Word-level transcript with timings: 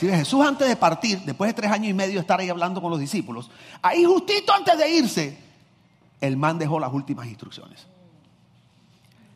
Si 0.00 0.08
Jesús 0.08 0.42
antes 0.42 0.66
de 0.66 0.76
partir, 0.76 1.20
después 1.26 1.50
de 1.50 1.52
tres 1.52 1.70
años 1.70 1.90
y 1.90 1.92
medio 1.92 2.14
de 2.14 2.20
estar 2.20 2.40
ahí 2.40 2.48
hablando 2.48 2.80
con 2.80 2.90
los 2.90 2.98
discípulos, 2.98 3.50
ahí 3.82 4.02
justito 4.02 4.50
antes 4.50 4.78
de 4.78 4.90
irse, 4.90 5.38
el 6.22 6.38
man 6.38 6.58
dejó 6.58 6.80
las 6.80 6.90
últimas 6.90 7.26
instrucciones. 7.26 7.86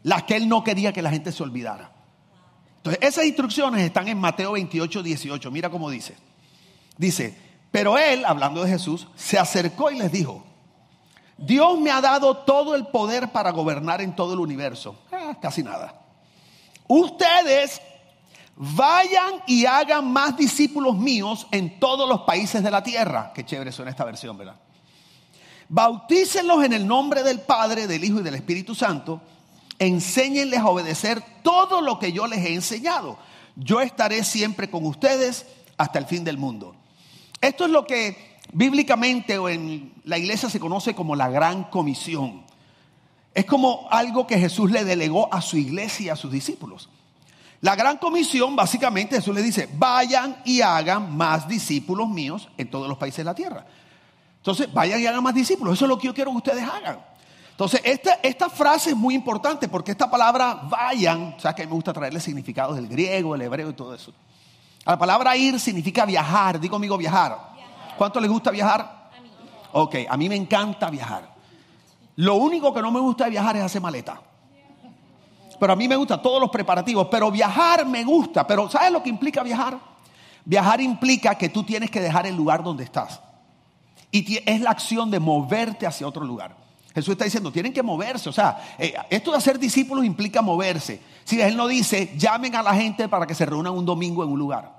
Las 0.04 0.22
que 0.22 0.36
él 0.36 0.48
no 0.48 0.64
quería 0.64 0.90
que 0.90 1.02
la 1.02 1.10
gente 1.10 1.32
se 1.32 1.42
olvidara. 1.42 1.92
Entonces, 2.78 2.98
esas 3.02 3.26
instrucciones 3.26 3.82
están 3.82 4.08
en 4.08 4.16
Mateo 4.16 4.52
28, 4.52 5.02
18. 5.02 5.50
Mira 5.50 5.68
cómo 5.68 5.90
dice. 5.90 6.16
Dice, 6.96 7.36
pero 7.70 7.98
él, 7.98 8.24
hablando 8.24 8.64
de 8.64 8.70
Jesús, 8.70 9.06
se 9.16 9.38
acercó 9.38 9.90
y 9.90 9.98
les 9.98 10.10
dijo, 10.10 10.46
Dios 11.36 11.78
me 11.78 11.90
ha 11.90 12.00
dado 12.00 12.38
todo 12.38 12.74
el 12.74 12.86
poder 12.86 13.32
para 13.32 13.50
gobernar 13.50 14.00
en 14.00 14.16
todo 14.16 14.32
el 14.32 14.40
universo. 14.40 14.96
Ah, 15.12 15.36
casi 15.42 15.62
nada. 15.62 16.00
Ustedes 16.88 17.82
vayan 18.56 19.42
y 19.46 19.66
hagan 19.66 20.12
más 20.12 20.36
discípulos 20.36 20.96
míos 20.96 21.46
en 21.50 21.78
todos 21.78 22.08
los 22.08 22.20
países 22.20 22.62
de 22.62 22.70
la 22.70 22.82
tierra. 22.82 23.32
Qué 23.34 23.44
chévere 23.44 23.72
suena 23.72 23.90
esta 23.90 24.04
versión, 24.04 24.36
¿verdad? 24.36 24.56
Bautícenlos 25.68 26.64
en 26.64 26.72
el 26.72 26.86
nombre 26.86 27.22
del 27.22 27.40
Padre, 27.40 27.86
del 27.86 28.04
Hijo 28.04 28.20
y 28.20 28.22
del 28.22 28.34
Espíritu 28.34 28.74
Santo. 28.74 29.20
Enséñenles 29.78 30.60
a 30.60 30.68
obedecer 30.68 31.22
todo 31.42 31.80
lo 31.80 31.98
que 31.98 32.12
yo 32.12 32.26
les 32.26 32.44
he 32.44 32.54
enseñado. 32.54 33.18
Yo 33.56 33.80
estaré 33.80 34.24
siempre 34.24 34.70
con 34.70 34.84
ustedes 34.86 35.46
hasta 35.76 35.98
el 35.98 36.06
fin 36.06 36.22
del 36.24 36.38
mundo. 36.38 36.76
Esto 37.40 37.64
es 37.64 37.70
lo 37.70 37.86
que 37.86 38.38
bíblicamente 38.52 39.38
o 39.38 39.48
en 39.48 39.92
la 40.04 40.18
iglesia 40.18 40.48
se 40.48 40.60
conoce 40.60 40.94
como 40.94 41.16
la 41.16 41.28
gran 41.28 41.64
comisión. 41.64 42.44
Es 43.34 43.46
como 43.46 43.88
algo 43.90 44.26
que 44.26 44.38
Jesús 44.38 44.70
le 44.70 44.84
delegó 44.84 45.32
a 45.32 45.42
su 45.42 45.56
iglesia 45.56 46.06
y 46.06 46.08
a 46.10 46.16
sus 46.16 46.30
discípulos. 46.30 46.88
La 47.64 47.74
gran 47.76 47.96
comisión, 47.96 48.54
básicamente, 48.54 49.16
Jesús 49.16 49.34
le 49.34 49.40
dice, 49.40 49.70
vayan 49.72 50.36
y 50.44 50.60
hagan 50.60 51.16
más 51.16 51.48
discípulos 51.48 52.06
míos 52.10 52.46
en 52.58 52.68
todos 52.68 52.86
los 52.86 52.98
países 52.98 53.16
de 53.16 53.24
la 53.24 53.34
tierra. 53.34 53.64
Entonces, 54.36 54.70
vayan 54.70 55.00
y 55.00 55.06
hagan 55.06 55.22
más 55.22 55.34
discípulos. 55.34 55.72
Eso 55.72 55.86
es 55.86 55.88
lo 55.88 55.96
que 55.96 56.08
yo 56.08 56.12
quiero 56.12 56.30
que 56.32 56.36
ustedes 56.36 56.62
hagan. 56.62 57.02
Entonces, 57.52 57.80
esta, 57.82 58.18
esta 58.22 58.50
frase 58.50 58.90
es 58.90 58.96
muy 58.96 59.14
importante 59.14 59.66
porque 59.66 59.92
esta 59.92 60.10
palabra 60.10 60.60
vayan, 60.68 61.36
o 61.38 61.40
sea 61.40 61.54
que 61.54 61.66
me 61.66 61.72
gusta 61.72 61.94
traerle 61.94 62.20
significados 62.20 62.76
del 62.76 62.86
griego, 62.86 63.34
el 63.34 63.40
hebreo 63.40 63.70
y 63.70 63.72
todo 63.72 63.94
eso. 63.94 64.12
La 64.84 64.98
palabra 64.98 65.34
ir 65.34 65.58
significa 65.58 66.04
viajar, 66.04 66.60
digo 66.60 66.76
amigo 66.76 66.98
viajar. 66.98 67.54
¿Cuánto 67.96 68.20
les 68.20 68.30
gusta 68.30 68.50
viajar? 68.50 69.10
A 69.16 69.20
mí. 69.22 69.30
Ok, 69.72 69.94
a 70.06 70.18
mí 70.18 70.28
me 70.28 70.36
encanta 70.36 70.90
viajar. 70.90 71.34
Lo 72.16 72.34
único 72.34 72.74
que 72.74 72.82
no 72.82 72.90
me 72.90 73.00
gusta 73.00 73.24
de 73.24 73.30
viajar 73.30 73.56
es 73.56 73.62
hacer 73.62 73.80
maleta. 73.80 74.20
Pero 75.58 75.72
a 75.72 75.76
mí 75.76 75.88
me 75.88 75.96
gusta 75.96 76.20
todos 76.20 76.40
los 76.40 76.50
preparativos, 76.50 77.08
pero 77.10 77.30
viajar 77.30 77.86
me 77.86 78.04
gusta. 78.04 78.46
Pero 78.46 78.68
¿sabes 78.70 78.92
lo 78.92 79.02
que 79.02 79.08
implica 79.08 79.42
viajar? 79.42 79.78
Viajar 80.44 80.80
implica 80.80 81.36
que 81.36 81.48
tú 81.48 81.62
tienes 81.62 81.90
que 81.90 82.00
dejar 82.00 82.26
el 82.26 82.36
lugar 82.36 82.62
donde 82.62 82.84
estás. 82.84 83.20
Y 84.10 84.38
es 84.48 84.60
la 84.60 84.70
acción 84.70 85.10
de 85.10 85.18
moverte 85.18 85.86
hacia 85.86 86.06
otro 86.06 86.24
lugar. 86.24 86.56
Jesús 86.94 87.12
está 87.12 87.24
diciendo, 87.24 87.50
tienen 87.50 87.72
que 87.72 87.82
moverse. 87.82 88.28
O 88.28 88.32
sea, 88.32 88.76
eh, 88.78 88.94
esto 89.10 89.32
de 89.32 89.38
hacer 89.38 89.58
discípulos 89.58 90.04
implica 90.04 90.40
moverse. 90.42 91.00
Si 91.24 91.40
Él 91.40 91.56
no 91.56 91.66
dice, 91.66 92.14
llamen 92.16 92.54
a 92.54 92.62
la 92.62 92.74
gente 92.74 93.08
para 93.08 93.26
que 93.26 93.34
se 93.34 93.44
reúnan 93.44 93.72
un 93.72 93.84
domingo 93.84 94.22
en 94.22 94.30
un 94.30 94.38
lugar. 94.38 94.70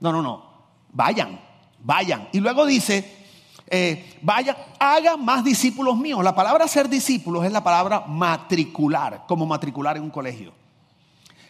No, 0.00 0.10
no, 0.10 0.20
no. 0.20 0.44
Vayan, 0.92 1.40
vayan. 1.78 2.28
Y 2.32 2.40
luego 2.40 2.66
dice, 2.66 3.21
eh, 3.74 4.18
vayan, 4.20 4.54
hagan 4.78 5.24
más 5.24 5.42
discípulos 5.42 5.96
míos. 5.96 6.22
La 6.22 6.34
palabra 6.34 6.68
ser 6.68 6.90
discípulos 6.90 7.42
es 7.46 7.50
la 7.50 7.64
palabra 7.64 8.00
matricular, 8.06 9.24
como 9.26 9.46
matricular 9.46 9.96
en 9.96 10.02
un 10.02 10.10
colegio. 10.10 10.52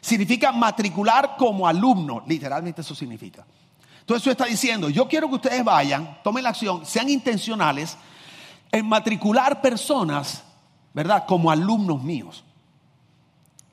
Significa 0.00 0.52
matricular 0.52 1.34
como 1.36 1.66
alumno, 1.66 2.22
literalmente 2.28 2.82
eso 2.82 2.94
significa. 2.94 3.44
Entonces 3.98 4.22
eso 4.22 4.30
está 4.30 4.44
diciendo, 4.44 4.88
yo 4.88 5.08
quiero 5.08 5.28
que 5.28 5.34
ustedes 5.34 5.64
vayan, 5.64 6.18
tomen 6.22 6.44
la 6.44 6.50
acción, 6.50 6.86
sean 6.86 7.08
intencionales 7.08 7.98
en 8.70 8.86
matricular 8.86 9.60
personas, 9.60 10.44
¿verdad? 10.94 11.24
Como 11.26 11.50
alumnos 11.50 12.04
míos, 12.04 12.44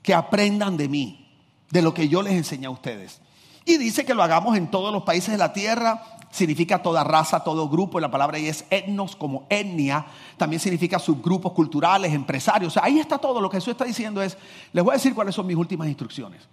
que 0.02 0.12
aprendan 0.12 0.76
de 0.76 0.88
mí, 0.88 1.32
de 1.70 1.82
lo 1.82 1.94
que 1.94 2.08
yo 2.08 2.20
les 2.20 2.32
enseñé 2.32 2.66
a 2.66 2.70
ustedes. 2.70 3.20
Y 3.64 3.76
dice 3.76 4.04
que 4.04 4.14
lo 4.14 4.24
hagamos 4.24 4.56
en 4.56 4.72
todos 4.72 4.92
los 4.92 5.04
países 5.04 5.30
de 5.30 5.38
la 5.38 5.52
tierra, 5.52 6.02
significa 6.30 6.82
toda 6.82 7.04
raza, 7.04 7.42
todo 7.42 7.68
grupo, 7.68 7.98
y 7.98 8.02
la 8.02 8.10
palabra 8.10 8.36
ahí 8.36 8.46
es 8.46 8.64
etnos 8.70 9.16
como 9.16 9.46
etnia, 9.48 10.06
también 10.36 10.60
significa 10.60 10.98
subgrupos 10.98 11.52
culturales, 11.52 12.12
empresarios, 12.12 12.72
o 12.72 12.74
sea, 12.74 12.84
ahí 12.84 12.98
está 12.98 13.18
todo, 13.18 13.40
lo 13.40 13.50
que 13.50 13.56
Jesús 13.56 13.72
está 13.72 13.84
diciendo 13.84 14.22
es, 14.22 14.36
les 14.72 14.84
voy 14.84 14.92
a 14.92 14.96
decir 14.96 15.14
cuáles 15.14 15.34
son 15.34 15.46
mis 15.46 15.56
últimas 15.56 15.88
instrucciones. 15.88 16.48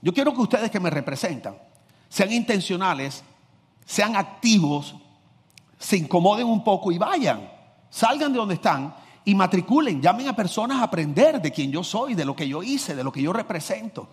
Yo 0.00 0.14
quiero 0.14 0.32
que 0.32 0.40
ustedes 0.40 0.70
que 0.70 0.78
me 0.78 0.90
representan 0.90 1.56
sean 2.08 2.32
intencionales, 2.32 3.22
sean 3.84 4.16
activos, 4.16 4.94
se 5.78 5.96
incomoden 5.96 6.46
un 6.46 6.64
poco 6.64 6.90
y 6.92 6.98
vayan, 6.98 7.50
salgan 7.90 8.32
de 8.32 8.38
donde 8.38 8.54
están 8.54 8.94
y 9.24 9.34
matriculen, 9.34 10.00
llamen 10.00 10.28
a 10.28 10.36
personas 10.36 10.80
a 10.80 10.84
aprender 10.84 11.42
de 11.42 11.52
quién 11.52 11.70
yo 11.70 11.84
soy, 11.84 12.14
de 12.14 12.24
lo 12.24 12.34
que 12.34 12.48
yo 12.48 12.62
hice, 12.62 12.94
de 12.94 13.04
lo 13.04 13.12
que 13.12 13.22
yo 13.22 13.32
represento. 13.32 14.08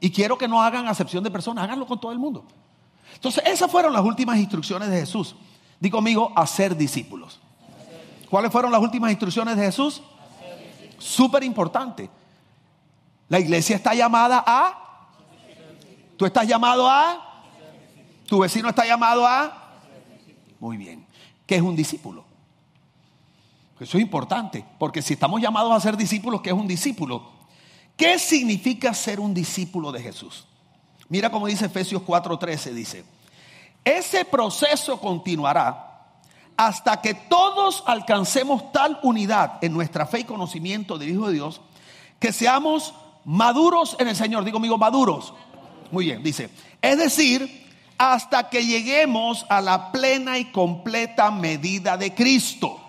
Y 0.00 0.10
quiero 0.10 0.36
que 0.36 0.48
no 0.48 0.60
hagan 0.60 0.88
acepción 0.88 1.24
de 1.24 1.30
personas, 1.30 1.64
háganlo 1.64 1.86
con 1.86 2.00
todo 2.00 2.12
el 2.12 2.18
mundo. 2.18 2.44
Entonces, 3.14 3.44
esas 3.46 3.70
fueron 3.70 3.92
las 3.92 4.04
últimas 4.04 4.38
instrucciones 4.38 4.88
de 4.88 5.00
Jesús. 5.00 5.34
Digo 5.80 5.98
conmigo, 5.98 6.32
hacer 6.36 6.76
discípulos. 6.76 7.40
¿Cuáles 8.30 8.50
fueron 8.50 8.72
las 8.72 8.80
últimas 8.80 9.10
instrucciones 9.10 9.56
de 9.56 9.64
Jesús? 9.64 10.02
Súper 10.98 11.44
importante. 11.44 12.08
La 13.28 13.40
iglesia 13.40 13.76
está 13.76 13.94
llamada 13.94 14.42
a... 14.46 15.08
Tú 16.16 16.24
estás 16.24 16.46
llamado 16.46 16.88
a... 16.88 17.44
Tu 18.26 18.38
vecino 18.38 18.68
está 18.68 18.86
llamado 18.86 19.26
a... 19.26 19.80
Muy 20.60 20.76
bien. 20.76 21.06
¿Qué 21.46 21.56
es 21.56 21.62
un 21.62 21.74
discípulo? 21.74 22.24
Eso 23.80 23.98
es 23.98 24.02
importante, 24.02 24.64
porque 24.78 25.02
si 25.02 25.14
estamos 25.14 25.40
llamados 25.40 25.72
a 25.72 25.80
ser 25.80 25.96
discípulos, 25.96 26.40
¿qué 26.40 26.50
es 26.50 26.56
un 26.56 26.68
discípulo? 26.68 27.32
¿Qué 27.96 28.18
significa 28.18 28.94
ser 28.94 29.18
un 29.18 29.34
discípulo 29.34 29.90
de 29.90 30.00
Jesús? 30.00 30.46
Mira 31.08 31.30
cómo 31.30 31.46
dice 31.46 31.66
Efesios 31.66 32.02
4:13, 32.02 32.72
dice, 32.72 33.04
ese 33.84 34.24
proceso 34.24 35.00
continuará 35.00 35.88
hasta 36.56 37.00
que 37.00 37.14
todos 37.14 37.82
alcancemos 37.86 38.72
tal 38.72 38.98
unidad 39.02 39.58
en 39.62 39.72
nuestra 39.72 40.06
fe 40.06 40.20
y 40.20 40.24
conocimiento 40.24 40.98
del 40.98 41.10
Hijo 41.10 41.28
de 41.28 41.34
Dios, 41.34 41.60
que 42.18 42.32
seamos 42.32 42.94
maduros 43.24 43.96
en 43.98 44.08
el 44.08 44.16
Señor. 44.16 44.44
Digo, 44.44 44.58
amigo, 44.58 44.78
maduros. 44.78 45.34
Muy 45.90 46.06
bien, 46.06 46.22
dice, 46.22 46.50
es 46.80 46.98
decir, 46.98 47.70
hasta 47.98 48.48
que 48.48 48.64
lleguemos 48.64 49.46
a 49.48 49.60
la 49.60 49.92
plena 49.92 50.38
y 50.38 50.46
completa 50.46 51.30
medida 51.30 51.96
de 51.96 52.14
Cristo 52.14 52.81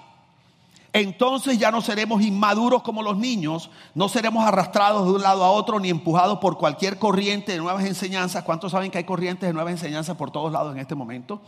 entonces 0.93 1.57
ya 1.57 1.71
no 1.71 1.81
seremos 1.81 2.21
inmaduros 2.21 2.83
como 2.83 3.01
los 3.01 3.17
niños, 3.17 3.71
no 3.95 4.07
seremos 4.09 4.45
arrastrados 4.45 5.07
de 5.07 5.13
un 5.13 5.23
lado 5.23 5.43
a 5.43 5.49
otro 5.49 5.79
ni 5.79 5.89
empujados 5.89 6.37
por 6.37 6.59
cualquier 6.59 6.99
corriente 6.99 7.53
de 7.53 7.57
nuevas 7.57 7.83
enseñanzas. 7.83 8.43
¿Cuántos 8.43 8.71
saben 8.71 8.91
que 8.91 8.99
hay 8.99 9.03
corrientes 9.03 9.49
de 9.49 9.53
nuevas 9.53 9.73
enseñanzas 9.73 10.15
por 10.15 10.29
todos 10.29 10.51
lados 10.51 10.71
en 10.71 10.79
este 10.79 10.93
momento? 10.93 11.41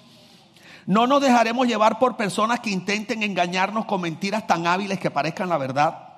No 0.87 1.05
nos 1.05 1.21
dejaremos 1.21 1.67
llevar 1.67 1.99
por 1.99 2.17
personas 2.17 2.59
que 2.59 2.71
intenten 2.71 3.21
engañarnos 3.21 3.85
con 3.85 4.01
mentiras 4.01 4.47
tan 4.47 4.65
hábiles 4.65 4.99
que 4.99 5.11
parezcan 5.11 5.47
la 5.47 5.59
verdad. 5.59 6.09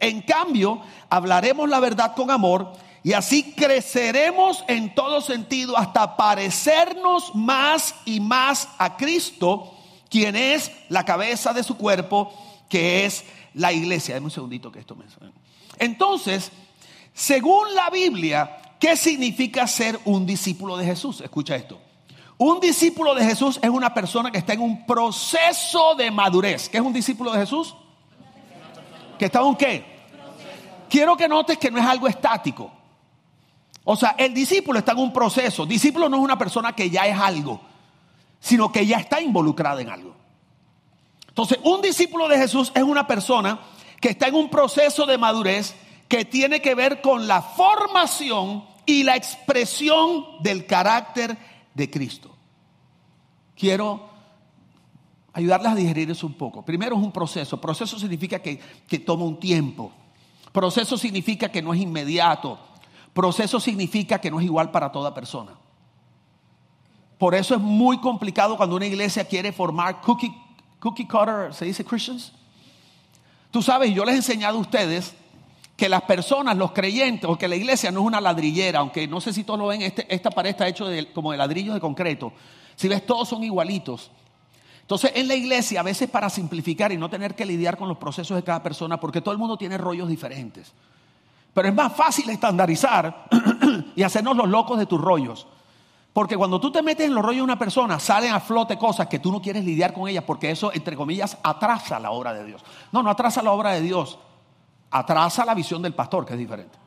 En 0.00 0.22
cambio, 0.22 0.80
hablaremos 1.10 1.68
la 1.68 1.78
verdad 1.78 2.14
con 2.14 2.30
amor 2.30 2.72
y 3.02 3.12
así 3.12 3.52
creceremos 3.52 4.64
en 4.66 4.94
todo 4.94 5.20
sentido 5.20 5.76
hasta 5.76 6.16
parecernos 6.16 7.34
más 7.34 7.94
y 8.06 8.20
más 8.20 8.68
a 8.78 8.96
Cristo, 8.96 9.74
quien 10.08 10.36
es 10.36 10.72
la 10.88 11.04
cabeza 11.04 11.52
de 11.52 11.62
su 11.62 11.76
cuerpo 11.76 12.32
que 12.72 13.04
es 13.04 13.26
la 13.52 13.70
iglesia. 13.70 14.14
Dame 14.14 14.24
un 14.24 14.30
segundito 14.30 14.72
que 14.72 14.78
esto 14.78 14.96
me 14.96 15.06
suena. 15.10 15.34
Entonces, 15.78 16.50
según 17.12 17.74
la 17.74 17.90
Biblia, 17.90 18.62
¿qué 18.80 18.96
significa 18.96 19.66
ser 19.66 20.00
un 20.06 20.24
discípulo 20.24 20.78
de 20.78 20.86
Jesús? 20.86 21.20
Escucha 21.20 21.54
esto. 21.54 21.78
Un 22.38 22.60
discípulo 22.60 23.14
de 23.14 23.26
Jesús 23.26 23.60
es 23.62 23.68
una 23.68 23.92
persona 23.92 24.30
que 24.30 24.38
está 24.38 24.54
en 24.54 24.62
un 24.62 24.86
proceso 24.86 25.94
de 25.96 26.10
madurez. 26.10 26.70
¿Qué 26.70 26.78
es 26.78 26.82
un 26.82 26.94
discípulo 26.94 27.30
de 27.32 27.40
Jesús? 27.40 27.74
¿Que 29.18 29.26
está 29.26 29.40
en 29.40 29.44
un 29.44 29.56
qué? 29.56 29.84
Quiero 30.88 31.14
que 31.14 31.28
notes 31.28 31.58
que 31.58 31.70
no 31.70 31.76
es 31.78 31.84
algo 31.84 32.08
estático. 32.08 32.72
O 33.84 33.96
sea, 33.96 34.14
el 34.16 34.32
discípulo 34.32 34.78
está 34.78 34.92
en 34.92 34.98
un 35.00 35.12
proceso. 35.12 35.66
Discípulo 35.66 36.08
no 36.08 36.16
es 36.16 36.22
una 36.22 36.38
persona 36.38 36.74
que 36.74 36.88
ya 36.88 37.06
es 37.06 37.18
algo, 37.18 37.60
sino 38.40 38.72
que 38.72 38.86
ya 38.86 38.96
está 38.96 39.20
involucrada 39.20 39.82
en 39.82 39.90
algo. 39.90 40.21
Entonces, 41.32 41.58
un 41.64 41.80
discípulo 41.80 42.28
de 42.28 42.36
Jesús 42.36 42.70
es 42.74 42.82
una 42.82 43.06
persona 43.06 43.58
que 43.98 44.10
está 44.10 44.28
en 44.28 44.34
un 44.34 44.50
proceso 44.50 45.06
de 45.06 45.16
madurez 45.16 45.74
que 46.08 46.26
tiene 46.26 46.60
que 46.60 46.74
ver 46.74 47.00
con 47.00 47.26
la 47.26 47.40
formación 47.40 48.64
y 48.84 49.02
la 49.02 49.16
expresión 49.16 50.26
del 50.40 50.66
carácter 50.66 51.38
de 51.72 51.90
Cristo. 51.90 52.36
Quiero 53.56 54.10
ayudarles 55.32 55.72
a 55.72 55.74
digerir 55.74 56.10
eso 56.10 56.26
un 56.26 56.34
poco. 56.34 56.62
Primero 56.62 56.96
es 56.96 57.02
un 57.02 57.12
proceso. 57.12 57.58
Proceso 57.58 57.98
significa 57.98 58.40
que, 58.40 58.60
que 58.86 58.98
toma 58.98 59.24
un 59.24 59.40
tiempo. 59.40 59.90
Proceso 60.52 60.98
significa 60.98 61.50
que 61.50 61.62
no 61.62 61.72
es 61.72 61.80
inmediato. 61.80 62.58
Proceso 63.14 63.58
significa 63.58 64.20
que 64.20 64.30
no 64.30 64.38
es 64.38 64.44
igual 64.44 64.70
para 64.70 64.92
toda 64.92 65.14
persona. 65.14 65.52
Por 67.16 67.34
eso 67.34 67.54
es 67.54 67.60
muy 67.62 67.98
complicado 68.00 68.58
cuando 68.58 68.76
una 68.76 68.84
iglesia 68.84 69.24
quiere 69.24 69.50
formar 69.50 70.02
cookie, 70.02 70.34
cookie 70.82 71.06
cutter, 71.06 71.54
¿se 71.54 71.64
dice 71.64 71.84
Christians? 71.84 72.32
Tú 73.52 73.62
sabes, 73.62 73.94
yo 73.94 74.04
les 74.04 74.14
he 74.14 74.16
enseñado 74.16 74.58
a 74.58 74.60
ustedes 74.60 75.14
que 75.76 75.88
las 75.88 76.02
personas, 76.02 76.56
los 76.56 76.72
creyentes, 76.72 77.30
o 77.30 77.38
que 77.38 77.46
la 77.46 77.54
iglesia 77.54 77.92
no 77.92 78.00
es 78.00 78.06
una 78.06 78.20
ladrillera, 78.20 78.80
aunque 78.80 79.06
no 79.06 79.20
sé 79.20 79.32
si 79.32 79.44
todos 79.44 79.60
lo 79.60 79.66
ven, 79.68 79.82
este, 79.82 80.12
esta 80.12 80.30
pared 80.30 80.50
está 80.50 80.66
hecho 80.66 80.86
como 81.14 81.30
de 81.30 81.38
ladrillos 81.38 81.74
de 81.74 81.80
concreto. 81.80 82.32
Si 82.74 82.88
ves, 82.88 83.06
todos 83.06 83.28
son 83.28 83.44
igualitos. 83.44 84.10
Entonces, 84.80 85.12
en 85.14 85.28
la 85.28 85.36
iglesia, 85.36 85.80
a 85.80 85.84
veces 85.84 86.10
para 86.10 86.28
simplificar 86.28 86.90
y 86.90 86.96
no 86.96 87.08
tener 87.08 87.36
que 87.36 87.46
lidiar 87.46 87.76
con 87.76 87.88
los 87.88 87.98
procesos 87.98 88.36
de 88.36 88.42
cada 88.42 88.62
persona, 88.62 88.98
porque 88.98 89.20
todo 89.20 89.32
el 89.32 89.38
mundo 89.38 89.56
tiene 89.56 89.78
rollos 89.78 90.08
diferentes. 90.08 90.72
Pero 91.54 91.68
es 91.68 91.74
más 91.74 91.94
fácil 91.94 92.28
estandarizar 92.28 93.28
y 93.94 94.02
hacernos 94.02 94.36
los 94.36 94.48
locos 94.48 94.78
de 94.78 94.86
tus 94.86 95.00
rollos. 95.00 95.46
Porque 96.12 96.36
cuando 96.36 96.60
tú 96.60 96.70
te 96.70 96.82
metes 96.82 97.06
en 97.06 97.14
los 97.14 97.24
rollos 97.24 97.38
de 97.38 97.44
una 97.44 97.58
persona, 97.58 97.98
salen 97.98 98.32
a 98.32 98.40
flote 98.40 98.76
cosas 98.76 99.06
que 99.06 99.18
tú 99.18 99.32
no 99.32 99.40
quieres 99.40 99.64
lidiar 99.64 99.94
con 99.94 100.08
ellas, 100.08 100.24
porque 100.24 100.50
eso, 100.50 100.70
entre 100.74 100.94
comillas, 100.94 101.38
atrasa 101.42 101.98
la 101.98 102.10
obra 102.10 102.34
de 102.34 102.44
Dios. 102.44 102.62
No, 102.92 103.02
no 103.02 103.10
atrasa 103.10 103.42
la 103.42 103.52
obra 103.52 103.70
de 103.70 103.80
Dios, 103.80 104.18
atrasa 104.90 105.44
la 105.46 105.54
visión 105.54 105.80
del 105.80 105.94
pastor, 105.94 106.26
que 106.26 106.34
es 106.34 106.38
diferente. 106.38 106.78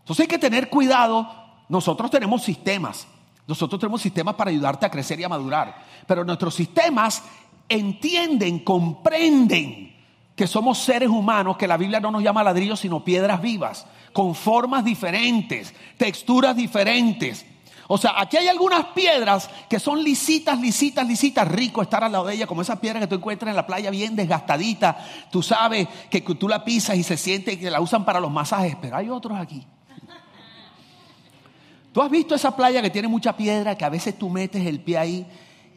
Entonces 0.00 0.24
hay 0.24 0.28
que 0.28 0.38
tener 0.38 0.68
cuidado. 0.68 1.26
Nosotros 1.68 2.10
tenemos 2.10 2.42
sistemas. 2.42 3.06
Nosotros 3.46 3.80
tenemos 3.80 4.02
sistemas 4.02 4.34
para 4.34 4.50
ayudarte 4.50 4.86
a 4.86 4.90
crecer 4.90 5.20
y 5.20 5.24
a 5.24 5.28
madurar. 5.28 5.82
Pero 6.06 6.24
nuestros 6.24 6.54
sistemas 6.54 7.22
entienden, 7.68 8.58
comprenden 8.58 9.94
que 10.34 10.46
somos 10.46 10.78
seres 10.78 11.08
humanos, 11.08 11.56
que 11.56 11.68
la 11.68 11.76
Biblia 11.76 12.00
no 12.00 12.10
nos 12.10 12.22
llama 12.22 12.42
ladrillos, 12.42 12.80
sino 12.80 13.04
piedras 13.04 13.40
vivas, 13.40 13.86
con 14.14 14.34
formas 14.34 14.84
diferentes, 14.84 15.74
texturas 15.98 16.56
diferentes. 16.56 17.44
O 17.88 17.98
sea, 17.98 18.14
aquí 18.16 18.38
hay 18.38 18.48
algunas 18.48 18.86
piedras 18.86 19.50
que 19.68 19.78
son 19.78 20.02
lisitas, 20.02 20.58
lisitas, 20.58 21.06
lisitas. 21.06 21.46
Rico 21.48 21.82
estar 21.82 22.02
al 22.02 22.12
lado 22.12 22.26
de 22.26 22.34
ella, 22.34 22.46
como 22.46 22.62
esa 22.62 22.80
piedra 22.80 23.00
que 23.00 23.08
tú 23.08 23.16
encuentras 23.16 23.50
en 23.50 23.56
la 23.56 23.66
playa 23.66 23.90
bien 23.90 24.16
desgastadita. 24.16 24.96
Tú 25.30 25.42
sabes 25.42 25.88
que 26.08 26.22
tú 26.22 26.48
la 26.48 26.64
pisas 26.64 26.96
y 26.96 27.02
se 27.02 27.16
siente 27.16 27.58
que 27.58 27.70
la 27.70 27.80
usan 27.80 28.04
para 28.04 28.20
los 28.20 28.30
masajes, 28.30 28.76
pero 28.80 28.96
hay 28.96 29.10
otros 29.10 29.38
aquí. 29.38 29.66
Tú 31.92 32.00
has 32.00 32.10
visto 32.10 32.36
esa 32.36 32.56
playa 32.56 32.80
que 32.80 32.90
tiene 32.90 33.08
mucha 33.08 33.36
piedra, 33.36 33.76
que 33.76 33.84
a 33.84 33.90
veces 33.90 34.16
tú 34.16 34.30
metes 34.30 34.64
el 34.64 34.80
pie 34.80 34.96
ahí 34.96 35.26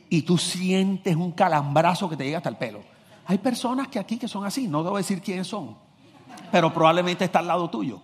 y 0.10 0.22
tú 0.22 0.38
sientes 0.38 1.16
un 1.16 1.32
calambrazo 1.32 2.08
que 2.08 2.16
te 2.16 2.24
llega 2.24 2.38
hasta 2.38 2.50
el 2.50 2.58
pelo. 2.58 2.84
Hay 3.26 3.40
personas 3.40 3.88
que 3.88 4.00
aquí 4.00 4.18
que 4.18 4.28
son 4.28 4.46
así, 4.46 4.68
no 4.68 4.84
debo 4.84 4.98
decir 4.98 5.22
quiénes 5.22 5.48
son, 5.48 5.76
pero 6.52 6.72
probablemente 6.72 7.26
está 7.26 7.40
al 7.40 7.48
lado 7.48 7.70
tuyo. 7.70 8.00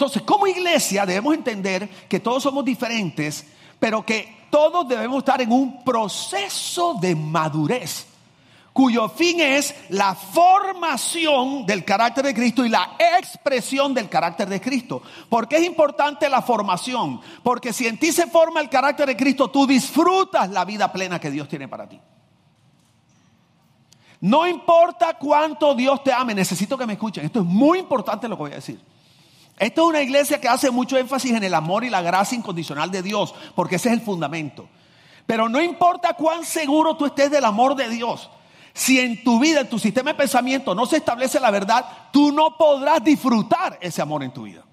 Entonces, 0.00 0.22
como 0.22 0.46
iglesia 0.46 1.04
debemos 1.04 1.34
entender 1.34 1.86
que 2.08 2.20
todos 2.20 2.42
somos 2.42 2.64
diferentes, 2.64 3.44
pero 3.78 4.02
que 4.02 4.46
todos 4.48 4.88
debemos 4.88 5.18
estar 5.18 5.42
en 5.42 5.52
un 5.52 5.84
proceso 5.84 6.94
de 6.94 7.14
madurez, 7.14 8.06
cuyo 8.72 9.10
fin 9.10 9.40
es 9.40 9.74
la 9.90 10.14
formación 10.14 11.66
del 11.66 11.84
carácter 11.84 12.24
de 12.24 12.34
Cristo 12.34 12.64
y 12.64 12.70
la 12.70 12.96
expresión 13.18 13.92
del 13.92 14.08
carácter 14.08 14.48
de 14.48 14.58
Cristo. 14.58 15.02
¿Por 15.28 15.46
qué 15.46 15.58
es 15.58 15.66
importante 15.66 16.30
la 16.30 16.40
formación? 16.40 17.20
Porque 17.42 17.74
si 17.74 17.86
en 17.86 17.98
ti 17.98 18.10
se 18.10 18.26
forma 18.26 18.62
el 18.62 18.70
carácter 18.70 19.06
de 19.06 19.18
Cristo, 19.18 19.50
tú 19.50 19.66
disfrutas 19.66 20.48
la 20.48 20.64
vida 20.64 20.90
plena 20.90 21.20
que 21.20 21.30
Dios 21.30 21.46
tiene 21.46 21.68
para 21.68 21.86
ti. 21.86 22.00
No 24.22 24.46
importa 24.46 25.18
cuánto 25.18 25.74
Dios 25.74 26.02
te 26.02 26.10
ame, 26.10 26.34
necesito 26.34 26.78
que 26.78 26.86
me 26.86 26.94
escuchen. 26.94 27.26
Esto 27.26 27.40
es 27.40 27.44
muy 27.44 27.80
importante 27.80 28.26
lo 28.28 28.36
que 28.36 28.42
voy 28.44 28.52
a 28.52 28.56
decir. 28.56 28.89
Esto 29.60 29.82
es 29.82 29.88
una 29.88 30.00
iglesia 30.00 30.40
que 30.40 30.48
hace 30.48 30.70
mucho 30.70 30.96
énfasis 30.96 31.32
en 31.32 31.44
el 31.44 31.52
amor 31.52 31.84
y 31.84 31.90
la 31.90 32.00
gracia 32.00 32.34
incondicional 32.34 32.90
de 32.90 33.02
Dios, 33.02 33.34
porque 33.54 33.76
ese 33.76 33.90
es 33.90 33.94
el 33.94 34.00
fundamento. 34.00 34.66
Pero 35.26 35.50
no 35.50 35.60
importa 35.60 36.14
cuán 36.14 36.46
seguro 36.46 36.96
tú 36.96 37.04
estés 37.04 37.30
del 37.30 37.44
amor 37.44 37.76
de 37.76 37.90
Dios, 37.90 38.30
si 38.72 38.98
en 38.98 39.22
tu 39.22 39.38
vida, 39.38 39.60
en 39.60 39.68
tu 39.68 39.78
sistema 39.78 40.12
de 40.12 40.16
pensamiento 40.16 40.74
no 40.74 40.86
se 40.86 40.96
establece 40.96 41.38
la 41.38 41.50
verdad, 41.50 41.84
tú 42.10 42.32
no 42.32 42.56
podrás 42.56 43.04
disfrutar 43.04 43.76
ese 43.82 44.00
amor 44.00 44.22
en 44.22 44.32
tu 44.32 44.44
vida. 44.44 44.64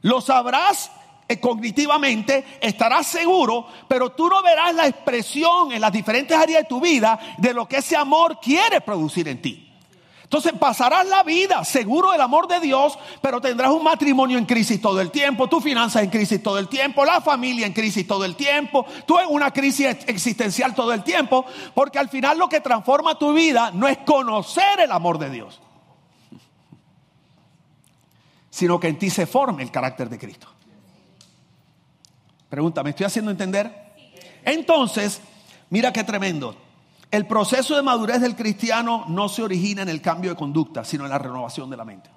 Lo 0.00 0.22
sabrás 0.22 0.90
eh, 1.28 1.38
cognitivamente, 1.38 2.42
estarás 2.62 3.06
seguro, 3.08 3.66
pero 3.86 4.12
tú 4.12 4.30
no 4.30 4.42
verás 4.42 4.74
la 4.74 4.86
expresión 4.86 5.72
en 5.72 5.80
las 5.82 5.92
diferentes 5.92 6.34
áreas 6.34 6.62
de 6.62 6.68
tu 6.68 6.80
vida 6.80 7.20
de 7.36 7.52
lo 7.52 7.68
que 7.68 7.76
ese 7.76 7.98
amor 7.98 8.40
quiere 8.40 8.80
producir 8.80 9.28
en 9.28 9.42
ti. 9.42 9.65
Entonces 10.36 10.60
pasarás 10.60 11.08
la 11.08 11.22
vida 11.22 11.64
seguro 11.64 12.12
del 12.12 12.20
amor 12.20 12.46
de 12.46 12.60
Dios, 12.60 12.98
pero 13.22 13.40
tendrás 13.40 13.70
un 13.70 13.82
matrimonio 13.82 14.36
en 14.36 14.44
crisis 14.44 14.78
todo 14.82 15.00
el 15.00 15.10
tiempo, 15.10 15.48
tu 15.48 15.62
finanzas 15.62 16.02
en 16.02 16.10
crisis 16.10 16.42
todo 16.42 16.58
el 16.58 16.68
tiempo, 16.68 17.06
la 17.06 17.22
familia 17.22 17.66
en 17.66 17.72
crisis 17.72 18.06
todo 18.06 18.22
el 18.22 18.36
tiempo, 18.36 18.84
tú 19.06 19.18
en 19.18 19.28
una 19.30 19.50
crisis 19.50 19.86
existencial 20.06 20.74
todo 20.74 20.92
el 20.92 21.02
tiempo, 21.02 21.46
porque 21.72 21.98
al 21.98 22.10
final 22.10 22.36
lo 22.36 22.50
que 22.50 22.60
transforma 22.60 23.18
tu 23.18 23.32
vida 23.32 23.70
no 23.70 23.88
es 23.88 23.96
conocer 23.98 24.80
el 24.80 24.92
amor 24.92 25.18
de 25.18 25.30
Dios, 25.30 25.58
sino 28.50 28.78
que 28.78 28.88
en 28.88 28.98
ti 28.98 29.08
se 29.08 29.24
forme 29.24 29.62
el 29.62 29.70
carácter 29.70 30.10
de 30.10 30.18
Cristo. 30.18 30.48
Pregunta, 32.50 32.82
¿me 32.82 32.90
estoy 32.90 33.06
haciendo 33.06 33.30
entender? 33.30 33.72
Entonces, 34.44 35.18
mira 35.70 35.94
qué 35.94 36.04
tremendo. 36.04 36.65
El 37.10 37.26
proceso 37.26 37.76
de 37.76 37.82
madurez 37.82 38.20
del 38.20 38.36
cristiano 38.36 39.04
no 39.08 39.28
se 39.28 39.42
origina 39.42 39.82
en 39.82 39.88
el 39.88 40.02
cambio 40.02 40.30
de 40.30 40.36
conducta, 40.36 40.84
sino 40.84 41.04
en 41.04 41.10
la 41.10 41.18
renovación 41.18 41.70
de 41.70 41.76
la 41.76 41.84
mente. 41.84 42.10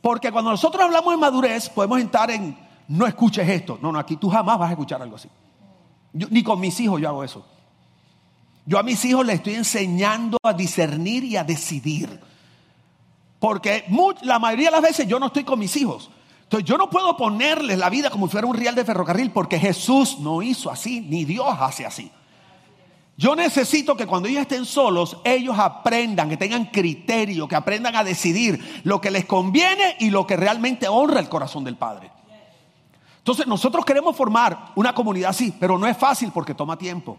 Porque 0.00 0.30
cuando 0.30 0.50
nosotros 0.50 0.82
hablamos 0.84 1.12
de 1.12 1.18
madurez, 1.18 1.68
podemos 1.68 2.00
entrar 2.00 2.30
en, 2.30 2.56
no 2.88 3.06
escuches 3.06 3.48
esto. 3.48 3.78
No, 3.80 3.92
no, 3.92 3.98
aquí 3.98 4.16
tú 4.16 4.28
jamás 4.28 4.58
vas 4.58 4.68
a 4.68 4.72
escuchar 4.72 5.00
algo 5.02 5.16
así. 5.16 5.28
ni 6.12 6.42
con 6.42 6.60
mis 6.60 6.78
hijos 6.80 7.00
yo 7.00 7.08
hago 7.08 7.24
eso. 7.24 7.44
Yo 8.66 8.80
a 8.80 8.82
mis 8.82 9.04
hijos 9.04 9.24
les 9.24 9.36
estoy 9.36 9.54
enseñando 9.54 10.38
a 10.42 10.52
discernir 10.52 11.22
y 11.22 11.36
a 11.36 11.44
decidir. 11.44 12.20
Porque 13.38 13.84
la 14.22 14.40
mayoría 14.40 14.66
de 14.66 14.72
las 14.72 14.82
veces 14.82 15.06
yo 15.06 15.20
no 15.20 15.26
estoy 15.26 15.44
con 15.44 15.58
mis 15.58 15.76
hijos. 15.76 16.10
Entonces 16.42 16.68
yo 16.68 16.76
no 16.76 16.90
puedo 16.90 17.16
ponerles 17.16 17.78
la 17.78 17.88
vida 17.90 18.10
como 18.10 18.26
si 18.26 18.32
fuera 18.32 18.46
un 18.46 18.56
real 18.56 18.74
de 18.74 18.84
ferrocarril 18.84 19.30
porque 19.30 19.58
Jesús 19.58 20.18
no 20.18 20.42
hizo 20.42 20.70
así, 20.70 21.00
ni 21.00 21.24
Dios 21.24 21.46
hace 21.60 21.86
así. 21.86 22.10
Yo 23.18 23.34
necesito 23.34 23.96
que 23.96 24.06
cuando 24.06 24.28
ellos 24.28 24.42
estén 24.42 24.66
solos, 24.66 25.16
ellos 25.24 25.58
aprendan, 25.58 26.28
que 26.28 26.36
tengan 26.36 26.66
criterio, 26.66 27.48
que 27.48 27.56
aprendan 27.56 27.96
a 27.96 28.04
decidir 28.04 28.82
lo 28.84 29.00
que 29.00 29.10
les 29.10 29.24
conviene 29.24 29.96
y 30.00 30.10
lo 30.10 30.26
que 30.26 30.36
realmente 30.36 30.86
honra 30.86 31.20
el 31.20 31.28
corazón 31.28 31.64
del 31.64 31.76
Padre. 31.76 32.10
Entonces 33.18 33.46
nosotros 33.46 33.84
queremos 33.84 34.14
formar 34.14 34.72
una 34.76 34.94
comunidad 34.94 35.30
así, 35.30 35.52
pero 35.58 35.78
no 35.78 35.86
es 35.86 35.96
fácil 35.96 36.30
porque 36.32 36.54
toma 36.54 36.76
tiempo. 36.76 37.18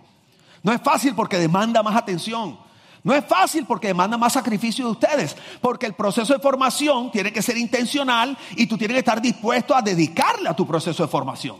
No 0.62 0.72
es 0.72 0.82
fácil 0.82 1.16
porque 1.16 1.38
demanda 1.38 1.82
más 1.82 1.96
atención. 1.96 2.60
No 3.04 3.14
es 3.14 3.26
fácil 3.26 3.66
porque 3.66 3.88
demanda 3.88 4.18
más 4.18 4.34
sacrificio 4.34 4.86
de 4.86 4.92
ustedes, 4.92 5.36
porque 5.62 5.86
el 5.86 5.94
proceso 5.94 6.34
de 6.34 6.40
formación 6.40 7.10
tiene 7.12 7.34
que 7.34 7.42
ser 7.42 7.58
intencional 7.58 8.38
y 8.56 8.68
tú 8.68 8.78
tienes 8.78 8.96
que 8.96 9.00
estar 9.00 9.22
dispuesto 9.22 9.76
a 9.76 9.82
dedicarle 9.82 10.50
a 10.50 10.56
tu 10.56 10.68
proceso 10.68 11.04
de 11.04 11.10
formación. 11.10 11.58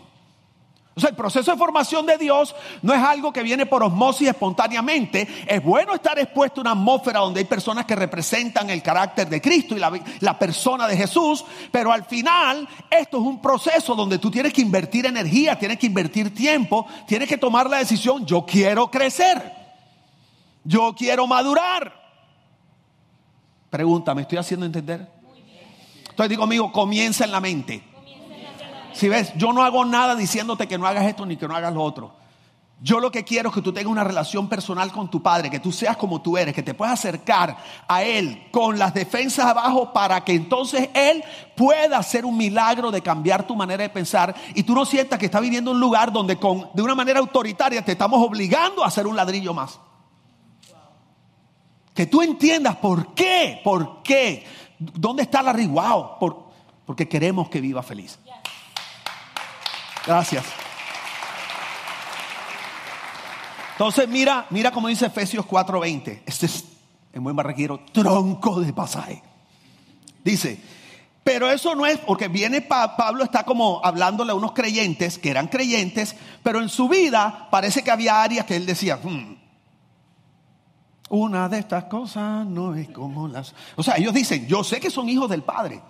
O 0.98 1.00
sea, 1.00 1.10
el 1.10 1.16
proceso 1.16 1.52
de 1.52 1.56
formación 1.56 2.06
de 2.06 2.18
Dios 2.18 2.56
no 2.82 2.92
es 2.92 3.00
algo 3.00 3.32
que 3.32 3.44
viene 3.44 3.66
por 3.66 3.84
osmosis 3.84 4.26
espontáneamente. 4.26 5.28
Es 5.46 5.62
bueno 5.62 5.94
estar 5.94 6.18
expuesto 6.18 6.60
a 6.60 6.62
una 6.62 6.72
atmósfera 6.72 7.20
donde 7.20 7.38
hay 7.38 7.46
personas 7.46 7.84
que 7.84 7.94
representan 7.94 8.68
el 8.68 8.82
carácter 8.82 9.28
de 9.28 9.40
Cristo 9.40 9.76
y 9.76 9.78
la, 9.78 9.92
la, 10.18 10.36
persona 10.36 10.88
de 10.88 10.96
Jesús, 10.96 11.44
pero 11.70 11.92
al 11.92 12.04
final 12.04 12.68
esto 12.90 13.18
es 13.18 13.22
un 13.22 13.40
proceso 13.40 13.94
donde 13.94 14.18
tú 14.18 14.28
tienes 14.28 14.52
que 14.52 14.60
invertir 14.60 15.06
energía, 15.06 15.56
tienes 15.56 15.78
que 15.78 15.86
invertir 15.86 16.34
tiempo, 16.34 16.84
tienes 17.06 17.28
que 17.28 17.38
tomar 17.38 17.70
la 17.70 17.78
decisión, 17.78 18.26
yo 18.26 18.44
quiero 18.44 18.90
crecer. 18.90 19.52
Yo 20.64 20.96
quiero 20.98 21.28
madurar. 21.28 21.94
Pregunta, 23.70 24.16
¿me 24.16 24.22
estoy 24.22 24.38
haciendo 24.38 24.66
entender? 24.66 25.08
Entonces 26.10 26.28
digo, 26.28 26.42
amigo, 26.42 26.72
comienza 26.72 27.24
en 27.24 27.30
la 27.30 27.40
mente. 27.40 27.84
Si 28.98 29.08
ves, 29.08 29.32
yo 29.36 29.52
no 29.52 29.62
hago 29.62 29.84
nada 29.84 30.16
diciéndote 30.16 30.66
que 30.66 30.76
no 30.76 30.84
hagas 30.84 31.06
esto 31.06 31.24
ni 31.24 31.36
que 31.36 31.46
no 31.46 31.54
hagas 31.54 31.72
lo 31.72 31.84
otro. 31.84 32.16
Yo 32.80 32.98
lo 32.98 33.12
que 33.12 33.22
quiero 33.22 33.50
es 33.50 33.54
que 33.54 33.62
tú 33.62 33.72
tengas 33.72 33.92
una 33.92 34.02
relación 34.02 34.48
personal 34.48 34.90
con 34.90 35.08
tu 35.08 35.22
padre, 35.22 35.50
que 35.50 35.60
tú 35.60 35.70
seas 35.70 35.96
como 35.96 36.20
tú 36.20 36.36
eres, 36.36 36.52
que 36.52 36.64
te 36.64 36.74
puedas 36.74 36.98
acercar 36.98 37.58
a 37.86 38.02
él 38.02 38.48
con 38.50 38.76
las 38.76 38.92
defensas 38.92 39.46
abajo 39.46 39.92
para 39.92 40.24
que 40.24 40.32
entonces 40.34 40.88
él 40.94 41.22
pueda 41.56 41.96
hacer 41.96 42.24
un 42.24 42.36
milagro 42.36 42.90
de 42.90 43.00
cambiar 43.00 43.46
tu 43.46 43.54
manera 43.54 43.84
de 43.84 43.88
pensar 43.88 44.34
y 44.56 44.64
tú 44.64 44.74
no 44.74 44.84
sientas 44.84 45.16
que 45.20 45.26
estás 45.26 45.42
viviendo 45.42 45.70
en 45.70 45.76
un 45.76 45.80
lugar 45.80 46.12
donde 46.12 46.34
con, 46.36 46.68
de 46.74 46.82
una 46.82 46.96
manera 46.96 47.20
autoritaria 47.20 47.84
te 47.84 47.92
estamos 47.92 48.20
obligando 48.20 48.82
a 48.82 48.88
hacer 48.88 49.06
un 49.06 49.14
ladrillo 49.14 49.54
más. 49.54 49.78
Que 51.94 52.06
tú 52.06 52.20
entiendas 52.20 52.74
por 52.78 53.14
qué, 53.14 53.60
por 53.62 54.02
qué, 54.02 54.44
dónde 54.76 55.22
está 55.22 55.40
la 55.40 55.52
riguao, 55.52 56.18
por, 56.18 56.48
porque 56.84 57.08
queremos 57.08 57.48
que 57.48 57.60
viva 57.60 57.84
feliz. 57.84 58.18
Gracias. 60.08 60.46
Entonces 63.72 64.08
mira, 64.08 64.46
mira 64.48 64.70
como 64.70 64.88
dice 64.88 65.04
Efesios 65.04 65.44
4:20. 65.44 66.22
Este 66.24 66.46
es, 66.46 66.64
en 67.12 67.22
buen 67.22 67.36
barraquero, 67.36 67.80
tronco 67.92 68.58
de 68.58 68.72
pasaje. 68.72 69.22
Dice, 70.24 70.58
pero 71.22 71.50
eso 71.50 71.74
no 71.74 71.84
es, 71.84 71.98
porque 71.98 72.28
viene 72.28 72.62
Pablo, 72.62 73.22
está 73.22 73.44
como 73.44 73.82
hablándole 73.84 74.32
a 74.32 74.34
unos 74.34 74.52
creyentes 74.52 75.18
que 75.18 75.28
eran 75.28 75.48
creyentes, 75.48 76.16
pero 76.42 76.62
en 76.62 76.70
su 76.70 76.88
vida 76.88 77.48
parece 77.50 77.84
que 77.84 77.90
había 77.90 78.22
áreas 78.22 78.46
que 78.46 78.56
él 78.56 78.64
decía, 78.64 78.96
hmm, 78.96 79.36
una 81.10 81.50
de 81.50 81.58
estas 81.58 81.84
cosas 81.84 82.46
no 82.46 82.74
es 82.74 82.88
como 82.88 83.28
las... 83.28 83.54
O 83.76 83.82
sea, 83.82 83.98
ellos 83.98 84.14
dicen, 84.14 84.46
yo 84.46 84.64
sé 84.64 84.80
que 84.80 84.88
son 84.88 85.06
hijos 85.10 85.28
del 85.28 85.42
Padre. 85.42 85.82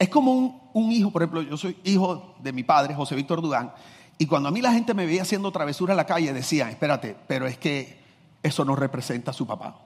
Es 0.00 0.08
como 0.08 0.70
un, 0.72 0.92
hijo, 0.92 1.10
por 1.10 1.22
ejemplo, 1.22 1.42
yo 1.42 1.58
soy 1.58 1.76
hijo 1.84 2.34
de 2.40 2.54
mi 2.54 2.64
padre, 2.64 2.94
José 2.94 3.14
Víctor 3.14 3.42
Dugán, 3.42 3.74
y 4.16 4.24
cuando 4.24 4.48
a 4.48 4.50
mí 4.50 4.62
la 4.62 4.72
gente 4.72 4.94
me 4.94 5.04
veía 5.04 5.20
haciendo 5.20 5.52
travesura 5.52 5.92
en 5.92 5.98
la 5.98 6.06
calle, 6.06 6.32
decía, 6.32 6.70
espérate, 6.70 7.14
pero 7.28 7.46
es 7.46 7.58
que 7.58 8.00
eso 8.42 8.64
no 8.64 8.74
representa 8.74 9.32
a 9.32 9.34
su 9.34 9.46
papá. 9.46 9.76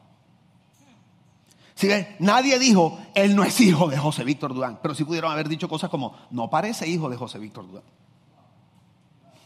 Nadie 2.20 2.60
dijo, 2.60 2.96
él 3.16 3.34
no 3.34 3.42
es 3.42 3.60
hijo 3.60 3.88
de 3.88 3.98
José 3.98 4.22
Víctor 4.22 4.54
Durán, 4.54 4.78
pero 4.80 4.94
sí 4.94 5.02
pudieron 5.04 5.32
haber 5.32 5.48
dicho 5.48 5.68
cosas 5.68 5.90
como, 5.90 6.14
no 6.30 6.48
parece 6.48 6.86
hijo 6.86 7.10
de 7.10 7.16
José 7.16 7.40
Víctor 7.40 7.66
Durán. 7.66 7.82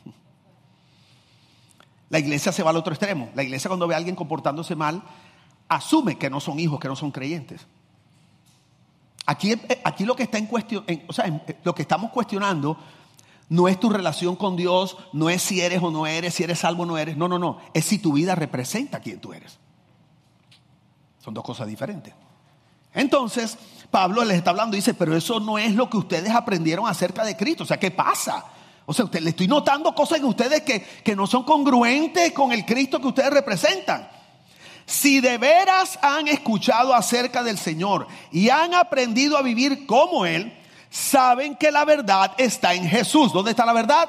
La 2.10 2.18
iglesia 2.18 2.52
se 2.52 2.62
va 2.62 2.68
al 2.68 2.76
otro 2.76 2.92
extremo. 2.92 3.30
La 3.34 3.42
iglesia 3.42 3.68
cuando 3.68 3.88
ve 3.88 3.94
a 3.94 3.96
alguien 3.96 4.14
comportándose 4.14 4.76
mal, 4.76 5.02
asume 5.66 6.18
que 6.18 6.28
no 6.28 6.40
son 6.40 6.60
hijos, 6.60 6.78
que 6.78 6.88
no 6.88 6.96
son 6.96 7.10
creyentes. 7.10 7.66
Aquí, 9.30 9.54
aquí 9.84 10.06
lo 10.06 10.16
que 10.16 10.22
está 10.22 10.38
en 10.38 10.46
cuestión, 10.46 10.86
o 11.06 11.12
sea, 11.12 11.44
lo 11.62 11.74
que 11.74 11.82
estamos 11.82 12.10
cuestionando 12.10 12.78
no 13.50 13.68
es 13.68 13.78
tu 13.78 13.90
relación 13.90 14.36
con 14.36 14.56
Dios, 14.56 14.96
no 15.12 15.28
es 15.28 15.42
si 15.42 15.60
eres 15.60 15.82
o 15.82 15.90
no 15.90 16.06
eres, 16.06 16.32
si 16.32 16.44
eres 16.44 16.60
salvo 16.60 16.84
o 16.84 16.86
no 16.86 16.96
eres. 16.96 17.14
No, 17.18 17.28
no, 17.28 17.38
no. 17.38 17.58
Es 17.74 17.84
si 17.84 17.98
tu 17.98 18.14
vida 18.14 18.34
representa 18.34 18.96
a 18.96 19.00
quien 19.00 19.20
tú 19.20 19.34
eres. 19.34 19.58
Son 21.22 21.34
dos 21.34 21.44
cosas 21.44 21.68
diferentes. 21.68 22.14
Entonces, 22.94 23.58
Pablo 23.90 24.24
les 24.24 24.38
está 24.38 24.48
hablando 24.48 24.74
y 24.74 24.80
dice, 24.80 24.94
pero 24.94 25.14
eso 25.14 25.40
no 25.40 25.58
es 25.58 25.74
lo 25.74 25.90
que 25.90 25.98
ustedes 25.98 26.30
aprendieron 26.30 26.86
acerca 26.86 27.22
de 27.22 27.36
Cristo. 27.36 27.64
O 27.64 27.66
sea, 27.66 27.78
¿qué 27.78 27.90
pasa? 27.90 28.46
O 28.86 28.94
sea, 28.94 29.04
usted, 29.04 29.20
le 29.20 29.28
estoy 29.28 29.46
notando 29.46 29.94
cosas 29.94 30.20
en 30.20 30.24
ustedes 30.24 30.62
que, 30.62 30.80
que 30.80 31.14
no 31.14 31.26
son 31.26 31.44
congruentes 31.44 32.32
con 32.32 32.50
el 32.50 32.64
Cristo 32.64 32.98
que 32.98 33.08
ustedes 33.08 33.30
representan. 33.30 34.08
Si 34.88 35.20
de 35.20 35.38
veras 35.38 36.00
han 36.02 36.26
escuchado 36.26 36.94
acerca 36.94 37.44
del 37.44 37.58
Señor 37.58 38.08
y 38.32 38.48
han 38.48 38.74
aprendido 38.74 39.38
a 39.38 39.42
vivir 39.42 39.86
como 39.86 40.26
Él, 40.26 40.52
saben 40.90 41.54
que 41.54 41.70
la 41.70 41.84
verdad 41.84 42.32
está 42.38 42.74
en 42.74 42.88
Jesús. 42.88 43.32
¿Dónde 43.32 43.50
está 43.50 43.64
la 43.64 43.74
verdad? 43.74 44.08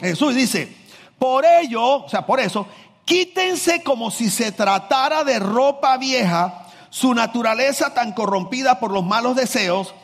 Jesús 0.00 0.34
dice, 0.34 0.76
por 1.18 1.44
ello, 1.46 2.04
o 2.04 2.08
sea, 2.08 2.26
por 2.26 2.40
eso, 2.40 2.66
Quítense 3.08 3.82
como 3.82 4.10
si 4.10 4.28
se 4.28 4.52
tratara 4.52 5.24
de 5.24 5.38
ropa 5.38 5.96
vieja, 5.96 6.66
su 6.90 7.14
naturaleza 7.14 7.94
tan 7.94 8.12
corrompida 8.12 8.78
por 8.78 8.90
los 8.90 9.02
malos 9.02 9.34
deseos. 9.34 9.94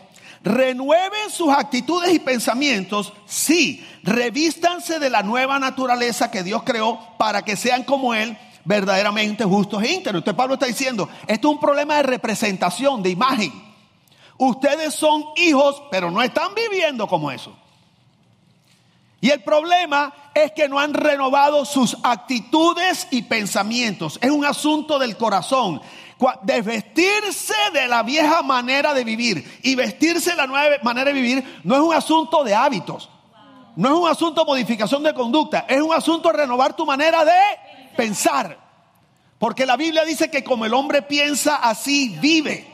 Renueven 0.43 1.29
sus 1.29 1.51
actitudes 1.51 2.15
y 2.15 2.19
pensamientos. 2.19 3.13
Sí, 3.27 3.87
revístanse 4.05 5.01
de 5.01 5.11
la 5.11 5.23
nueva 5.23 5.59
naturaleza 5.59 6.31
que 6.31 6.43
Dios 6.43 6.63
creó 6.65 6.99
para 7.19 7.43
que 7.43 7.57
sean 7.57 7.85
como 7.85 8.15
Él, 8.15 8.39
verdaderamente 8.65 9.45
justos 9.45 9.83
e 9.83 9.93
íntegros. 9.93 10.21
Usted 10.21 10.35
Pablo 10.35 10.55
está 10.55 10.67
diciendo, 10.67 11.09
esto 11.27 11.49
es 11.49 11.55
un 11.55 11.61
problema 11.61 11.97
de 11.97 12.05
representación, 12.05 13.03
de 13.03 13.11
imagen. 13.11 13.53
Ustedes 14.39 14.95
son 14.95 15.25
hijos, 15.37 15.83
pero 15.91 16.11
no 16.11 16.23
están 16.23 16.55
viviendo 16.55 17.07
como 17.07 17.31
eso. 17.31 17.57
Y 19.21 19.31
el 19.31 19.43
problema 19.43 20.13
es 20.35 20.53
que 20.53 20.69
no 20.69 20.79
han 20.79 20.93
renovado 20.93 21.65
sus 21.65 21.97
actitudes 22.03 23.09
y 23.11 23.23
pensamientos. 23.23 24.19
Es 24.21 24.31
un 24.31 24.45
asunto 24.45 24.99
del 24.99 25.17
corazón. 25.17 25.81
Desvestirse 26.43 27.55
de 27.73 27.89
la 27.89 28.03
vieja 28.03 28.43
manera 28.43 28.93
de 28.93 29.03
vivir 29.03 29.61
y 29.63 29.75
vestirse 29.75 30.31
de 30.31 30.37
la 30.37 30.47
nueva 30.47 30.77
manera 30.83 31.07
de 31.07 31.15
vivir 31.15 31.61
no 31.65 31.75
es 31.75 31.81
un 31.81 31.95
asunto 31.95 32.45
de 32.45 32.55
hábitos. 32.55 33.09
No 33.77 33.89
es 33.89 33.95
un 33.95 34.09
asunto 34.09 34.43
de 34.43 34.47
modificación 34.47 35.03
de 35.03 35.15
conducta. 35.15 35.65
Es 35.69 35.81
un 35.81 35.93
asunto 35.95 36.29
de 36.29 36.39
renovar 36.39 36.77
tu 36.77 36.85
manera 36.85 37.25
de 37.25 37.33
pensar. 37.95 38.59
Porque 39.39 39.67
la 39.67 39.77
Biblia 39.77 40.05
dice 40.05 40.31
que 40.31 40.45
como 40.45 40.65
el 40.65 40.75
hombre 40.75 41.03
piensa, 41.03 41.57
así 41.57 42.19
vive. 42.21 42.73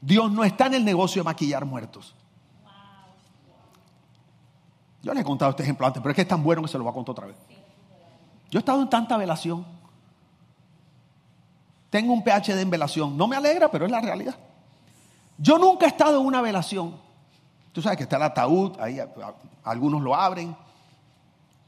Dios 0.00 0.30
no 0.32 0.42
está 0.42 0.66
en 0.66 0.74
el 0.74 0.84
negocio 0.84 1.22
de 1.22 1.24
maquillar 1.24 1.64
muertos. 1.64 2.14
Yo 5.02 5.12
les 5.14 5.22
he 5.22 5.24
contado 5.24 5.50
este 5.50 5.62
ejemplo 5.62 5.86
antes, 5.86 6.00
pero 6.00 6.10
es 6.10 6.16
que 6.16 6.22
es 6.22 6.28
tan 6.28 6.42
bueno 6.42 6.62
que 6.62 6.68
se 6.68 6.78
lo 6.78 6.84
voy 6.84 6.90
a 6.90 6.94
contar 6.94 7.12
otra 7.12 7.26
vez. 7.26 7.36
Yo 8.50 8.58
he 8.58 8.60
estado 8.60 8.82
en 8.82 8.90
tanta 8.90 9.16
velación. 9.16 9.64
Tengo 11.90 12.12
un 12.12 12.22
PhD 12.22 12.60
en 12.60 12.70
velación. 12.70 13.16
No 13.16 13.26
me 13.26 13.36
alegra, 13.36 13.70
pero 13.70 13.84
es 13.84 13.90
la 13.90 14.00
realidad. 14.00 14.36
Yo 15.38 15.58
nunca 15.58 15.86
he 15.86 15.88
estado 15.88 16.20
en 16.20 16.26
una 16.26 16.40
velación. 16.40 16.96
Tú 17.72 17.80
sabes 17.80 17.96
que 17.96 18.04
está 18.04 18.16
el 18.16 18.22
ataúd, 18.22 18.78
ahí 18.80 19.00
algunos 19.64 20.02
lo 20.02 20.14
abren. 20.14 20.54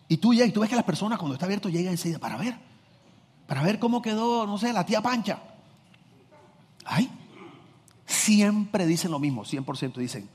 Y 0.08 0.18
tú 0.18 0.32
llegas 0.32 0.48
y 0.48 0.52
tú 0.52 0.60
ves 0.60 0.70
que 0.70 0.76
las 0.76 0.84
personas 0.84 1.18
cuando 1.18 1.34
está 1.34 1.46
abierto 1.46 1.68
llegan 1.68 1.92
enseguida 1.92 2.18
para 2.18 2.36
ver. 2.36 2.56
Para 3.46 3.62
ver 3.62 3.78
cómo 3.78 4.02
quedó, 4.02 4.46
no 4.46 4.58
sé, 4.58 4.72
la 4.72 4.84
tía 4.84 5.00
Pancha. 5.00 5.38
Ay, 6.84 7.10
siempre 8.06 8.86
dicen 8.86 9.10
lo 9.10 9.18
mismo, 9.18 9.44
100% 9.44 9.94
dicen, 9.94 10.28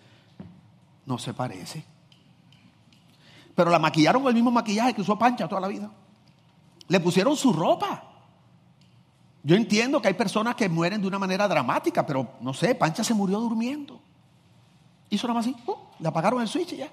no 1.05 1.17
se 1.17 1.33
parece. 1.33 1.83
Pero 3.55 3.69
la 3.71 3.79
maquillaron 3.79 4.21
con 4.21 4.29
el 4.29 4.35
mismo 4.35 4.51
maquillaje 4.51 4.93
que 4.93 5.01
usó 5.01 5.17
Pancha 5.17 5.47
toda 5.47 5.61
la 5.61 5.67
vida. 5.67 5.91
Le 6.87 6.99
pusieron 6.99 7.35
su 7.35 7.53
ropa. 7.53 8.03
Yo 9.43 9.55
entiendo 9.55 10.01
que 10.01 10.07
hay 10.07 10.13
personas 10.13 10.55
que 10.55 10.67
mueren 10.67 11.01
de 11.01 11.07
una 11.07 11.19
manera 11.19 11.47
dramática, 11.47 12.05
pero 12.05 12.35
no 12.41 12.53
sé, 12.53 12.75
Pancha 12.75 13.03
se 13.03 13.13
murió 13.13 13.39
durmiendo. 13.39 14.01
Hizo 15.09 15.27
nada 15.27 15.39
más 15.39 15.47
así, 15.47 15.55
le 15.99 16.07
apagaron 16.07 16.41
el 16.41 16.47
switch 16.47 16.73
y 16.73 16.77
ya. 16.77 16.89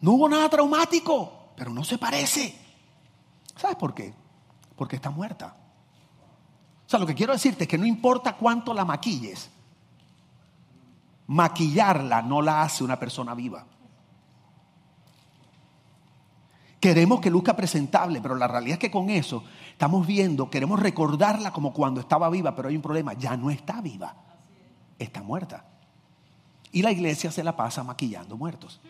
No 0.00 0.12
hubo 0.12 0.28
nada 0.28 0.48
traumático, 0.48 1.52
pero 1.56 1.70
no 1.70 1.84
se 1.84 1.98
parece. 1.98 2.54
¿Sabes 3.56 3.76
por 3.76 3.94
qué? 3.94 4.12
Porque 4.76 4.96
está 4.96 5.10
muerta. 5.10 5.56
O 6.86 6.88
sea, 6.88 7.00
lo 7.00 7.06
que 7.06 7.14
quiero 7.14 7.32
decirte 7.32 7.64
es 7.64 7.68
que 7.68 7.78
no 7.78 7.86
importa 7.86 8.36
cuánto 8.36 8.72
la 8.72 8.84
maquilles, 8.84 9.50
maquillarla 11.26 12.22
no 12.22 12.42
la 12.42 12.62
hace 12.62 12.84
una 12.84 12.98
persona 12.98 13.34
viva. 13.34 13.66
Queremos 16.78 17.20
que 17.20 17.30
luzca 17.30 17.56
presentable, 17.56 18.20
pero 18.20 18.36
la 18.36 18.46
realidad 18.46 18.74
es 18.74 18.78
que 18.78 18.90
con 18.90 19.10
eso 19.10 19.42
estamos 19.72 20.06
viendo, 20.06 20.48
queremos 20.50 20.78
recordarla 20.78 21.52
como 21.52 21.72
cuando 21.72 22.00
estaba 22.00 22.30
viva, 22.30 22.54
pero 22.54 22.68
hay 22.68 22.76
un 22.76 22.82
problema, 22.82 23.14
ya 23.14 23.36
no 23.36 23.50
está 23.50 23.80
viva, 23.80 24.14
está 24.98 25.22
muerta. 25.22 25.64
Y 26.70 26.82
la 26.82 26.92
iglesia 26.92 27.32
se 27.32 27.42
la 27.42 27.56
pasa 27.56 27.82
maquillando 27.82 28.36
muertos. 28.36 28.80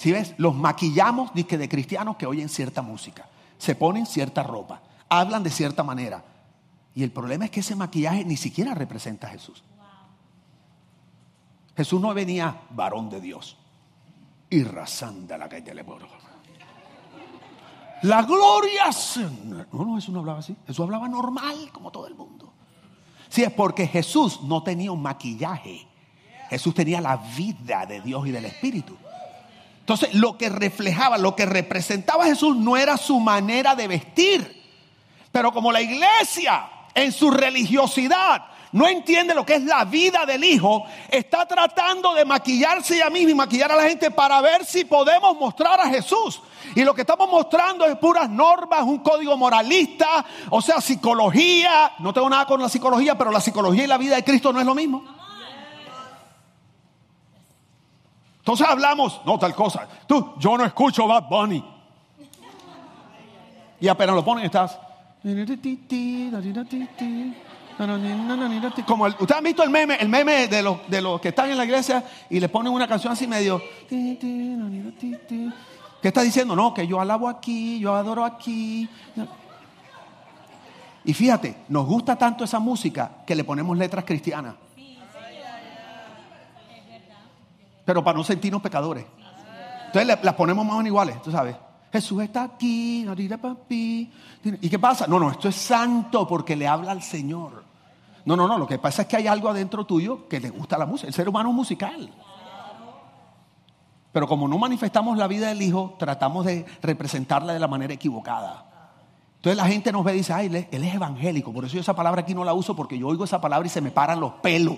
Si 0.00 0.12
ves, 0.12 0.32
los 0.38 0.54
maquillamos 0.54 1.34
de, 1.34 1.44
de 1.44 1.68
cristianos 1.68 2.16
que 2.16 2.24
oyen 2.24 2.48
cierta 2.48 2.80
música, 2.80 3.28
se 3.58 3.74
ponen 3.74 4.06
cierta 4.06 4.42
ropa, 4.42 4.80
hablan 5.10 5.42
de 5.42 5.50
cierta 5.50 5.82
manera. 5.82 6.24
Y 6.94 7.02
el 7.02 7.10
problema 7.10 7.44
es 7.44 7.50
que 7.50 7.60
ese 7.60 7.76
maquillaje 7.76 8.24
ni 8.24 8.38
siquiera 8.38 8.74
representa 8.74 9.26
a 9.26 9.30
Jesús. 9.30 9.62
Jesús 11.76 12.00
no 12.00 12.14
venía 12.14 12.62
varón 12.70 13.10
de 13.10 13.20
Dios 13.20 13.58
y 14.48 14.62
rasanda 14.64 15.36
la 15.36 15.50
calle 15.50 15.74
le 15.74 15.84
La 18.04 18.22
gloria. 18.22 18.84
No, 19.70 19.84
no, 19.84 19.96
Jesús 19.96 20.14
no 20.14 20.20
hablaba 20.20 20.38
así. 20.38 20.56
Jesús 20.66 20.82
hablaba 20.82 21.08
normal, 21.08 21.68
como 21.74 21.90
todo 21.90 22.06
el 22.06 22.14
mundo. 22.14 22.50
Sí, 23.28 23.42
es 23.42 23.52
porque 23.52 23.86
Jesús 23.86 24.40
no 24.44 24.62
tenía 24.62 24.92
un 24.92 25.02
maquillaje. 25.02 25.86
Jesús 26.48 26.72
tenía 26.72 27.02
la 27.02 27.18
vida 27.18 27.84
de 27.84 28.00
Dios 28.00 28.26
y 28.26 28.30
del 28.30 28.46
Espíritu. 28.46 28.96
Entonces, 29.90 30.14
lo 30.14 30.38
que 30.38 30.48
reflejaba, 30.48 31.18
lo 31.18 31.34
que 31.34 31.46
representaba 31.46 32.22
a 32.22 32.28
Jesús 32.28 32.56
no 32.56 32.76
era 32.76 32.96
su 32.96 33.18
manera 33.18 33.74
de 33.74 33.88
vestir. 33.88 34.62
Pero 35.32 35.50
como 35.50 35.72
la 35.72 35.80
iglesia, 35.80 36.70
en 36.94 37.10
su 37.10 37.28
religiosidad, 37.28 38.44
no 38.70 38.86
entiende 38.86 39.34
lo 39.34 39.44
que 39.44 39.56
es 39.56 39.64
la 39.64 39.84
vida 39.84 40.24
del 40.26 40.44
hijo, 40.44 40.84
está 41.08 41.44
tratando 41.44 42.14
de 42.14 42.24
maquillarse 42.24 43.02
a 43.02 43.10
mí 43.10 43.22
y 43.22 43.34
maquillar 43.34 43.72
a 43.72 43.74
la 43.74 43.88
gente 43.88 44.12
para 44.12 44.40
ver 44.40 44.64
si 44.64 44.84
podemos 44.84 45.36
mostrar 45.36 45.80
a 45.80 45.88
Jesús. 45.88 46.40
Y 46.76 46.84
lo 46.84 46.94
que 46.94 47.00
estamos 47.00 47.28
mostrando 47.28 47.84
es 47.84 47.96
puras 47.96 48.30
normas, 48.30 48.82
un 48.82 49.00
código 49.00 49.36
moralista, 49.36 50.24
o 50.50 50.62
sea, 50.62 50.80
psicología. 50.80 51.94
No 51.98 52.12
tengo 52.12 52.30
nada 52.30 52.46
con 52.46 52.62
la 52.62 52.68
psicología, 52.68 53.18
pero 53.18 53.32
la 53.32 53.40
psicología 53.40 53.82
y 53.82 53.88
la 53.88 53.98
vida 53.98 54.14
de 54.14 54.22
Cristo 54.22 54.52
no 54.52 54.60
es 54.60 54.66
lo 54.66 54.76
mismo. 54.76 55.19
Entonces 58.50 58.66
hablamos, 58.66 59.20
no 59.24 59.38
tal 59.38 59.54
cosa. 59.54 59.86
Tú, 60.08 60.32
yo 60.40 60.58
no 60.58 60.64
escucho 60.64 61.06
Bad 61.06 61.28
Bunny. 61.28 61.64
Y 63.78 63.86
apenas 63.86 64.16
lo 64.16 64.24
ponen, 64.24 64.44
estás. 64.44 64.76
Como 68.84 69.04
ustedes 69.06 69.38
han 69.38 69.44
visto 69.44 69.62
el 69.62 69.70
meme, 69.70 69.94
el 70.00 70.08
meme 70.08 70.48
de 70.48 70.62
los, 70.64 70.78
de 70.88 71.00
los 71.00 71.20
que 71.20 71.28
están 71.28 71.48
en 71.48 71.58
la 71.58 71.64
iglesia 71.64 72.04
y 72.28 72.40
le 72.40 72.48
ponen 72.48 72.72
una 72.72 72.88
canción 72.88 73.12
así 73.12 73.28
medio. 73.28 73.62
¿Qué 76.02 76.08
está 76.08 76.22
diciendo? 76.22 76.56
No, 76.56 76.74
que 76.74 76.88
yo 76.88 77.00
alabo 77.00 77.28
aquí, 77.28 77.78
yo 77.78 77.94
adoro 77.94 78.24
aquí. 78.24 78.88
Y 81.04 81.14
fíjate, 81.14 81.56
nos 81.68 81.86
gusta 81.86 82.16
tanto 82.16 82.42
esa 82.42 82.58
música 82.58 83.12
que 83.24 83.36
le 83.36 83.44
ponemos 83.44 83.78
letras 83.78 84.04
cristianas. 84.04 84.56
Pero 87.90 88.04
para 88.04 88.16
no 88.16 88.22
sentirnos 88.22 88.62
pecadores. 88.62 89.04
Entonces 89.86 90.16
las 90.22 90.34
ponemos 90.34 90.64
más 90.64 90.74
o 90.74 90.76
menos 90.76 90.86
iguales, 90.86 91.20
tú 91.22 91.32
sabes. 91.32 91.56
Jesús 91.92 92.22
está 92.22 92.44
aquí, 92.44 93.04
papi. 93.42 94.12
¿Y 94.44 94.70
qué 94.70 94.78
pasa? 94.78 95.08
No, 95.08 95.18
no, 95.18 95.28
esto 95.32 95.48
es 95.48 95.56
santo 95.56 96.24
porque 96.24 96.54
le 96.54 96.68
habla 96.68 96.92
al 96.92 97.02
Señor. 97.02 97.64
No, 98.24 98.36
no, 98.36 98.46
no, 98.46 98.58
lo 98.58 98.68
que 98.68 98.78
pasa 98.78 99.02
es 99.02 99.08
que 99.08 99.16
hay 99.16 99.26
algo 99.26 99.48
adentro 99.48 99.86
tuyo 99.86 100.28
que 100.28 100.38
le 100.38 100.50
gusta 100.50 100.78
la 100.78 100.86
música. 100.86 101.08
El 101.08 101.14
ser 101.14 101.28
humano 101.28 101.48
es 101.48 101.56
musical. 101.56 102.14
Pero 104.12 104.28
como 104.28 104.46
no 104.46 104.56
manifestamos 104.56 105.18
la 105.18 105.26
vida 105.26 105.48
del 105.48 105.60
Hijo, 105.60 105.96
tratamos 105.98 106.46
de 106.46 106.66
representarla 106.82 107.54
de 107.54 107.58
la 107.58 107.66
manera 107.66 107.92
equivocada. 107.92 108.66
Entonces 109.34 109.56
la 109.56 109.66
gente 109.66 109.90
nos 109.90 110.04
ve 110.04 110.14
y 110.14 110.18
dice, 110.18 110.32
ay, 110.32 110.46
él 110.46 110.84
es 110.84 110.94
evangélico. 110.94 111.52
Por 111.52 111.64
eso 111.64 111.74
yo 111.74 111.80
esa 111.80 111.96
palabra 111.96 112.20
aquí 112.20 112.36
no 112.36 112.44
la 112.44 112.54
uso 112.54 112.76
porque 112.76 112.96
yo 112.96 113.08
oigo 113.08 113.24
esa 113.24 113.40
palabra 113.40 113.66
y 113.66 113.70
se 113.70 113.80
me 113.80 113.90
paran 113.90 114.20
los 114.20 114.34
pelos. 114.34 114.76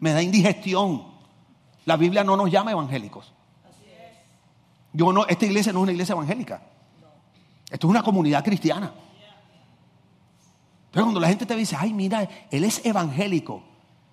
Me 0.00 0.14
da 0.14 0.22
indigestión. 0.22 1.11
La 1.84 1.96
Biblia 1.96 2.24
no 2.24 2.36
nos 2.36 2.50
llama 2.50 2.72
evangélicos. 2.72 3.32
Yo 4.92 5.12
no, 5.12 5.26
esta 5.26 5.46
iglesia 5.46 5.72
no 5.72 5.80
es 5.80 5.82
una 5.84 5.92
iglesia 5.92 6.12
evangélica. 6.12 6.62
Esto 7.70 7.86
es 7.86 7.90
una 7.90 8.02
comunidad 8.02 8.44
cristiana. 8.44 8.92
Pero 10.90 11.06
cuando 11.06 11.20
la 11.20 11.28
gente 11.28 11.46
te 11.46 11.56
dice, 11.56 11.74
ay, 11.78 11.92
mira, 11.94 12.28
él 12.50 12.64
es 12.64 12.84
evangélico, 12.84 13.62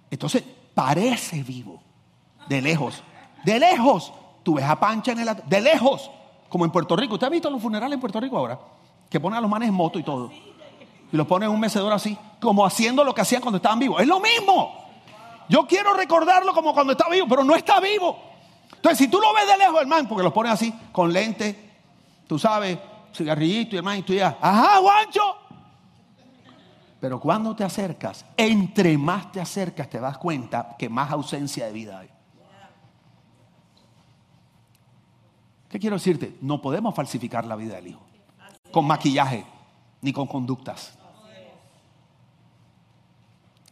entonces 0.09 0.43
parece 0.73 1.43
vivo. 1.43 1.81
De 2.47 2.61
lejos. 2.61 3.03
De 3.43 3.59
lejos. 3.59 4.13
Tú 4.43 4.55
ves 4.55 4.65
a 4.65 4.79
Pancha 4.79 5.11
en 5.11 5.19
el. 5.19 5.29
De 5.45 5.61
lejos. 5.61 6.09
Como 6.47 6.65
en 6.65 6.71
Puerto 6.71 6.95
Rico. 6.95 7.15
¿Usted 7.15 7.27
ha 7.27 7.29
visto 7.29 7.49
los 7.49 7.61
funerales 7.61 7.93
en 7.93 7.99
Puerto 7.99 8.19
Rico 8.19 8.37
ahora? 8.37 8.59
Que 9.09 9.19
ponen 9.19 9.37
a 9.37 9.41
los 9.41 9.49
manes 9.49 9.69
en 9.69 9.75
moto 9.75 9.99
y 9.99 10.03
todo. 10.03 10.31
Y 11.11 11.17
los 11.17 11.27
ponen 11.27 11.49
en 11.49 11.55
un 11.55 11.59
mecedor 11.59 11.91
así. 11.91 12.17
Como 12.39 12.65
haciendo 12.65 13.03
lo 13.03 13.13
que 13.13 13.21
hacían 13.21 13.41
cuando 13.41 13.57
estaban 13.57 13.77
vivos. 13.77 14.01
Es 14.01 14.07
lo 14.07 14.19
mismo. 14.19 14.88
Yo 15.49 15.65
quiero 15.67 15.93
recordarlo 15.93 16.53
como 16.53 16.73
cuando 16.73 16.93
está 16.93 17.09
vivo, 17.09 17.27
pero 17.27 17.43
no 17.43 17.55
está 17.55 17.79
vivo. 17.79 18.17
Entonces, 18.73 18.99
si 18.99 19.07
tú 19.09 19.19
lo 19.19 19.33
ves 19.33 19.47
de 19.47 19.57
lejos, 19.57 19.81
hermano, 19.81 20.07
porque 20.07 20.23
los 20.23 20.31
pones 20.31 20.53
así, 20.53 20.73
con 20.91 21.11
lente, 21.11 21.71
tú 22.27 22.37
sabes, 22.39 22.77
cigarrillito 23.13 23.75
hermano, 23.75 23.97
y 23.99 24.03
tú 24.03 24.13
ya, 24.13 24.37
ajá, 24.39 24.77
guancho. 24.77 25.21
Pero 27.01 27.19
cuando 27.19 27.55
te 27.55 27.63
acercas, 27.63 28.25
entre 28.37 28.97
más 28.97 29.31
te 29.31 29.41
acercas, 29.41 29.89
te 29.89 29.99
das 29.99 30.17
cuenta 30.17 30.75
que 30.77 30.87
más 30.87 31.11
ausencia 31.11 31.65
de 31.65 31.71
vida 31.71 31.99
hay. 31.99 32.09
¿Qué 35.67 35.79
quiero 35.79 35.95
decirte? 35.95 36.37
No 36.41 36.61
podemos 36.61 36.93
falsificar 36.95 37.45
la 37.45 37.55
vida 37.55 37.75
del 37.75 37.87
hijo 37.87 38.01
con 38.71 38.85
maquillaje 38.85 39.45
ni 40.01 40.13
con 40.13 40.27
conductas. 40.27 40.98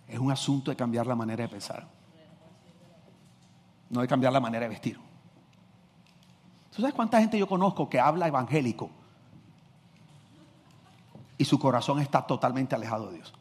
Es 0.07 0.19
un 0.19 0.31
asunto 0.31 0.71
de 0.71 0.77
cambiar 0.77 1.05
la 1.05 1.15
manera 1.15 1.43
de 1.43 1.49
pensar 1.49 1.97
no 3.89 4.01
de 4.01 4.07
cambiar 4.07 4.33
la 4.33 4.39
manera 4.39 4.63
de 4.63 4.69
vestir. 4.69 4.99
¿Tú 6.75 6.81
sabes 6.81 6.93
cuánta 6.93 7.19
gente 7.19 7.37
yo 7.37 7.47
conozco 7.47 7.89
que 7.89 7.99
habla 7.99 8.27
evangélico 8.27 8.89
y 11.37 11.45
su 11.45 11.57
corazón 11.57 11.99
está 11.99 12.25
totalmente 12.25 12.75
alejado 12.75 13.07
de 13.07 13.15
Dios? 13.15 13.33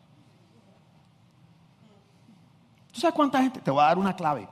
¿Tú 2.93 3.01
sabes 3.01 3.15
cuánta 3.15 3.43
gente? 3.43 3.61
Te 3.61 3.71
voy 3.71 3.83
a 3.83 3.87
dar 3.87 3.99
una 3.99 4.17
clave. 4.17 4.49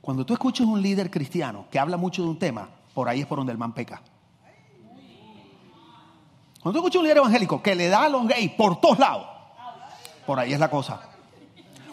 Cuando 0.00 0.24
tú 0.24 0.32
escuchas 0.32 0.66
un 0.66 0.80
líder 0.80 1.10
cristiano 1.10 1.66
que 1.70 1.78
habla 1.78 1.96
mucho 1.96 2.22
de 2.22 2.28
un 2.28 2.38
tema, 2.38 2.68
por 2.94 3.08
ahí 3.08 3.20
es 3.20 3.26
por 3.26 3.38
donde 3.38 3.52
el 3.52 3.58
man 3.58 3.72
peca. 3.72 4.00
Cuando 6.62 6.72
tú 6.72 6.86
escuchas 6.86 7.00
un 7.00 7.04
líder 7.04 7.18
evangélico 7.18 7.62
que 7.62 7.74
le 7.74 7.88
da 7.88 8.04
a 8.04 8.08
los 8.08 8.26
gays 8.26 8.52
por 8.52 8.80
todos 8.80 8.98
lados, 8.98 9.26
por 10.26 10.38
ahí 10.38 10.52
es 10.52 10.60
la 10.60 10.70
cosa. 10.70 11.07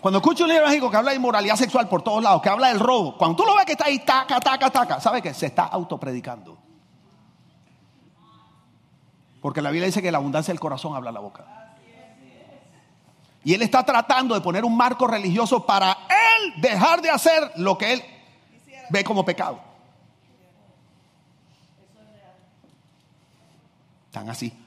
Cuando 0.05 0.19
escucho 0.19 0.43
un 0.43 0.51
libro 0.51 0.67
mágico 0.67 0.91
que 0.91 0.97
habla 0.97 1.09
de 1.09 1.17
inmoralidad 1.17 1.55
sexual 1.55 1.89
por 1.89 2.03
todos 2.03 2.21
lados, 2.21 2.39
que 2.39 2.47
habla 2.47 2.67
del 2.67 2.79
robo, 2.79 3.17
cuando 3.17 3.37
tú 3.37 3.43
lo 3.43 3.55
ves 3.55 3.65
que 3.65 3.71
está 3.71 3.85
ahí, 3.85 3.97
taca, 3.97 4.39
taca, 4.39 4.69
taca, 4.69 5.01
¿sabe 5.01 5.19
qué? 5.19 5.33
Se 5.33 5.47
está 5.47 5.63
autopredicando. 5.63 6.59
Porque 9.41 9.63
la 9.63 9.71
Biblia 9.71 9.87
dice 9.87 10.03
que 10.03 10.11
la 10.11 10.19
abundancia 10.19 10.51
del 10.51 10.59
corazón 10.59 10.95
habla 10.95 11.11
la 11.11 11.21
boca. 11.21 11.73
Y 13.43 13.55
él 13.55 13.63
está 13.63 13.83
tratando 13.83 14.35
de 14.35 14.41
poner 14.41 14.63
un 14.63 14.77
marco 14.77 15.07
religioso 15.07 15.65
para 15.65 15.97
él 16.07 16.61
dejar 16.61 17.01
de 17.01 17.09
hacer 17.09 17.53
lo 17.55 17.75
que 17.75 17.93
él 17.93 18.03
ve 18.91 19.03
como 19.03 19.25
pecado. 19.25 19.59
Están 24.05 24.29
así. 24.29 24.64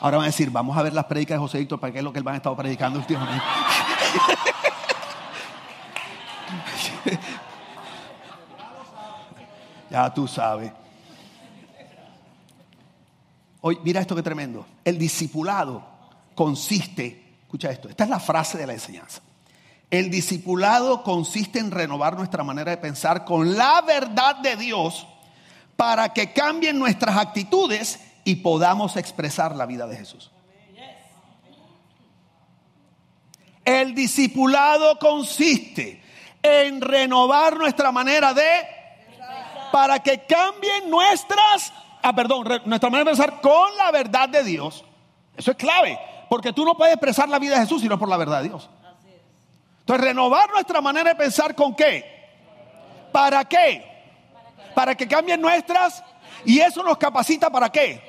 Ahora 0.00 0.18
van 0.18 0.24
a 0.24 0.28
decir, 0.28 0.50
vamos 0.50 0.76
a 0.76 0.82
ver 0.82 0.92
las 0.92 1.06
predicas 1.06 1.36
de 1.36 1.40
José 1.40 1.58
Víctor 1.58 1.80
para 1.80 1.92
qué 1.92 1.98
es 1.98 2.04
lo 2.04 2.12
que 2.12 2.20
él 2.20 2.26
va 2.26 2.32
a 2.32 2.36
estar 2.36 2.54
predicando 2.54 3.00
últimamente. 3.00 3.44
ya 9.90 10.14
tú 10.14 10.28
sabes. 10.28 10.70
Hoy, 13.60 13.78
mira 13.82 14.00
esto 14.00 14.14
que 14.14 14.22
tremendo. 14.22 14.64
El 14.84 14.98
discipulado 14.98 15.84
consiste, 16.34 17.38
escucha 17.42 17.70
esto, 17.70 17.88
esta 17.88 18.04
es 18.04 18.10
la 18.10 18.20
frase 18.20 18.56
de 18.56 18.66
la 18.66 18.74
enseñanza. 18.74 19.20
El 19.90 20.10
discipulado 20.10 21.02
consiste 21.02 21.58
en 21.58 21.72
renovar 21.72 22.16
nuestra 22.16 22.44
manera 22.44 22.70
de 22.70 22.76
pensar 22.76 23.24
con 23.24 23.56
la 23.56 23.80
verdad 23.80 24.36
de 24.36 24.54
Dios 24.56 25.08
para 25.76 26.12
que 26.12 26.32
cambien 26.32 26.78
nuestras 26.78 27.16
actitudes 27.16 27.98
y 28.28 28.36
podamos 28.36 28.98
expresar 28.98 29.56
la 29.56 29.64
vida 29.64 29.86
de 29.86 29.96
Jesús. 29.96 30.30
El 33.64 33.94
discipulado 33.94 34.98
consiste 34.98 36.02
en 36.42 36.82
renovar 36.82 37.56
nuestra 37.56 37.90
manera 37.90 38.34
de 38.34 38.50
para 39.72 40.00
que 40.00 40.26
cambien 40.26 40.90
nuestras, 40.90 41.72
ah, 42.02 42.14
perdón, 42.14 42.46
nuestra 42.66 42.90
manera 42.90 43.10
de 43.10 43.16
pensar 43.16 43.40
con 43.40 43.74
la 43.78 43.90
verdad 43.92 44.28
de 44.28 44.44
Dios. 44.44 44.84
Eso 45.34 45.52
es 45.52 45.56
clave, 45.56 45.98
porque 46.28 46.52
tú 46.52 46.66
no 46.66 46.76
puedes 46.76 46.92
expresar 46.92 47.30
la 47.30 47.38
vida 47.38 47.54
de 47.54 47.62
Jesús 47.62 47.80
sino 47.80 47.98
por 47.98 48.10
la 48.10 48.18
verdad 48.18 48.42
de 48.42 48.48
Dios. 48.48 48.68
Entonces, 49.80 50.06
renovar 50.06 50.50
nuestra 50.50 50.82
manera 50.82 51.08
de 51.08 51.16
pensar 51.16 51.54
con 51.54 51.74
qué? 51.74 52.04
¿Para 53.10 53.46
qué? 53.46 53.86
Para 54.74 54.94
que 54.94 55.08
cambien 55.08 55.40
nuestras 55.40 56.04
y 56.44 56.60
eso 56.60 56.82
nos 56.82 56.98
capacita 56.98 57.48
para 57.48 57.72
qué? 57.72 58.07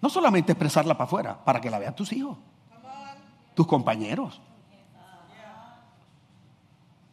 No 0.00 0.08
solamente 0.08 0.52
expresarla 0.52 0.94
para 0.94 1.04
afuera, 1.04 1.44
para 1.44 1.60
que 1.60 1.70
la 1.70 1.78
vean 1.78 1.94
tus 1.94 2.12
hijos, 2.12 2.38
tus 3.54 3.66
compañeros. 3.66 4.40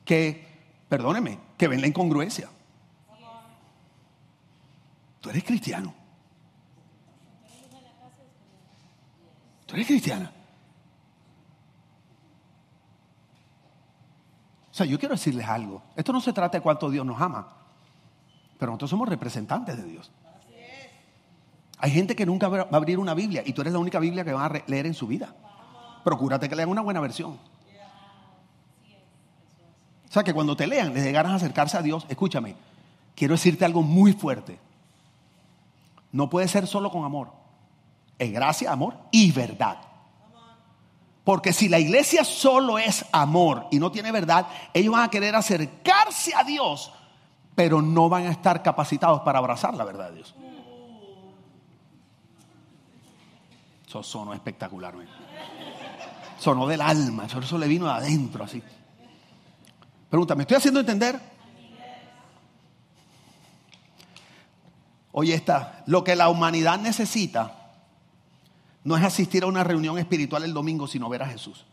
Que, 0.05 0.83
perdóneme, 0.87 1.39
que 1.57 1.67
ven 1.67 1.81
la 1.81 1.87
incongruencia. 1.87 2.49
Tú 5.19 5.29
eres 5.29 5.43
cristiano. 5.43 5.93
Tú 9.65 9.75
eres 9.75 9.85
cristiana. 9.85 10.31
O 14.71 14.73
sea, 14.77 14.85
yo 14.85 14.97
quiero 14.97 15.15
decirles 15.15 15.47
algo. 15.47 15.81
Esto 15.95 16.13
no 16.13 16.21
se 16.21 16.31
trata 16.31 16.59
de 16.59 16.61
cuánto 16.61 16.89
Dios 16.89 17.05
nos 17.05 17.19
ama, 17.19 17.47
pero 18.57 18.71
nosotros 18.71 18.91
somos 18.91 19.09
representantes 19.09 19.75
de 19.75 19.83
Dios. 19.83 20.11
Hay 21.79 21.91
gente 21.91 22.15
que 22.15 22.25
nunca 22.25 22.47
va 22.47 22.61
a 22.61 22.75
abrir 22.75 22.97
una 22.97 23.13
Biblia 23.13 23.43
y 23.45 23.53
tú 23.53 23.61
eres 23.61 23.73
la 23.73 23.79
única 23.79 23.99
Biblia 23.99 24.23
que 24.23 24.33
van 24.33 24.55
a 24.55 24.63
leer 24.67 24.87
en 24.87 24.93
su 24.93 25.05
vida. 25.07 25.33
Procúrate 26.03 26.49
que 26.49 26.55
lean 26.55 26.69
una 26.69 26.81
buena 26.81 26.99
versión. 26.99 27.37
O 30.09 30.11
sea, 30.11 30.23
que 30.23 30.33
cuando 30.33 30.55
te 30.55 30.65
lean, 30.65 30.93
les 30.93 31.03
dé 31.03 31.15
a 31.15 31.35
acercarse 31.35 31.77
a 31.77 31.81
Dios. 31.81 32.05
Escúchame, 32.09 32.55
quiero 33.15 33.33
decirte 33.33 33.65
algo 33.65 33.83
muy 33.83 34.13
fuerte. 34.13 34.57
No 36.11 36.29
puede 36.29 36.47
ser 36.47 36.65
solo 36.65 36.89
con 36.89 37.03
amor. 37.03 37.31
Es 38.17 38.31
gracia, 38.31 38.71
amor 38.71 38.95
y 39.11 39.31
verdad. 39.31 39.77
Porque 41.23 41.51
si 41.51 41.67
la 41.67 41.77
iglesia 41.77 42.23
solo 42.23 42.79
es 42.79 43.05
amor 43.11 43.67
y 43.69 43.79
no 43.79 43.91
tiene 43.91 44.13
verdad, 44.13 44.47
ellos 44.73 44.93
van 44.93 45.03
a 45.03 45.09
querer 45.09 45.35
acercarse 45.35 46.33
a 46.33 46.45
Dios, 46.45 46.93
pero 47.53 47.81
no 47.81 48.07
van 48.07 48.27
a 48.27 48.31
estar 48.31 48.63
capacitados 48.63 49.21
para 49.21 49.39
abrazar 49.39 49.73
la 49.73 49.83
verdad 49.83 50.09
de 50.09 50.15
Dios. 50.15 50.33
Eso 53.87 54.03
sonó 54.03 54.33
espectacularmente. 54.33 55.13
Sonó 56.39 56.67
del 56.67 56.81
alma, 56.81 57.25
eso 57.25 57.57
le 57.57 57.67
vino 57.67 57.85
de 57.85 57.91
adentro 57.91 58.43
así. 58.43 58.61
Pregunta, 60.09 60.35
¿me 60.35 60.43
estoy 60.43 60.57
haciendo 60.57 60.79
entender? 60.81 61.19
Oye, 65.13 65.33
está, 65.33 65.83
lo 65.87 66.03
que 66.03 66.15
la 66.15 66.29
humanidad 66.29 66.79
necesita 66.79 67.71
no 68.83 68.95
es 68.95 69.03
asistir 69.03 69.43
a 69.43 69.47
una 69.47 69.63
reunión 69.63 69.97
espiritual 69.97 70.43
el 70.43 70.53
domingo, 70.53 70.87
sino 70.87 71.09
ver 71.09 71.23
a 71.23 71.27
Jesús. 71.27 71.65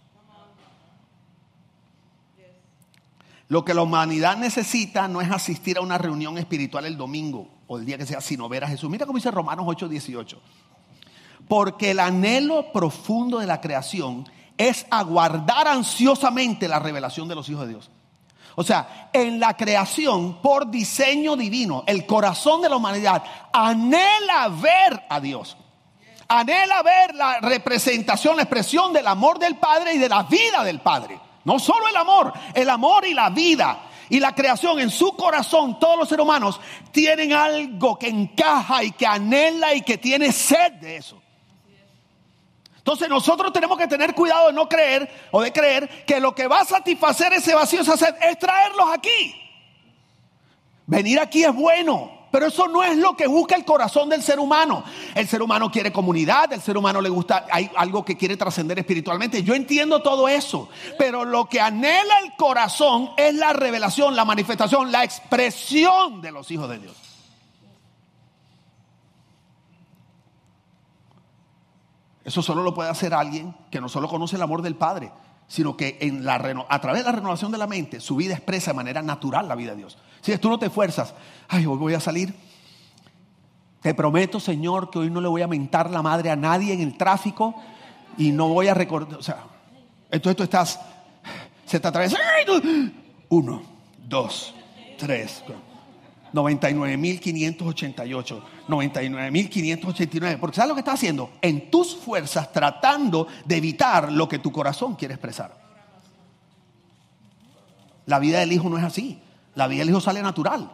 Lo 3.48 3.64
que 3.64 3.74
la 3.74 3.82
humanidad 3.82 4.36
necesita 4.36 5.06
no 5.08 5.20
es 5.20 5.30
asistir 5.30 5.78
a 5.78 5.80
una 5.80 5.98
reunión 5.98 6.38
espiritual 6.38 6.86
el 6.86 6.96
domingo, 6.96 7.50
o 7.66 7.78
el 7.78 7.84
día 7.84 7.98
que 7.98 8.06
sea, 8.06 8.20
si 8.20 8.36
no 8.36 8.48
ver 8.48 8.64
a 8.64 8.68
Jesús. 8.68 8.88
Mira 8.88 9.04
cómo 9.04 9.18
dice 9.18 9.30
Romanos 9.30 9.66
8, 9.68 9.88
18. 9.88 10.40
Porque 11.48 11.90
el 11.90 12.00
anhelo 12.00 12.72
profundo 12.72 13.38
de 13.38 13.46
la 13.46 13.60
creación 13.60 14.28
es 14.56 14.86
aguardar 14.90 15.68
ansiosamente 15.68 16.68
la 16.68 16.78
revelación 16.78 17.28
de 17.28 17.34
los 17.34 17.48
hijos 17.48 17.66
de 17.66 17.72
Dios. 17.72 17.90
O 18.56 18.62
sea, 18.62 19.10
en 19.12 19.40
la 19.40 19.56
creación, 19.56 20.40
por 20.40 20.70
diseño 20.70 21.36
divino, 21.36 21.82
el 21.86 22.06
corazón 22.06 22.62
de 22.62 22.68
la 22.68 22.76
humanidad 22.76 23.24
anhela 23.52 24.48
ver 24.48 25.04
a 25.08 25.20
Dios. 25.20 25.56
Anhela 26.28 26.82
ver 26.82 27.14
la 27.14 27.40
representación, 27.40 28.36
la 28.36 28.42
expresión 28.42 28.92
del 28.92 29.06
amor 29.06 29.38
del 29.38 29.56
Padre 29.56 29.94
y 29.94 29.98
de 29.98 30.08
la 30.08 30.22
vida 30.22 30.62
del 30.62 30.80
Padre. 30.80 31.18
No 31.44 31.58
solo 31.58 31.88
el 31.88 31.96
amor, 31.96 32.32
el 32.54 32.70
amor 32.70 33.06
y 33.06 33.12
la 33.12 33.28
vida 33.30 33.90
y 34.08 34.20
la 34.20 34.34
creación 34.34 34.78
en 34.78 34.90
su 34.90 35.12
corazón, 35.16 35.78
todos 35.78 35.98
los 35.98 36.08
seres 36.08 36.22
humanos 36.22 36.60
tienen 36.92 37.32
algo 37.32 37.98
que 37.98 38.08
encaja 38.08 38.84
y 38.84 38.92
que 38.92 39.06
anhela 39.06 39.74
y 39.74 39.82
que 39.82 39.98
tiene 39.98 40.32
sed 40.32 40.72
de 40.74 40.96
eso. 40.96 41.20
Entonces 42.84 43.08
nosotros 43.08 43.50
tenemos 43.50 43.78
que 43.78 43.88
tener 43.88 44.14
cuidado 44.14 44.48
de 44.48 44.52
no 44.52 44.68
creer 44.68 45.10
o 45.30 45.40
de 45.40 45.54
creer 45.54 46.04
que 46.04 46.20
lo 46.20 46.34
que 46.34 46.46
va 46.46 46.60
a 46.60 46.64
satisfacer 46.66 47.32
ese 47.32 47.54
vacío, 47.54 47.80
esa 47.80 47.94
es 47.94 48.38
traerlos 48.38 48.86
aquí. 48.92 49.34
Venir 50.84 51.18
aquí 51.18 51.44
es 51.44 51.54
bueno, 51.54 52.26
pero 52.30 52.48
eso 52.48 52.68
no 52.68 52.82
es 52.82 52.98
lo 52.98 53.16
que 53.16 53.26
busca 53.26 53.56
el 53.56 53.64
corazón 53.64 54.10
del 54.10 54.22
ser 54.22 54.38
humano. 54.38 54.84
El 55.14 55.26
ser 55.26 55.40
humano 55.40 55.70
quiere 55.70 55.94
comunidad, 55.94 56.52
el 56.52 56.60
ser 56.60 56.76
humano 56.76 57.00
le 57.00 57.08
gusta, 57.08 57.46
hay 57.50 57.70
algo 57.74 58.04
que 58.04 58.18
quiere 58.18 58.36
trascender 58.36 58.78
espiritualmente. 58.78 59.42
Yo 59.42 59.54
entiendo 59.54 60.02
todo 60.02 60.28
eso, 60.28 60.68
pero 60.98 61.24
lo 61.24 61.48
que 61.48 61.62
anhela 61.62 62.18
el 62.22 62.36
corazón 62.36 63.12
es 63.16 63.34
la 63.34 63.54
revelación, 63.54 64.14
la 64.14 64.26
manifestación, 64.26 64.92
la 64.92 65.04
expresión 65.04 66.20
de 66.20 66.32
los 66.32 66.50
hijos 66.50 66.68
de 66.68 66.80
Dios. 66.80 67.03
Eso 72.24 72.42
solo 72.42 72.62
lo 72.62 72.74
puede 72.74 72.90
hacer 72.90 73.12
alguien 73.12 73.54
que 73.70 73.80
no 73.80 73.88
solo 73.88 74.08
conoce 74.08 74.36
el 74.36 74.42
amor 74.42 74.62
del 74.62 74.76
Padre, 74.76 75.12
sino 75.46 75.76
que 75.76 75.98
en 76.00 76.24
la 76.24 76.36
a 76.68 76.80
través 76.80 77.02
de 77.04 77.10
la 77.10 77.16
renovación 77.16 77.52
de 77.52 77.58
la 77.58 77.66
mente, 77.66 78.00
su 78.00 78.16
vida 78.16 78.34
expresa 78.34 78.70
de 78.70 78.76
manera 78.76 79.02
natural 79.02 79.46
la 79.46 79.54
vida 79.54 79.72
de 79.72 79.78
Dios. 79.78 79.98
Si 80.22 80.36
tú 80.38 80.48
no 80.48 80.58
te 80.58 80.66
esfuerzas, 80.66 81.14
ay, 81.48 81.66
hoy 81.66 81.76
voy 81.76 81.94
a 81.94 82.00
salir. 82.00 82.34
Te 83.82 83.92
prometo, 83.92 84.40
Señor, 84.40 84.88
que 84.88 84.98
hoy 84.98 85.10
no 85.10 85.20
le 85.20 85.28
voy 85.28 85.42
a 85.42 85.46
mentar 85.46 85.90
la 85.90 86.00
madre 86.00 86.30
a 86.30 86.36
nadie 86.36 86.72
en 86.72 86.80
el 86.80 86.96
tráfico 86.96 87.54
y 88.16 88.32
no 88.32 88.48
voy 88.48 88.68
a 88.68 88.74
recordar. 88.74 89.18
O 89.18 89.22
sea, 89.22 89.44
entonces 90.10 90.36
tú 90.36 90.42
estás, 90.44 90.80
se 91.66 91.78
te 91.78 91.88
atraviesa. 91.88 92.16
Uno, 93.28 93.62
dos, 93.98 94.54
tres. 94.96 95.44
99.588, 96.34 98.42
99.589. 98.68 100.38
Porque 100.38 100.56
¿sabes 100.56 100.68
lo 100.68 100.74
que 100.74 100.80
está 100.80 100.92
haciendo? 100.92 101.30
En 101.40 101.70
tus 101.70 101.96
fuerzas 101.96 102.52
tratando 102.52 103.26
de 103.44 103.56
evitar 103.56 104.12
lo 104.12 104.28
que 104.28 104.40
tu 104.40 104.52
corazón 104.52 104.96
quiere 104.96 105.14
expresar. 105.14 105.64
La 108.06 108.18
vida 108.18 108.40
del 108.40 108.52
hijo 108.52 108.68
no 108.68 108.76
es 108.76 108.84
así. 108.84 109.18
La 109.54 109.68
vida 109.68 109.78
del 109.80 109.88
hijo 109.90 110.00
sale 110.00 110.20
natural. 110.20 110.70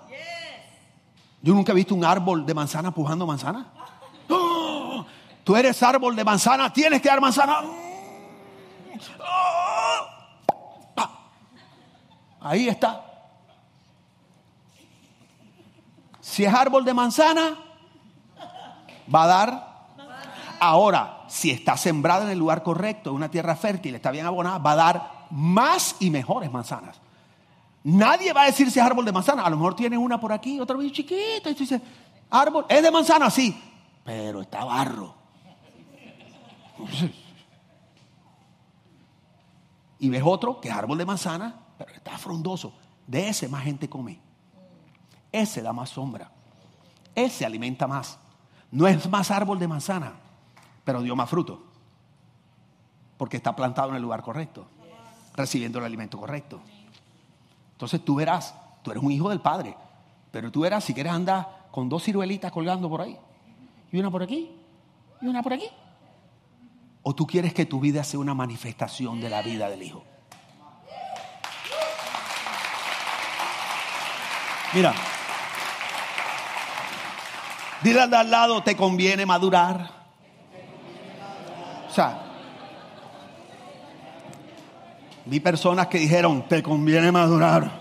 Yo 1.43 1.55
nunca 1.55 1.73
he 1.73 1.75
visto 1.75 1.95
un 1.95 2.05
árbol 2.05 2.47
de 2.47 2.55
manzana 2.55 2.93
pujando 2.93 3.27
manzana. 3.27 3.67
¡Oh! 4.29 5.05
Tú 5.45 5.57
eres 5.57 5.83
árbol 5.83 6.17
de 6.17 6.25
manzana, 6.25 6.73
tienes 6.73 7.03
que 7.03 7.09
dar 7.09 7.21
manzana. 7.21 7.61
¡Oh! 7.63 7.91
Ahí 12.41 12.69
está. 12.69 13.10
Si 16.41 16.47
es 16.47 16.55
árbol 16.55 16.87
de 16.87 16.95
manzana, 16.95 17.55
va 19.15 19.25
a 19.25 19.27
dar. 19.27 19.89
Ahora, 20.59 21.25
si 21.29 21.51
está 21.51 21.77
sembrado 21.77 22.25
en 22.25 22.31
el 22.31 22.39
lugar 22.39 22.63
correcto, 22.63 23.11
en 23.11 23.17
una 23.17 23.31
tierra 23.31 23.55
fértil, 23.55 23.95
está 23.95 24.11
bien 24.11 24.25
abonada, 24.25 24.57
va 24.57 24.73
a 24.73 24.77
dar 24.77 25.27
más 25.29 25.97
y 26.01 26.09
mejores 26.09 26.51
manzanas. 26.51 26.99
Nadie 27.85 28.33
va 28.33 28.45
a 28.45 28.47
decir 28.47 28.71
si 28.71 28.79
es 28.79 28.87
árbol 28.87 29.05
de 29.05 29.13
manzana. 29.13 29.43
A 29.43 29.51
lo 29.51 29.59
mejor 29.59 29.77
tiene 29.77 29.99
una 29.99 30.19
por 30.19 30.33
aquí, 30.33 30.59
otra 30.59 30.79
vez 30.79 30.91
chiquita. 30.93 31.51
Y 31.51 31.53
dice, 31.53 31.79
árbol, 32.31 32.65
es 32.71 32.83
de 32.83 32.91
manzana, 32.91 33.29
sí, 33.29 33.63
pero 34.03 34.41
está 34.41 34.65
barro. 34.65 35.15
Y 39.99 40.09
ves 40.09 40.23
otro 40.25 40.59
que 40.59 40.71
es 40.71 40.75
árbol 40.75 40.97
de 40.97 41.05
manzana, 41.05 41.55
pero 41.77 41.93
está 41.93 42.17
frondoso. 42.17 42.73
De 43.07 43.29
ese 43.29 43.47
más 43.47 43.63
gente 43.63 43.91
come. 43.91 44.30
Ese 45.33 45.63
da 45.63 45.73
más 45.73 45.91
sombra. 45.91 46.31
Ese 47.15 47.45
alimenta 47.45 47.87
más. 47.87 48.19
No 48.71 48.87
es 48.87 49.09
más 49.09 49.31
árbol 49.31 49.59
de 49.59 49.69
manzana, 49.69 50.15
pero 50.85 51.03
dio 51.03 51.17
más 51.17 51.29
fruto. 51.29 51.65
Porque 53.17 53.37
está 53.37 53.55
plantado 53.55 53.91
en 53.91 53.97
el 53.97 54.03
lugar 54.03 54.23
correcto, 54.23 54.67
recibiendo 55.35 55.79
el 55.79 55.85
alimento 55.85 56.19
correcto. 56.19 56.61
Entonces 57.73 58.05
tú 58.05 58.15
verás, 58.15 58.55
tú 58.83 58.91
eres 58.91 59.03
un 59.03 59.11
hijo 59.11 59.29
del 59.29 59.41
Padre, 59.41 59.77
pero 60.31 60.51
tú 60.51 60.61
verás 60.61 60.85
si 60.85 60.95
quieres 60.95 61.13
andar 61.13 61.67
con 61.71 61.89
dos 61.89 62.05
ciruelitas 62.05 62.53
colgando 62.53 62.89
por 62.89 63.01
ahí, 63.01 63.19
y 63.93 63.99
una 63.99 64.11
por 64.11 64.23
aquí, 64.23 64.57
y 65.21 65.27
una 65.27 65.43
por 65.43 65.53
aquí. 65.53 65.69
O 67.03 67.15
tú 67.15 67.27
quieres 67.27 67.55
que 67.55 67.67
tu 67.67 67.81
vida 67.81 68.05
sea 68.05 68.21
una 68.21 68.35
manifestación 68.35 69.21
de 69.21 69.31
la 69.31 69.43
vida 69.43 69.69
del 69.69 69.83
Hijo. 69.83 70.05
Mira, 74.73 74.95
Dile 77.83 78.01
al 78.01 78.11
de 78.11 78.17
al 78.17 78.31
lado, 78.31 78.63
te 78.63 78.77
conviene 78.77 79.25
madurar. 79.25 79.91
O 81.89 81.93
sea, 81.93 82.23
vi 85.25 85.41
personas 85.41 85.87
que 85.87 85.99
dijeron, 85.99 86.47
te 86.49 86.63
conviene 86.63 87.11
madurar. 87.11 87.81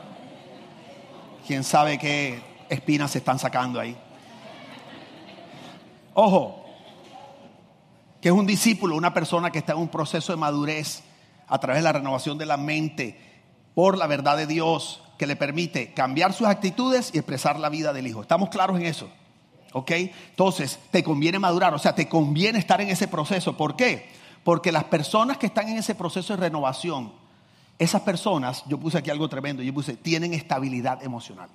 Quién 1.45 1.63
sabe 1.63 1.97
qué 1.97 2.41
espinas 2.69 3.11
se 3.11 3.17
están 3.17 3.39
sacando 3.39 3.79
ahí. 3.79 3.97
Ojo, 6.13 6.65
que 8.21 8.29
es 8.29 8.33
un 8.33 8.45
discípulo, 8.45 8.95
una 8.95 9.13
persona 9.13 9.51
que 9.51 9.59
está 9.59 9.73
en 9.73 9.79
un 9.79 9.87
proceso 9.89 10.31
de 10.31 10.37
madurez 10.37 11.03
a 11.47 11.59
través 11.59 11.81
de 11.81 11.83
la 11.83 11.93
renovación 11.93 12.37
de 12.37 12.45
la 12.45 12.57
mente 12.57 13.19
por 13.73 13.97
la 13.97 14.07
verdad 14.07 14.37
de 14.37 14.47
Dios 14.47 15.01
que 15.17 15.27
le 15.27 15.35
permite 15.35 15.93
cambiar 15.93 16.33
sus 16.33 16.47
actitudes 16.47 17.11
y 17.13 17.17
expresar 17.17 17.59
la 17.59 17.69
vida 17.69 17.93
del 17.93 18.07
Hijo. 18.07 18.21
¿Estamos 18.21 18.49
claros 18.49 18.77
en 18.79 18.85
eso? 18.85 19.09
¿Ok? 19.73 19.91
Entonces, 19.91 20.79
te 20.91 21.03
conviene 21.03 21.39
madurar, 21.39 21.73
o 21.73 21.79
sea, 21.79 21.93
te 21.93 22.07
conviene 22.07 22.59
estar 22.59 22.81
en 22.81 22.89
ese 22.89 23.07
proceso. 23.07 23.55
¿Por 23.55 23.75
qué? 23.75 24.09
Porque 24.43 24.71
las 24.71 24.85
personas 24.85 25.37
que 25.37 25.45
están 25.45 25.69
en 25.69 25.77
ese 25.77 25.95
proceso 25.95 26.35
de 26.35 26.41
renovación, 26.41 27.11
esas 27.77 28.01
personas, 28.01 28.63
yo 28.67 28.79
puse 28.79 28.97
aquí 28.97 29.09
algo 29.09 29.29
tremendo, 29.29 29.61
yo 29.61 29.73
puse, 29.73 29.95
tienen 29.95 30.33
estabilidad 30.33 31.03
emocional. 31.03 31.49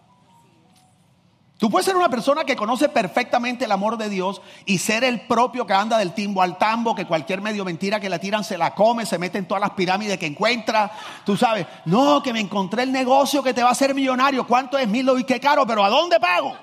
Tú 1.57 1.71
puedes 1.71 1.87
ser 1.87 1.97
una 1.97 2.09
persona 2.09 2.45
que 2.45 2.57
conoce 2.57 2.89
perfectamente 2.89 3.65
el 3.65 3.73
amor 3.73 3.97
de 3.97 4.09
Dios 4.09 4.43
y 4.67 4.79
ser 4.79 5.05
el 5.05 5.21
propio 5.21 5.67
que 5.67 5.73
anda 5.73 5.97
del 5.99 6.13
timbo 6.13 6.43
al 6.43 6.59
tambo, 6.59 6.95
que 6.95 7.07
cualquier 7.07 7.41
medio 7.41 7.65
mentira 7.65 8.01
que 8.01 8.11
le 8.11 8.19
tiran 8.19 8.43
se 8.43 8.59
la 8.59 8.75
come, 8.75 9.07
se 9.07 9.19
mete 9.19 9.39
en 9.39 9.47
todas 9.47 9.61
las 9.61 9.71
pirámides 9.71 10.19
que 10.19 10.27
encuentra. 10.27 10.91
Tú 11.25 11.37
sabes, 11.37 11.67
no, 11.85 12.23
que 12.23 12.33
me 12.33 12.41
encontré 12.41 12.83
el 12.83 12.93
negocio 12.93 13.43
que 13.43 13.55
te 13.55 13.63
va 13.63 13.69
a 13.69 13.73
hacer 13.73 13.95
millonario. 13.95 14.47
¿Cuánto 14.47 14.77
es 14.77 14.89
mil 14.89 15.09
y 15.17 15.25
qué 15.25 15.39
caro? 15.39 15.65
Pero 15.67 15.85
¿a 15.85 15.89
dónde 15.89 16.19
pago? 16.19 16.57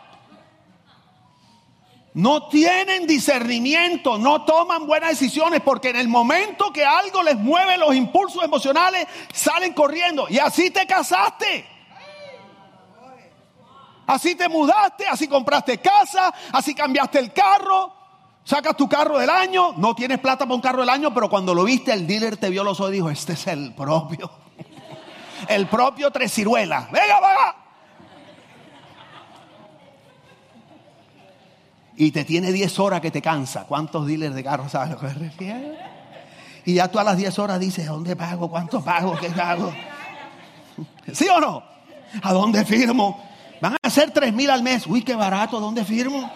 No 2.13 2.49
tienen 2.49 3.07
discernimiento, 3.07 4.17
no 4.17 4.43
toman 4.43 4.85
buenas 4.85 5.11
decisiones 5.11 5.61
porque 5.61 5.89
en 5.89 5.95
el 5.95 6.09
momento 6.09 6.73
que 6.73 6.83
algo 6.83 7.23
les 7.23 7.37
mueve 7.37 7.77
los 7.77 7.95
impulsos 7.95 8.43
emocionales, 8.43 9.07
salen 9.31 9.73
corriendo. 9.73 10.27
Y 10.29 10.37
así 10.37 10.71
te 10.71 10.85
casaste. 10.85 11.65
Así 14.07 14.35
te 14.35 14.49
mudaste, 14.49 15.07
así 15.07 15.25
compraste 15.27 15.77
casa, 15.77 16.33
así 16.51 16.75
cambiaste 16.75 17.17
el 17.17 17.31
carro. 17.31 17.93
Sacas 18.43 18.75
tu 18.75 18.89
carro 18.89 19.17
del 19.17 19.29
año, 19.29 19.73
no 19.77 19.95
tienes 19.95 20.19
plata 20.19 20.45
para 20.45 20.55
un 20.55 20.61
carro 20.61 20.81
del 20.81 20.89
año, 20.89 21.13
pero 21.13 21.29
cuando 21.29 21.53
lo 21.53 21.63
viste, 21.63 21.93
el 21.93 22.07
dealer 22.07 22.35
te 22.35 22.49
vio 22.49 22.63
los 22.63 22.79
ojos 22.81 22.91
y 22.91 22.95
dijo: 22.95 23.09
Este 23.09 23.33
es 23.33 23.47
el 23.47 23.73
propio. 23.73 24.29
El 25.47 25.67
propio 25.67 26.11
Tres 26.11 26.33
Ciruelas. 26.33 26.91
Venga, 26.91 27.19
venga. 27.21 27.60
Y 31.97 32.11
te 32.11 32.23
tiene 32.23 32.51
10 32.51 32.79
horas 32.79 33.01
que 33.01 33.11
te 33.11 33.21
cansa. 33.21 33.65
¿Cuántos 33.65 34.07
dealers 34.07 34.35
de 34.35 34.43
carros 34.43 34.71
sabes 34.71 34.91
lo 34.91 34.99
que 34.99 35.07
refiere? 35.07 35.77
Y 36.65 36.75
ya 36.75 36.89
tú 36.89 36.99
a 36.99 37.03
las 37.03 37.17
10 37.17 37.39
horas 37.39 37.59
dices, 37.59 37.87
¿a 37.87 37.91
dónde 37.91 38.15
pago? 38.15 38.49
¿Cuánto 38.49 38.83
pago? 38.83 39.17
¿Qué 39.19 39.29
pago? 39.29 39.73
¿Sí 41.11 41.27
o 41.27 41.39
no? 41.39 41.63
¿A 42.23 42.33
dónde 42.33 42.65
firmo? 42.65 43.19
Van 43.61 43.77
a 43.81 43.89
ser 43.89 44.11
3 44.11 44.33
mil 44.33 44.49
al 44.49 44.63
mes. 44.63 44.87
Uy, 44.87 45.03
qué 45.03 45.15
barato, 45.15 45.57
¿a 45.57 45.59
dónde 45.59 45.85
firmo? 45.85 46.29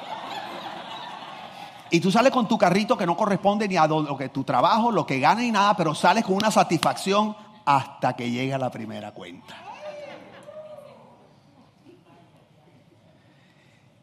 Y 1.92 2.00
tú 2.00 2.12
sales 2.12 2.32
con 2.32 2.48
tu 2.48 2.58
carrito 2.58 2.98
que 2.98 3.06
no 3.06 3.16
corresponde 3.16 3.68
ni 3.68 3.78
a 3.78 3.88
lo 3.88 4.18
que 4.18 4.30
tu 4.30 4.44
trabajo, 4.44 4.92
lo 4.92 5.06
que 5.06 5.20
ganas 5.20 5.44
ni 5.44 5.52
nada, 5.52 5.76
pero 5.76 5.94
sales 5.94 6.24
con 6.26 6.36
una 6.36 6.52
satisfacción 6.52 7.36
hasta 7.64 8.16
que 8.16 8.30
llega 8.30 8.58
la 8.58 8.72
primera 8.72 9.12
cuenta. 9.12 9.56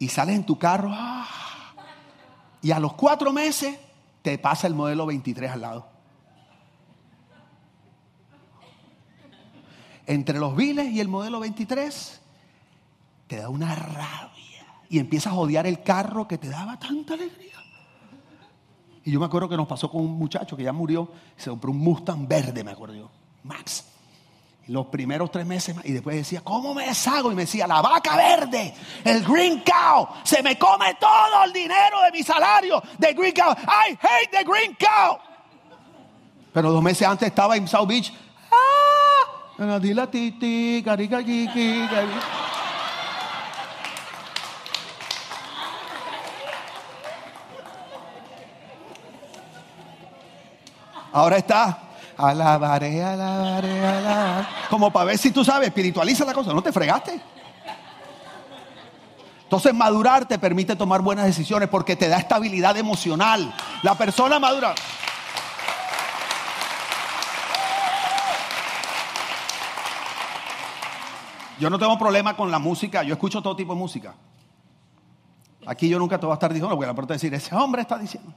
Y 0.02 0.08
sales 0.08 0.34
en 0.34 0.44
tu 0.44 0.58
carro 0.58 0.90
¡ah! 0.92 1.24
y 2.60 2.72
a 2.72 2.80
los 2.80 2.94
cuatro 2.94 3.32
meses 3.32 3.78
te 4.22 4.36
pasa 4.36 4.66
el 4.66 4.74
modelo 4.74 5.06
23 5.06 5.52
al 5.52 5.60
lado. 5.60 5.86
Entre 10.08 10.40
los 10.40 10.56
viles 10.56 10.90
y 10.90 10.98
el 10.98 11.06
modelo 11.06 11.38
23 11.38 12.20
te 13.28 13.36
da 13.36 13.48
una 13.48 13.76
rabia 13.76 14.66
y 14.88 14.98
empiezas 14.98 15.34
a 15.34 15.36
odiar 15.36 15.68
el 15.68 15.84
carro 15.84 16.26
que 16.26 16.36
te 16.36 16.48
daba 16.48 16.80
tanta 16.80 17.14
alegría. 17.14 17.54
Y 19.04 19.12
yo 19.12 19.20
me 19.20 19.26
acuerdo 19.26 19.48
que 19.48 19.56
nos 19.56 19.68
pasó 19.68 19.88
con 19.88 20.00
un 20.02 20.18
muchacho 20.18 20.56
que 20.56 20.64
ya 20.64 20.72
murió, 20.72 21.12
se 21.36 21.48
compró 21.48 21.70
un 21.70 21.78
Mustang 21.78 22.26
verde, 22.26 22.64
me 22.64 22.72
acuerdo 22.72 22.96
yo, 22.96 23.10
Max. 23.44 23.91
Los 24.68 24.86
primeros 24.86 25.30
tres 25.32 25.44
meses 25.44 25.74
y 25.82 25.92
después 25.92 26.16
decía, 26.16 26.40
¿cómo 26.44 26.72
me 26.72 26.86
deshago? 26.86 27.32
Y 27.32 27.34
me 27.34 27.42
decía, 27.42 27.66
la 27.66 27.82
vaca 27.82 28.16
verde, 28.16 28.72
el 29.04 29.24
green 29.24 29.62
cow, 29.64 30.08
se 30.22 30.40
me 30.42 30.56
come 30.56 30.94
todo 31.00 31.44
el 31.44 31.52
dinero 31.52 32.00
de 32.02 32.12
mi 32.12 32.22
salario 32.22 32.80
de 32.96 33.12
green 33.12 33.34
cow. 33.34 33.52
I 33.52 33.98
hate 34.00 34.30
the 34.30 34.44
green 34.44 34.76
cow. 34.76 35.18
Pero 36.52 36.70
dos 36.70 36.82
meses 36.82 37.06
antes 37.08 37.28
estaba 37.28 37.56
en 37.56 37.66
South 37.66 37.88
Beach. 37.88 38.12
Ah, 38.52 39.56
Ahora 51.12 51.36
está. 51.36 51.91
Alabaré, 52.16 53.02
alabaré, 53.02 53.86
alabaré. 53.86 54.48
Como 54.68 54.92
para 54.92 55.06
ver 55.06 55.18
si 55.18 55.30
tú 55.30 55.44
sabes, 55.44 55.68
espiritualiza 55.68 56.24
la 56.24 56.34
cosa. 56.34 56.52
No 56.52 56.62
te 56.62 56.72
fregaste. 56.72 57.20
Entonces 59.44 59.74
madurar 59.74 60.26
te 60.26 60.38
permite 60.38 60.76
tomar 60.76 61.02
buenas 61.02 61.26
decisiones 61.26 61.68
porque 61.68 61.94
te 61.96 62.08
da 62.08 62.18
estabilidad 62.18 62.76
emocional. 62.76 63.52
La 63.82 63.94
persona 63.96 64.38
madura. 64.38 64.74
Yo 71.58 71.70
no 71.70 71.78
tengo 71.78 71.98
problema 71.98 72.34
con 72.34 72.50
la 72.50 72.58
música, 72.58 73.02
yo 73.02 73.12
escucho 73.12 73.42
todo 73.42 73.54
tipo 73.54 73.74
de 73.74 73.78
música. 73.78 74.14
Aquí 75.66 75.88
yo 75.88 75.98
nunca 75.98 76.18
te 76.18 76.26
voy 76.26 76.32
a 76.32 76.34
estar 76.34 76.52
diciendo, 76.52 76.74
porque 76.74 76.86
la 76.88 76.94
puerta 76.94 77.12
decir, 77.12 77.32
ese 77.34 77.54
hombre 77.54 77.82
está 77.82 77.98
diciendo 77.98 78.34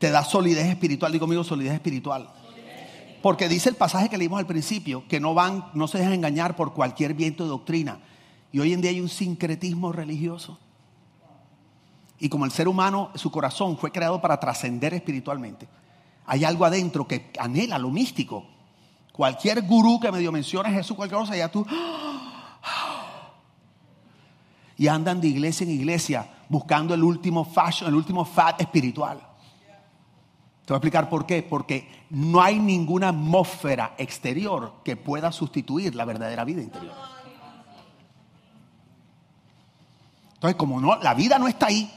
te 0.00 0.10
da 0.10 0.24
solidez 0.24 0.66
espiritual. 0.66 1.12
Digo 1.12 1.26
conmigo, 1.26 1.44
solidez 1.44 1.74
espiritual. 1.74 2.30
Porque 3.22 3.50
dice 3.50 3.68
el 3.68 3.76
pasaje 3.76 4.08
que 4.08 4.16
leímos 4.16 4.40
al 4.40 4.46
principio, 4.46 5.04
que 5.06 5.20
no 5.20 5.34
van, 5.34 5.66
no 5.74 5.86
se 5.86 5.98
dejan 5.98 6.14
engañar 6.14 6.56
por 6.56 6.72
cualquier 6.72 7.12
viento 7.12 7.44
de 7.44 7.50
doctrina. 7.50 8.00
Y 8.50 8.60
hoy 8.60 8.72
en 8.72 8.80
día 8.80 8.90
hay 8.90 9.00
un 9.02 9.10
sincretismo 9.10 9.92
religioso. 9.92 10.58
Y 12.18 12.30
como 12.30 12.46
el 12.46 12.50
ser 12.50 12.66
humano, 12.66 13.10
su 13.14 13.30
corazón 13.30 13.76
fue 13.76 13.92
creado 13.92 14.22
para 14.22 14.40
trascender 14.40 14.94
espiritualmente, 14.94 15.68
hay 16.26 16.44
algo 16.44 16.64
adentro 16.64 17.06
que 17.06 17.30
anhela 17.38 17.78
lo 17.78 17.90
místico. 17.90 18.46
Cualquier 19.12 19.62
gurú 19.62 20.00
que 20.00 20.10
medio 20.10 20.32
mencione 20.32 20.70
Jesús, 20.70 20.96
cualquier 20.96 21.20
cosa, 21.20 21.36
ya 21.36 21.50
tú. 21.50 21.64
Y 24.78 24.88
andan 24.88 25.20
de 25.20 25.28
iglesia 25.28 25.64
en 25.64 25.72
iglesia 25.72 26.26
buscando 26.48 26.94
el 26.94 27.04
último 27.04 27.44
fashion, 27.44 27.90
el 27.90 27.94
último 27.94 28.24
fat 28.24 28.62
espiritual. 28.62 29.29
Te 30.70 30.74
voy 30.74 30.76
a 30.76 30.78
explicar 30.78 31.08
por 31.08 31.26
qué. 31.26 31.42
Porque 31.42 31.88
no 32.10 32.40
hay 32.40 32.60
ninguna 32.60 33.08
atmósfera 33.08 33.96
exterior 33.98 34.74
que 34.84 34.94
pueda 34.94 35.32
sustituir 35.32 35.96
la 35.96 36.04
verdadera 36.04 36.44
vida 36.44 36.62
interior. 36.62 36.94
Entonces, 40.34 40.54
como 40.54 40.80
no, 40.80 40.96
la 41.00 41.14
vida 41.14 41.40
no 41.40 41.48
está 41.48 41.66
ahí, 41.66 41.90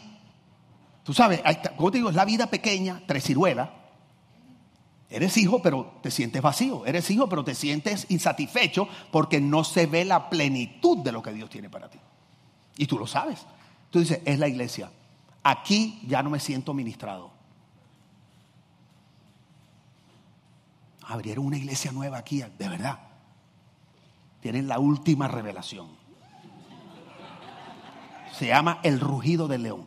tú 1.03 1.13
sabes, 1.13 1.43
como 1.77 1.91
te 1.91 1.99
digo, 1.99 2.09
es 2.09 2.15
la 2.15 2.25
vida 2.25 2.47
pequeña, 2.47 3.03
tres 3.05 3.25
ciruelas. 3.25 3.69
Eres 5.07 5.37
hijo, 5.37 5.61
pero 5.61 5.99
te 6.01 6.09
sientes 6.09 6.41
vacío. 6.41 6.83
Eres 6.87 7.11
hijo, 7.11 7.29
pero 7.29 7.43
te 7.43 7.53
sientes 7.53 8.07
insatisfecho 8.09 8.87
porque 9.11 9.39
no 9.39 9.63
se 9.63 9.85
ve 9.85 10.03
la 10.03 10.31
plenitud 10.31 10.97
de 11.03 11.11
lo 11.11 11.21
que 11.21 11.31
Dios 11.31 11.47
tiene 11.51 11.69
para 11.69 11.91
ti. 11.91 11.99
Y 12.77 12.87
tú 12.87 12.97
lo 12.97 13.05
sabes. 13.05 13.45
Tú 13.91 13.99
dices, 13.99 14.19
es 14.25 14.39
la 14.39 14.47
iglesia. 14.47 14.89
Aquí 15.43 16.01
ya 16.07 16.23
no 16.23 16.31
me 16.31 16.39
siento 16.39 16.73
ministrado. 16.73 17.32
Abrieron 21.07 21.45
una 21.45 21.57
iglesia 21.57 21.91
nueva 21.91 22.17
aquí, 22.17 22.41
de 22.41 22.69
verdad. 22.69 22.99
Tienen 24.41 24.67
la 24.67 24.79
última 24.79 25.27
revelación. 25.27 25.87
Se 28.33 28.47
llama 28.47 28.79
el 28.83 28.99
rugido 28.99 29.47
del 29.47 29.63
león. 29.63 29.85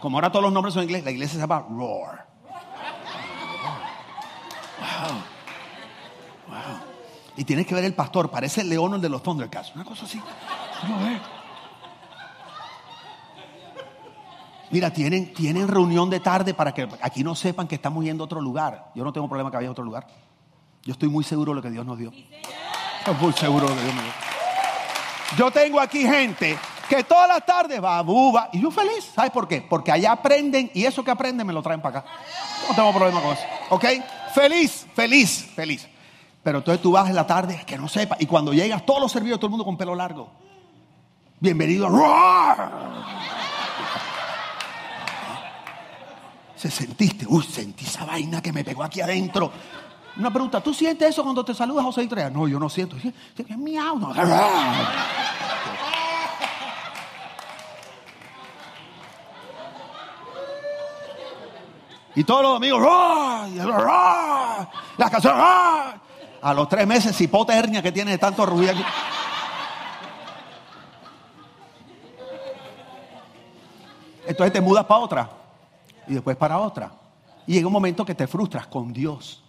Como 0.00 0.16
ahora 0.16 0.30
todos 0.30 0.44
los 0.44 0.52
nombres 0.52 0.72
son 0.72 0.82
en 0.82 0.88
inglés, 0.88 1.04
la 1.04 1.10
iglesia 1.10 1.34
se 1.34 1.40
llama 1.40 1.66
Roar. 1.68 2.26
Wow. 4.80 5.16
Wow. 6.48 6.80
Y 7.36 7.44
tienes 7.44 7.66
que 7.66 7.74
ver 7.74 7.84
el 7.84 7.94
pastor, 7.94 8.30
parece 8.30 8.62
el 8.62 8.70
león 8.70 9.00
de 9.00 9.08
los 9.08 9.22
Thundercats. 9.22 9.74
Una 9.74 9.84
cosa 9.84 10.04
así. 10.04 10.20
Mira, 14.70 14.92
tienen, 14.92 15.34
tienen 15.34 15.66
reunión 15.66 16.08
de 16.10 16.20
tarde 16.20 16.54
para 16.54 16.72
que 16.72 16.88
aquí 17.02 17.24
no 17.24 17.34
sepan 17.34 17.66
que 17.66 17.74
estamos 17.74 18.04
yendo 18.04 18.22
a 18.22 18.26
otro 18.26 18.40
lugar. 18.40 18.92
Yo 18.94 19.02
no 19.02 19.12
tengo 19.12 19.28
problema 19.28 19.50
que 19.50 19.56
vaya 19.56 19.68
a 19.68 19.72
otro 19.72 19.84
lugar. 19.84 20.06
Yo 20.84 20.92
estoy 20.92 21.08
muy 21.08 21.24
seguro 21.24 21.52
de 21.52 21.56
lo 21.56 21.62
que 21.62 21.70
Dios 21.70 21.84
nos 21.84 21.98
dio. 21.98 22.12
Estoy 22.98 23.14
muy 23.20 23.32
seguro 23.32 23.66
de 23.66 23.74
lo 23.74 23.76
que 23.76 23.82
Dios 23.82 23.94
nos 23.94 24.04
dio. 24.04 24.12
Yo 25.36 25.50
tengo 25.50 25.80
aquí 25.80 26.02
gente 26.02 26.56
que 26.88 27.02
todas 27.04 27.28
las 27.28 27.44
tardes 27.44 27.82
va 27.82 27.98
a 27.98 28.02
buba 28.02 28.48
y 28.52 28.60
yo 28.60 28.70
feliz. 28.70 29.10
¿Sabes 29.14 29.32
por 29.32 29.48
qué? 29.48 29.60
Porque 29.62 29.90
allá 29.90 30.12
aprenden 30.12 30.70
y 30.72 30.84
eso 30.84 31.02
que 31.02 31.10
aprenden 31.10 31.46
me 31.46 31.52
lo 31.52 31.62
traen 31.62 31.80
para 31.80 32.00
acá. 32.00 32.10
No 32.68 32.74
tengo 32.74 32.92
problema 32.92 33.20
con 33.20 33.32
eso. 33.32 33.44
¿Ok? 33.70 33.84
Feliz, 34.34 34.86
feliz, 34.94 35.50
feliz. 35.54 35.88
Pero 36.42 36.58
entonces 36.58 36.80
tú 36.80 36.92
vas 36.92 37.08
en 37.08 37.16
la 37.16 37.26
tarde 37.26 37.62
que 37.66 37.76
no 37.76 37.88
sepa. 37.88 38.16
Y 38.20 38.26
cuando 38.26 38.52
llegas, 38.52 38.86
todos 38.86 39.00
los 39.00 39.10
servidos, 39.10 39.40
todo 39.40 39.48
el 39.48 39.50
mundo 39.50 39.64
con 39.64 39.76
pelo 39.76 39.94
largo. 39.94 40.30
Bienvenido 41.40 41.86
a 41.86 41.90
Roar. 41.90 42.70
Se 46.60 46.70
sentiste, 46.70 47.24
uy, 47.26 47.42
sentí 47.42 47.86
esa 47.86 48.04
vaina 48.04 48.42
que 48.42 48.52
me 48.52 48.62
pegó 48.62 48.82
aquí 48.84 49.00
adentro. 49.00 49.50
Una 50.18 50.30
pregunta, 50.30 50.60
¿tú 50.60 50.74
sientes 50.74 51.08
eso 51.08 51.22
cuando 51.22 51.42
te 51.42 51.54
saludas 51.54 51.86
José 51.86 52.02
Itrea? 52.02 52.28
No, 52.28 52.46
yo 52.46 52.60
no 52.60 52.68
siento. 52.68 52.96
Es 52.98 53.56
miau, 53.56 53.98
no. 53.98 54.12
Y 62.14 62.24
todos 62.24 62.42
los 62.42 62.56
amigos, 62.56 62.82
las 64.98 65.10
canciones, 65.10 65.42
a 66.42 66.54
los 66.54 66.68
tres 66.68 66.86
meses, 66.86 67.18
hipoternia 67.18 67.80
que 67.80 67.90
tiene 67.90 68.10
de 68.10 68.18
tanto 68.18 68.44
ruido 68.44 68.72
aquí. 68.72 68.84
Entonces 74.26 74.52
te 74.52 74.60
mudas 74.60 74.84
para 74.84 75.00
otra 75.00 75.39
y 76.10 76.14
después 76.14 76.36
para 76.36 76.58
otra. 76.58 76.92
Y 77.46 77.52
llega 77.52 77.68
un 77.68 77.72
momento 77.72 78.04
que 78.04 78.16
te 78.16 78.26
frustras 78.26 78.66
con 78.66 78.92
Dios. 78.92 79.44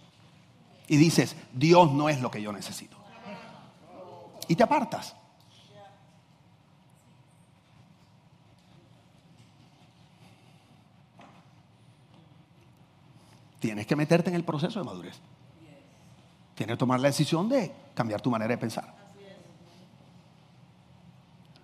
Y 0.86 0.96
dices, 0.96 1.36
Dios 1.52 1.90
no 1.92 2.08
es 2.08 2.20
lo 2.20 2.30
que 2.30 2.40
yo 2.40 2.52
necesito. 2.52 2.96
Y 4.46 4.54
te 4.54 4.62
apartas. 4.62 5.16
Tienes 13.58 13.86
que 13.86 13.96
meterte 13.96 14.30
en 14.30 14.36
el 14.36 14.44
proceso 14.44 14.78
de 14.78 14.84
madurez. 14.84 15.18
Tienes 16.54 16.74
que 16.74 16.78
tomar 16.78 17.00
la 17.00 17.08
decisión 17.08 17.48
de 17.48 17.72
cambiar 17.94 18.20
tu 18.20 18.30
manera 18.30 18.50
de 18.50 18.58
pensar. 18.58 18.94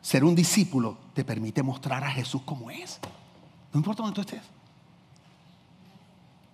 Ser 0.00 0.24
un 0.24 0.34
discípulo 0.34 0.98
te 1.14 1.24
permite 1.24 1.62
mostrar 1.62 2.02
a 2.02 2.10
Jesús 2.10 2.42
como 2.42 2.70
es. 2.70 2.98
No 3.72 3.78
importa 3.78 4.02
dónde 4.02 4.14
tú 4.16 4.22
estés. 4.22 4.57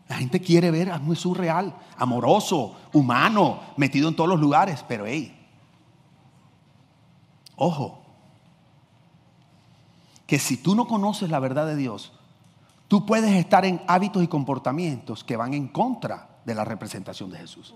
La 0.08 0.16
gente 0.16 0.40
quiere 0.40 0.70
ver 0.70 0.90
a 0.90 0.96
un 0.96 1.08
Jesús 1.08 1.36
real, 1.36 1.74
amoroso, 1.96 2.76
humano, 2.92 3.60
metido 3.76 4.08
en 4.08 4.16
todos 4.16 4.28
los 4.28 4.38
lugares. 4.38 4.84
Pero 4.86 5.06
hey, 5.06 5.34
ojo, 7.56 8.02
que 10.26 10.38
si 10.38 10.56
tú 10.56 10.74
no 10.74 10.86
conoces 10.86 11.30
la 11.30 11.38
verdad 11.38 11.66
de 11.66 11.76
Dios, 11.76 12.12
tú 12.88 13.06
puedes 13.06 13.32
estar 13.32 13.64
en 13.64 13.80
hábitos 13.86 14.22
y 14.22 14.28
comportamientos 14.28 15.24
que 15.24 15.36
van 15.36 15.54
en 15.54 15.68
contra 15.68 16.28
de 16.44 16.54
la 16.54 16.64
representación 16.64 17.30
de 17.30 17.38
Jesús. 17.38 17.74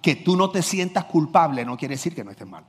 Que 0.00 0.16
tú 0.16 0.36
no 0.36 0.50
te 0.50 0.62
sientas 0.62 1.04
culpable 1.04 1.64
no 1.64 1.76
quiere 1.76 1.94
decir 1.94 2.14
que 2.14 2.24
no 2.24 2.30
estés 2.30 2.48
mal. 2.48 2.64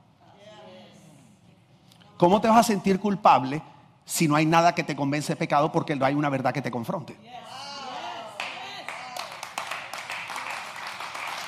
¿Cómo 2.17 2.41
te 2.41 2.47
vas 2.47 2.57
a 2.57 2.63
sentir 2.63 2.99
culpable 2.99 3.61
si 4.03 4.27
no 4.27 4.35
hay 4.35 4.45
nada 4.45 4.73
que 4.73 4.83
te 4.83 4.95
convence 4.95 5.33
de 5.33 5.37
pecado 5.37 5.71
porque 5.71 5.95
no 5.95 6.05
hay 6.05 6.15
una 6.15 6.29
verdad 6.29 6.53
que 6.53 6.61
te 6.61 6.71
confronte? 6.71 7.15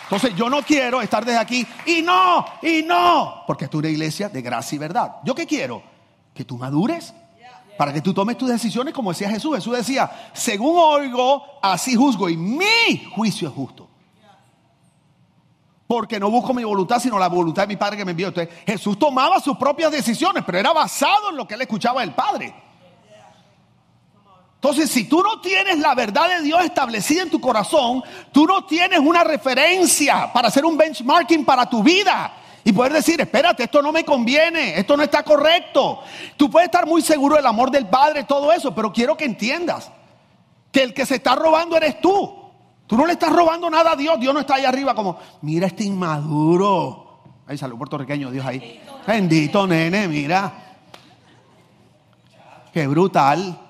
Entonces 0.10 0.36
yo 0.36 0.50
no 0.50 0.64
quiero 0.64 1.04
estar 1.04 1.24
desde 1.24 1.38
aquí 1.38 1.68
y 1.86 2.02
no, 2.02 2.44
y 2.64 2.82
no, 2.82 3.44
porque 3.46 3.66
es 3.66 3.74
una 3.76 3.90
iglesia 3.90 4.28
de 4.28 4.42
gracia 4.42 4.76
y 4.76 4.80
verdad. 4.80 5.18
¿Yo 5.24 5.36
qué 5.36 5.46
quiero? 5.46 5.84
Que 6.34 6.44
tú 6.44 6.58
madures 6.58 7.14
para 7.78 7.94
que 7.94 8.02
tú 8.02 8.12
tomes 8.12 8.36
tus 8.36 8.50
decisiones 8.50 8.92
como 8.92 9.12
decía 9.12 9.30
Jesús. 9.30 9.54
Jesús 9.54 9.78
decía, 9.78 10.32
según 10.34 10.80
oigo, 10.80 11.44
así 11.62 11.96
juzgo 11.96 12.28
y 12.28 12.38
mi 12.38 13.06
juicio 13.16 13.50
es 13.50 13.54
justo. 13.54 13.88
Porque 15.86 16.20
no 16.20 16.32
busco 16.32 16.56
mi 16.56 16.64
voluntad, 16.64 17.00
sino 17.00 17.20
la 17.20 17.30
voluntad 17.30 17.64
de 17.64 17.68
mi 17.68 17.76
Padre 17.76 17.98
que 17.98 18.06
me 18.06 18.12
envió. 18.12 18.30
Entonces 18.30 18.52
Jesús 18.66 18.98
tomaba 18.98 19.40
sus 19.40 19.58
propias 19.58 19.92
decisiones, 19.92 20.44
pero 20.44 20.58
era 20.58 20.74
basado 20.74 21.30
en 21.30 21.38
lo 21.38 21.48
que 21.48 21.54
él 21.54 21.62
escuchaba 21.62 22.02
del 22.02 22.16
Padre. 22.16 22.69
Entonces, 24.62 24.92
si 24.92 25.06
tú 25.06 25.24
no 25.24 25.40
tienes 25.40 25.80
la 25.80 25.96
verdad 25.96 26.28
de 26.28 26.42
Dios 26.42 26.62
establecida 26.66 27.22
en 27.22 27.30
tu 27.30 27.40
corazón, 27.40 28.04
tú 28.34 28.46
no 28.46 28.66
tienes 28.66 29.00
una 29.00 29.24
referencia 29.24 30.34
para 30.34 30.50
hacer 30.50 30.66
un 30.66 30.78
benchmarking 30.78 31.46
para 31.46 31.70
tu 31.70 31.82
vida 31.82 32.34
y 32.66 32.74
poder 32.74 32.92
decir, 32.92 33.22
espérate, 33.22 33.64
esto 33.64 33.82
no 33.82 33.94
me 33.94 34.04
conviene, 34.04 34.78
esto 34.78 34.98
no 34.98 35.04
está 35.04 35.24
correcto. 35.24 36.02
Tú 36.36 36.50
puedes 36.52 36.68
estar 36.68 36.86
muy 36.86 37.02
seguro 37.02 37.38
del 37.38 37.46
amor 37.46 37.72
del 37.72 37.88
Padre, 37.88 38.26
todo 38.26 38.52
eso, 38.52 38.76
pero 38.76 38.92
quiero 38.92 39.16
que 39.16 39.24
entiendas 39.24 39.90
que 40.74 40.84
el 40.84 40.94
que 40.94 41.06
se 41.06 41.16
está 41.16 41.36
robando 41.36 41.78
eres 41.78 42.02
tú. 42.02 42.38
Tú 42.86 42.98
no 42.98 43.06
le 43.06 43.14
estás 43.14 43.32
robando 43.32 43.70
nada 43.70 43.94
a 43.94 43.96
Dios, 43.96 44.20
Dios 44.20 44.34
no 44.34 44.42
está 44.42 44.56
ahí 44.56 44.66
arriba 44.66 44.94
como, 44.94 45.18
mira 45.42 45.68
este 45.68 45.86
inmaduro. 45.86 47.22
Ahí 47.48 47.58
salió 47.58 47.78
puertorriqueño 47.78 48.30
Dios 48.30 48.46
ahí. 48.46 48.84
Bendito 49.08 49.66
nene, 49.66 50.10
mira. 50.10 50.52
Qué 52.74 52.88
brutal. 52.88 53.69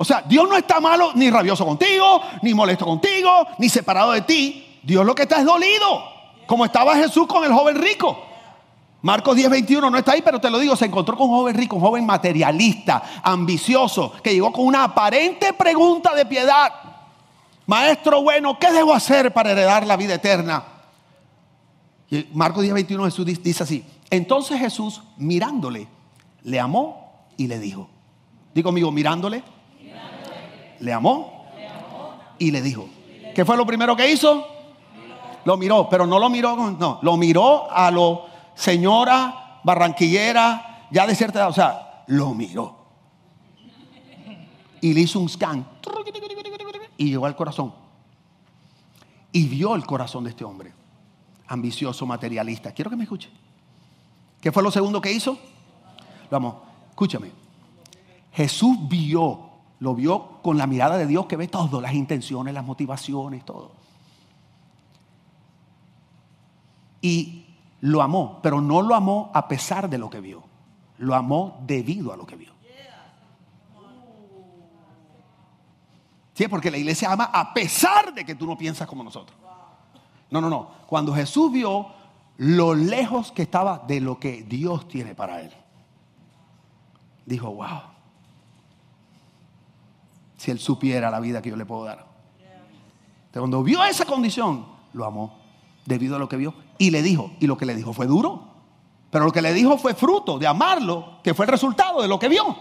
O 0.00 0.04
sea, 0.04 0.22
Dios 0.26 0.48
no 0.48 0.56
está 0.56 0.80
malo 0.80 1.10
ni 1.14 1.28
rabioso 1.28 1.66
contigo, 1.66 2.22
ni 2.40 2.54
molesto 2.54 2.86
contigo, 2.86 3.46
ni 3.58 3.68
separado 3.68 4.12
de 4.12 4.22
ti. 4.22 4.78
Dios 4.82 5.04
lo 5.04 5.14
que 5.14 5.24
está 5.24 5.40
es 5.40 5.44
dolido, 5.44 6.02
como 6.46 6.64
estaba 6.64 6.96
Jesús 6.96 7.26
con 7.26 7.44
el 7.44 7.52
joven 7.52 7.76
rico. 7.76 8.18
Marcos 9.02 9.36
10, 9.36 9.50
21 9.50 9.90
no 9.90 9.98
está 9.98 10.12
ahí, 10.12 10.22
pero 10.22 10.40
te 10.40 10.48
lo 10.48 10.58
digo, 10.58 10.74
se 10.74 10.86
encontró 10.86 11.18
con 11.18 11.28
un 11.28 11.36
joven 11.36 11.54
rico, 11.54 11.76
un 11.76 11.82
joven 11.82 12.06
materialista, 12.06 13.20
ambicioso, 13.22 14.14
que 14.22 14.32
llegó 14.32 14.50
con 14.52 14.64
una 14.64 14.84
aparente 14.84 15.52
pregunta 15.52 16.14
de 16.14 16.24
piedad. 16.24 16.72
Maestro 17.66 18.22
bueno, 18.22 18.58
¿qué 18.58 18.72
debo 18.72 18.94
hacer 18.94 19.34
para 19.34 19.52
heredar 19.52 19.86
la 19.86 19.98
vida 19.98 20.14
eterna? 20.14 20.64
Y 22.08 22.26
Marcos 22.32 22.62
10, 22.62 22.72
21 22.72 23.04
Jesús 23.04 23.26
dice 23.26 23.64
así. 23.64 23.84
Entonces 24.08 24.58
Jesús, 24.58 25.02
mirándole, 25.18 25.88
le 26.42 26.58
amó 26.58 27.26
y 27.36 27.48
le 27.48 27.58
dijo. 27.58 27.90
Digo 28.54 28.68
conmigo, 28.68 28.90
mirándole 28.90 29.44
le 30.80 30.92
amó 30.92 31.46
y 32.38 32.50
le 32.50 32.62
dijo. 32.62 32.88
¿Qué 33.34 33.44
fue 33.44 33.56
lo 33.56 33.64
primero 33.64 33.96
que 33.96 34.10
hizo? 34.10 34.46
Lo 35.44 35.56
miró, 35.56 35.88
pero 35.88 36.06
no 36.06 36.18
lo 36.18 36.28
miró, 36.28 36.56
no, 36.56 36.98
lo 37.02 37.16
miró 37.16 37.70
a 37.70 37.90
lo 37.90 38.26
señora 38.54 39.60
barranquillera, 39.64 40.86
ya 40.90 41.06
de 41.06 41.14
cierta 41.14 41.38
edad, 41.38 41.48
o 41.48 41.52
sea, 41.52 42.04
lo 42.08 42.34
miró. 42.34 42.76
Y 44.80 44.92
le 44.92 45.00
hizo 45.00 45.20
un 45.20 45.28
scan 45.28 45.66
y 46.96 47.10
llegó 47.10 47.26
al 47.26 47.36
corazón. 47.36 47.72
Y 49.32 49.46
vio 49.46 49.74
el 49.74 49.86
corazón 49.86 50.24
de 50.24 50.30
este 50.30 50.44
hombre, 50.44 50.72
ambicioso, 51.46 52.04
materialista. 52.04 52.72
Quiero 52.72 52.90
que 52.90 52.96
me 52.96 53.04
escuche. 53.04 53.30
¿Qué 54.40 54.50
fue 54.50 54.62
lo 54.62 54.70
segundo 54.70 55.00
que 55.00 55.12
hizo? 55.12 55.38
Vamos, 56.30 56.56
escúchame. 56.90 57.30
Jesús 58.32 58.76
vio 58.88 59.49
lo 59.80 59.94
vio 59.94 60.42
con 60.42 60.58
la 60.58 60.66
mirada 60.66 60.98
de 60.98 61.06
Dios 61.06 61.26
que 61.26 61.36
ve 61.36 61.48
todo, 61.48 61.80
las 61.80 61.94
intenciones, 61.94 62.52
las 62.52 62.64
motivaciones, 62.64 63.44
todo. 63.44 63.72
Y 67.00 67.46
lo 67.80 68.02
amó, 68.02 68.40
pero 68.42 68.60
no 68.60 68.82
lo 68.82 68.94
amó 68.94 69.30
a 69.32 69.48
pesar 69.48 69.88
de 69.88 69.96
lo 69.96 70.10
que 70.10 70.20
vio. 70.20 70.42
Lo 70.98 71.14
amó 71.14 71.62
debido 71.66 72.12
a 72.12 72.16
lo 72.16 72.26
que 72.26 72.36
vio. 72.36 72.52
Sí, 76.34 76.46
porque 76.46 76.70
la 76.70 76.78
iglesia 76.78 77.12
ama 77.12 77.30
a 77.32 77.52
pesar 77.52 78.12
de 78.14 78.24
que 78.24 78.34
tú 78.34 78.46
no 78.46 78.56
piensas 78.56 78.86
como 78.86 79.02
nosotros. 79.02 79.38
No, 80.30 80.42
no, 80.42 80.50
no. 80.50 80.70
Cuando 80.86 81.14
Jesús 81.14 81.50
vio 81.50 81.86
lo 82.36 82.74
lejos 82.74 83.32
que 83.32 83.42
estaba 83.42 83.78
de 83.78 84.00
lo 84.00 84.18
que 84.18 84.42
Dios 84.42 84.88
tiene 84.88 85.14
para 85.14 85.40
él, 85.40 85.52
dijo, 87.24 87.50
wow 87.50 87.99
si 90.40 90.50
él 90.50 90.58
supiera 90.58 91.10
la 91.10 91.20
vida 91.20 91.42
que 91.42 91.50
yo 91.50 91.56
le 91.56 91.66
puedo 91.66 91.84
dar. 91.84 92.06
cuando 93.30 93.62
vio 93.62 93.84
esa 93.84 94.06
condición, 94.06 94.64
lo 94.94 95.04
amó 95.04 95.38
debido 95.84 96.16
a 96.16 96.18
lo 96.18 96.30
que 96.30 96.36
vio 96.38 96.54
y 96.78 96.90
le 96.90 97.02
dijo, 97.02 97.32
y 97.40 97.46
lo 97.46 97.58
que 97.58 97.66
le 97.66 97.74
dijo 97.74 97.92
fue 97.92 98.06
duro, 98.06 98.48
pero 99.10 99.26
lo 99.26 99.32
que 99.32 99.42
le 99.42 99.52
dijo 99.52 99.76
fue 99.76 99.92
fruto 99.92 100.38
de 100.38 100.46
amarlo, 100.46 101.18
que 101.22 101.34
fue 101.34 101.44
el 101.44 101.50
resultado 101.50 102.00
de 102.00 102.08
lo 102.08 102.18
que 102.18 102.30
vio. 102.30 102.56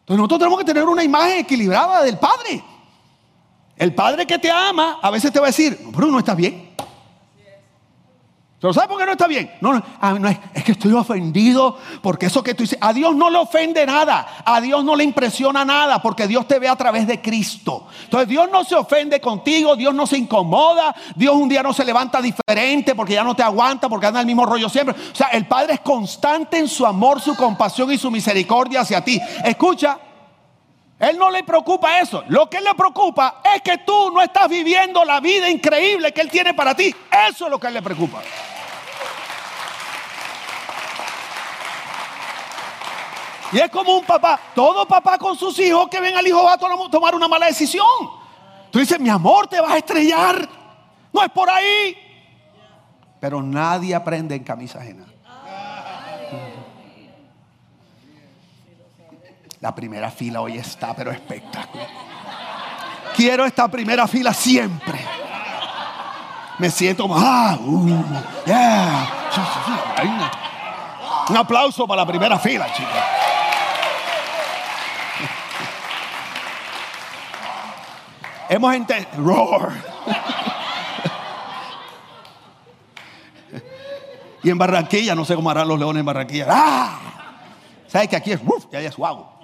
Entonces 0.00 0.18
nosotros 0.18 0.40
tenemos 0.40 0.58
que 0.58 0.66
tener 0.66 0.84
una 0.84 1.02
imagen 1.02 1.38
equilibrada 1.38 2.02
del 2.02 2.18
Padre. 2.18 2.62
El 3.74 3.94
Padre 3.94 4.26
que 4.26 4.38
te 4.38 4.50
ama 4.50 4.98
a 5.00 5.10
veces 5.10 5.32
te 5.32 5.40
va 5.40 5.46
a 5.46 5.48
decir, 5.48 5.88
pero 5.94 6.08
no 6.08 6.18
estás 6.18 6.36
bien. 6.36 6.67
¿Pero 8.60 8.72
sabe 8.72 8.88
por 8.88 8.98
qué 8.98 9.06
no 9.06 9.12
está 9.12 9.28
bien? 9.28 9.52
No, 9.60 9.80
ah, 10.00 10.14
no, 10.18 10.28
es, 10.28 10.36
es, 10.52 10.64
que 10.64 10.72
estoy 10.72 10.92
ofendido 10.92 11.78
porque 12.02 12.26
eso 12.26 12.42
que 12.42 12.54
tú 12.54 12.64
dices, 12.64 12.78
a 12.80 12.92
Dios 12.92 13.14
no 13.14 13.30
le 13.30 13.38
ofende 13.38 13.86
nada, 13.86 14.42
a 14.44 14.60
Dios 14.60 14.84
no 14.84 14.96
le 14.96 15.04
impresiona 15.04 15.64
nada 15.64 16.02
porque 16.02 16.26
Dios 16.26 16.48
te 16.48 16.58
ve 16.58 16.68
a 16.68 16.74
través 16.74 17.06
de 17.06 17.22
Cristo. 17.22 17.86
Entonces 18.02 18.28
Dios 18.28 18.48
no 18.50 18.64
se 18.64 18.74
ofende 18.74 19.20
contigo, 19.20 19.76
Dios 19.76 19.94
no 19.94 20.08
se 20.08 20.18
incomoda, 20.18 20.92
Dios 21.14 21.36
un 21.36 21.48
día 21.48 21.62
no 21.62 21.72
se 21.72 21.84
levanta 21.84 22.20
diferente 22.20 22.96
porque 22.96 23.14
ya 23.14 23.22
no 23.22 23.36
te 23.36 23.44
aguanta, 23.44 23.88
porque 23.88 24.06
anda 24.06 24.20
el 24.20 24.26
mismo 24.26 24.44
rollo 24.44 24.68
siempre. 24.68 24.96
O 25.12 25.14
sea, 25.14 25.28
el 25.28 25.46
Padre 25.46 25.74
es 25.74 25.80
constante 25.80 26.58
en 26.58 26.66
su 26.66 26.84
amor, 26.84 27.20
su 27.20 27.36
compasión 27.36 27.92
y 27.92 27.98
su 27.98 28.10
misericordia 28.10 28.80
hacia 28.80 29.04
ti. 29.04 29.20
Escucha, 29.44 29.98
él 30.98 31.16
no 31.16 31.30
le 31.30 31.44
preocupa 31.44 32.00
eso. 32.00 32.24
Lo 32.28 32.50
que 32.50 32.60
le 32.60 32.74
preocupa 32.74 33.40
es 33.54 33.62
que 33.62 33.78
tú 33.78 34.10
no 34.10 34.20
estás 34.20 34.48
viviendo 34.48 35.04
la 35.04 35.20
vida 35.20 35.48
increíble 35.48 36.12
que 36.12 36.22
Él 36.22 36.30
tiene 36.30 36.54
para 36.54 36.74
ti. 36.74 36.94
Eso 37.28 37.44
es 37.44 37.50
lo 37.50 37.58
que 37.58 37.68
a 37.68 37.68
Él 37.68 37.74
le 37.74 37.82
preocupa. 37.82 38.20
Y 43.52 43.58
es 43.60 43.70
como 43.70 43.96
un 43.96 44.04
papá. 44.04 44.38
Todo 44.54 44.86
papá 44.86 45.18
con 45.18 45.36
sus 45.36 45.58
hijos 45.60 45.88
que 45.88 46.00
ven 46.00 46.16
al 46.16 46.26
hijo 46.26 46.42
va 46.42 46.54
a 46.54 46.58
tomar 46.58 47.14
una 47.14 47.28
mala 47.28 47.46
decisión. 47.46 47.86
Tú 48.70 48.80
dices, 48.80 48.98
mi 48.98 49.08
amor, 49.08 49.46
te 49.46 49.60
vas 49.60 49.72
a 49.72 49.78
estrellar. 49.78 50.48
No 51.12 51.22
es 51.22 51.30
por 51.30 51.48
ahí. 51.48 51.96
Pero 53.20 53.40
nadie 53.40 53.94
aprende 53.94 54.34
en 54.34 54.44
camisa 54.44 54.80
ajena. 54.80 55.06
La 59.60 59.74
primera 59.74 60.10
fila 60.10 60.40
hoy 60.40 60.56
está, 60.56 60.94
pero 60.94 61.10
espectacular. 61.10 61.88
Quiero 63.16 63.44
esta 63.44 63.66
primera 63.66 64.06
fila 64.06 64.32
siempre. 64.32 65.04
Me 66.58 66.70
siento 66.70 67.08
más. 67.08 67.20
Ah, 67.24 67.58
uh, 67.60 68.04
Un 71.30 71.36
aplauso 71.36 71.86
para 71.88 72.02
la 72.02 72.06
primera 72.06 72.38
fila, 72.38 72.72
chicos. 72.72 72.92
Hemos 78.48 78.74
entendido. 78.74 79.10
Roar. 79.18 79.72
y 84.42 84.50
en 84.50 84.58
Barranquilla, 84.58 85.16
no 85.16 85.24
sé 85.24 85.34
cómo 85.34 85.50
harán 85.50 85.66
los 85.66 85.78
leones 85.78 86.00
en 86.00 86.06
Barranquilla. 86.06 86.46
¡Ah! 86.48 87.00
¿Sabes 87.88 88.08
que 88.08 88.16
aquí 88.16 88.30
es 88.32 88.40
uf, 88.44 88.66
y 88.72 88.76
allá 88.76 88.88
es 88.88 88.96
guau? 88.96 89.37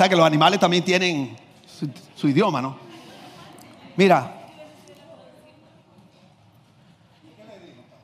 ¿Sabes 0.00 0.12
que 0.12 0.16
los 0.16 0.24
animales 0.24 0.58
también 0.58 0.82
tienen 0.82 1.36
su, 1.78 1.86
su 2.16 2.26
idioma, 2.26 2.62
no? 2.62 2.74
Mira, 3.98 4.48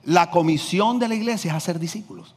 la 0.05 0.30
comisión 0.30 0.99
de 0.99 1.09
la 1.09 1.14
iglesia 1.14 1.53
es 1.53 1.57
hacer 1.57 1.78
discípulos. 1.78 2.34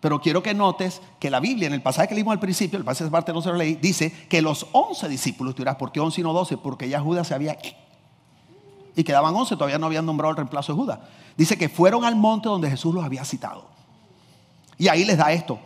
Pero 0.00 0.18
quiero 0.18 0.42
que 0.42 0.54
notes 0.54 1.02
que 1.20 1.28
la 1.28 1.40
Biblia, 1.40 1.66
en 1.66 1.74
el 1.74 1.82
pasaje 1.82 2.08
que 2.08 2.14
leímos 2.14 2.32
al 2.32 2.40
principio, 2.40 2.78
el 2.78 2.86
pasaje 2.86 3.04
de 3.04 3.10
parte 3.10 3.34
no 3.34 3.42
se 3.42 3.50
lo 3.50 3.56
leí, 3.56 3.74
dice 3.74 4.10
que 4.30 4.40
los 4.40 4.66
11 4.72 5.06
discípulos, 5.10 5.54
tú 5.54 5.60
dirás, 5.60 5.76
¿por 5.76 5.92
qué 5.92 6.00
11 6.00 6.22
y 6.22 6.24
no 6.24 6.32
12? 6.32 6.56
Porque 6.56 6.88
ya 6.88 7.02
Judas 7.02 7.28
se 7.28 7.34
había... 7.34 7.58
Y 8.96 9.04
quedaban 9.04 9.34
11, 9.34 9.56
todavía 9.56 9.76
no 9.76 9.84
habían 9.84 10.06
nombrado 10.06 10.30
el 10.30 10.38
reemplazo 10.38 10.72
de 10.72 10.78
Judas. 10.78 11.00
Dice 11.36 11.58
que 11.58 11.68
fueron 11.68 12.06
al 12.06 12.16
monte 12.16 12.48
donde 12.48 12.70
Jesús 12.70 12.94
los 12.94 13.04
había 13.04 13.26
citado. 13.26 13.66
Y 14.78 14.88
ahí 14.88 15.04
les 15.04 15.18
da 15.18 15.30
esto. 15.32 15.60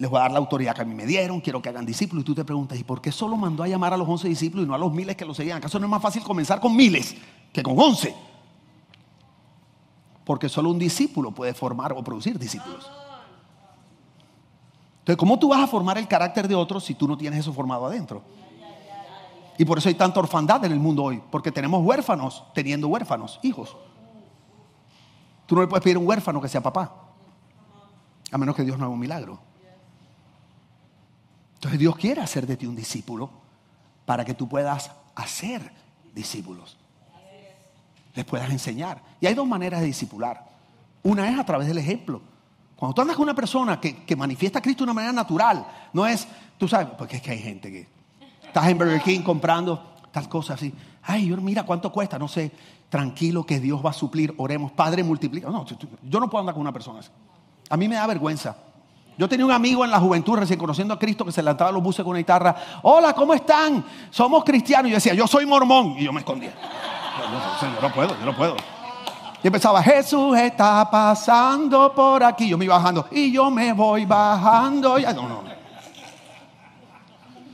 Les 0.00 0.08
voy 0.08 0.18
a 0.18 0.22
dar 0.22 0.32
la 0.32 0.38
autoridad 0.38 0.74
que 0.74 0.80
a 0.80 0.84
mí 0.86 0.94
me 0.94 1.04
dieron, 1.04 1.42
quiero 1.42 1.60
que 1.60 1.68
hagan 1.68 1.84
discípulos. 1.84 2.22
Y 2.22 2.24
tú 2.24 2.34
te 2.34 2.42
preguntas, 2.42 2.78
¿y 2.78 2.84
por 2.84 3.02
qué 3.02 3.12
solo 3.12 3.36
mandó 3.36 3.62
a 3.62 3.68
llamar 3.68 3.92
a 3.92 3.98
los 3.98 4.08
11 4.08 4.28
discípulos 4.28 4.64
y 4.64 4.68
no 4.68 4.74
a 4.74 4.78
los 4.78 4.90
miles 4.94 5.14
que 5.14 5.26
lo 5.26 5.34
seguían? 5.34 5.58
¿Acaso 5.58 5.78
no 5.78 5.84
es 5.84 5.90
más 5.90 6.00
fácil 6.00 6.22
comenzar 6.22 6.58
con 6.58 6.74
miles 6.74 7.14
que 7.52 7.62
con 7.62 7.78
11? 7.78 8.14
Porque 10.24 10.48
solo 10.48 10.70
un 10.70 10.78
discípulo 10.78 11.32
puede 11.32 11.52
formar 11.52 11.92
o 11.92 12.02
producir 12.02 12.38
discípulos. 12.38 12.90
Entonces, 15.00 15.18
¿cómo 15.18 15.38
tú 15.38 15.50
vas 15.50 15.60
a 15.60 15.66
formar 15.66 15.98
el 15.98 16.08
carácter 16.08 16.48
de 16.48 16.54
otros 16.54 16.82
si 16.82 16.94
tú 16.94 17.06
no 17.06 17.18
tienes 17.18 17.40
eso 17.40 17.52
formado 17.52 17.84
adentro? 17.84 18.22
Y 19.58 19.66
por 19.66 19.76
eso 19.76 19.90
hay 19.90 19.96
tanta 19.96 20.18
orfandad 20.18 20.64
en 20.64 20.72
el 20.72 20.80
mundo 20.80 21.04
hoy, 21.04 21.22
porque 21.30 21.52
tenemos 21.52 21.84
huérfanos 21.84 22.42
teniendo 22.54 22.88
huérfanos, 22.88 23.38
hijos. 23.42 23.76
Tú 25.44 25.56
no 25.56 25.60
le 25.60 25.68
puedes 25.68 25.84
pedir 25.84 25.98
a 25.98 26.00
un 26.00 26.08
huérfano 26.08 26.40
que 26.40 26.48
sea 26.48 26.62
papá, 26.62 26.90
a 28.32 28.38
menos 28.38 28.56
que 28.56 28.64
Dios 28.64 28.78
no 28.78 28.86
haga 28.86 28.94
un 28.94 28.98
milagro. 28.98 29.49
Entonces 31.60 31.78
Dios 31.78 31.94
quiere 31.96 32.22
hacer 32.22 32.46
de 32.46 32.56
ti 32.56 32.64
un 32.64 32.74
discípulo 32.74 33.28
para 34.06 34.24
que 34.24 34.32
tú 34.32 34.48
puedas 34.48 34.90
hacer 35.14 35.70
discípulos. 36.14 36.78
Les 38.14 38.24
puedas 38.24 38.48
enseñar. 38.48 39.02
Y 39.20 39.26
hay 39.26 39.34
dos 39.34 39.46
maneras 39.46 39.80
de 39.80 39.86
discipular. 39.86 40.42
Una 41.02 41.28
es 41.28 41.38
a 41.38 41.44
través 41.44 41.68
del 41.68 41.76
ejemplo. 41.76 42.22
Cuando 42.76 42.94
tú 42.94 43.02
andas 43.02 43.14
con 43.14 43.24
una 43.24 43.34
persona 43.34 43.78
que, 43.78 44.04
que 44.04 44.16
manifiesta 44.16 44.60
a 44.60 44.62
Cristo 44.62 44.84
de 44.84 44.84
una 44.84 44.94
manera 44.94 45.12
natural, 45.12 45.66
no 45.92 46.06
es, 46.06 46.26
tú 46.56 46.66
sabes, 46.66 46.88
porque 46.96 47.16
es 47.16 47.22
que 47.22 47.32
hay 47.32 47.40
gente 47.40 47.70
que 47.70 47.86
estás 48.46 48.66
en 48.66 48.78
Burger 48.78 49.02
King 49.02 49.20
comprando 49.20 49.96
tal 50.10 50.30
cosa 50.30 50.54
así. 50.54 50.72
Ay, 51.02 51.30
mira 51.42 51.64
cuánto 51.64 51.92
cuesta, 51.92 52.18
no 52.18 52.26
sé, 52.26 52.52
tranquilo 52.88 53.44
que 53.44 53.60
Dios 53.60 53.84
va 53.84 53.90
a 53.90 53.92
suplir, 53.92 54.32
oremos, 54.38 54.72
Padre 54.72 55.04
multiplica. 55.04 55.50
No, 55.50 55.66
yo 55.66 56.20
no 56.20 56.30
puedo 56.30 56.40
andar 56.40 56.54
con 56.54 56.62
una 56.62 56.72
persona 56.72 57.00
así. 57.00 57.10
A 57.68 57.76
mí 57.76 57.86
me 57.86 57.96
da 57.96 58.06
vergüenza. 58.06 58.56
Yo 59.20 59.28
tenía 59.28 59.44
un 59.44 59.52
amigo 59.52 59.84
en 59.84 59.90
la 59.90 60.00
juventud, 60.00 60.38
recién 60.38 60.58
conociendo 60.58 60.94
a 60.94 60.98
Cristo, 60.98 61.26
que 61.26 61.30
se 61.30 61.42
levantaba 61.42 61.70
los 61.70 61.82
buses 61.82 62.02
con 62.02 62.12
una 62.12 62.20
guitarra. 62.20 62.56
Hola, 62.80 63.12
¿cómo 63.12 63.34
están? 63.34 63.84
Somos 64.08 64.42
cristianos. 64.44 64.86
Y 64.86 64.92
yo 64.92 64.94
decía, 64.94 65.12
yo 65.12 65.26
soy 65.26 65.44
mormón. 65.44 65.94
Y 65.98 66.04
yo 66.04 66.12
me 66.14 66.20
escondía. 66.20 66.54
Yo, 67.60 67.82
no 67.82 67.92
puedo, 67.92 68.18
yo 68.18 68.24
no 68.24 68.34
puedo. 68.34 68.56
Y 69.42 69.46
empezaba, 69.46 69.82
Jesús 69.82 70.38
está 70.38 70.90
pasando 70.90 71.94
por 71.94 72.24
aquí. 72.24 72.48
Yo 72.48 72.56
me 72.56 72.64
iba 72.64 72.78
bajando. 72.78 73.08
Y 73.10 73.30
yo 73.30 73.50
me 73.50 73.74
voy 73.74 74.06
bajando. 74.06 74.98
Ya, 74.98 75.12
no, 75.12 75.28
no. 75.28 75.42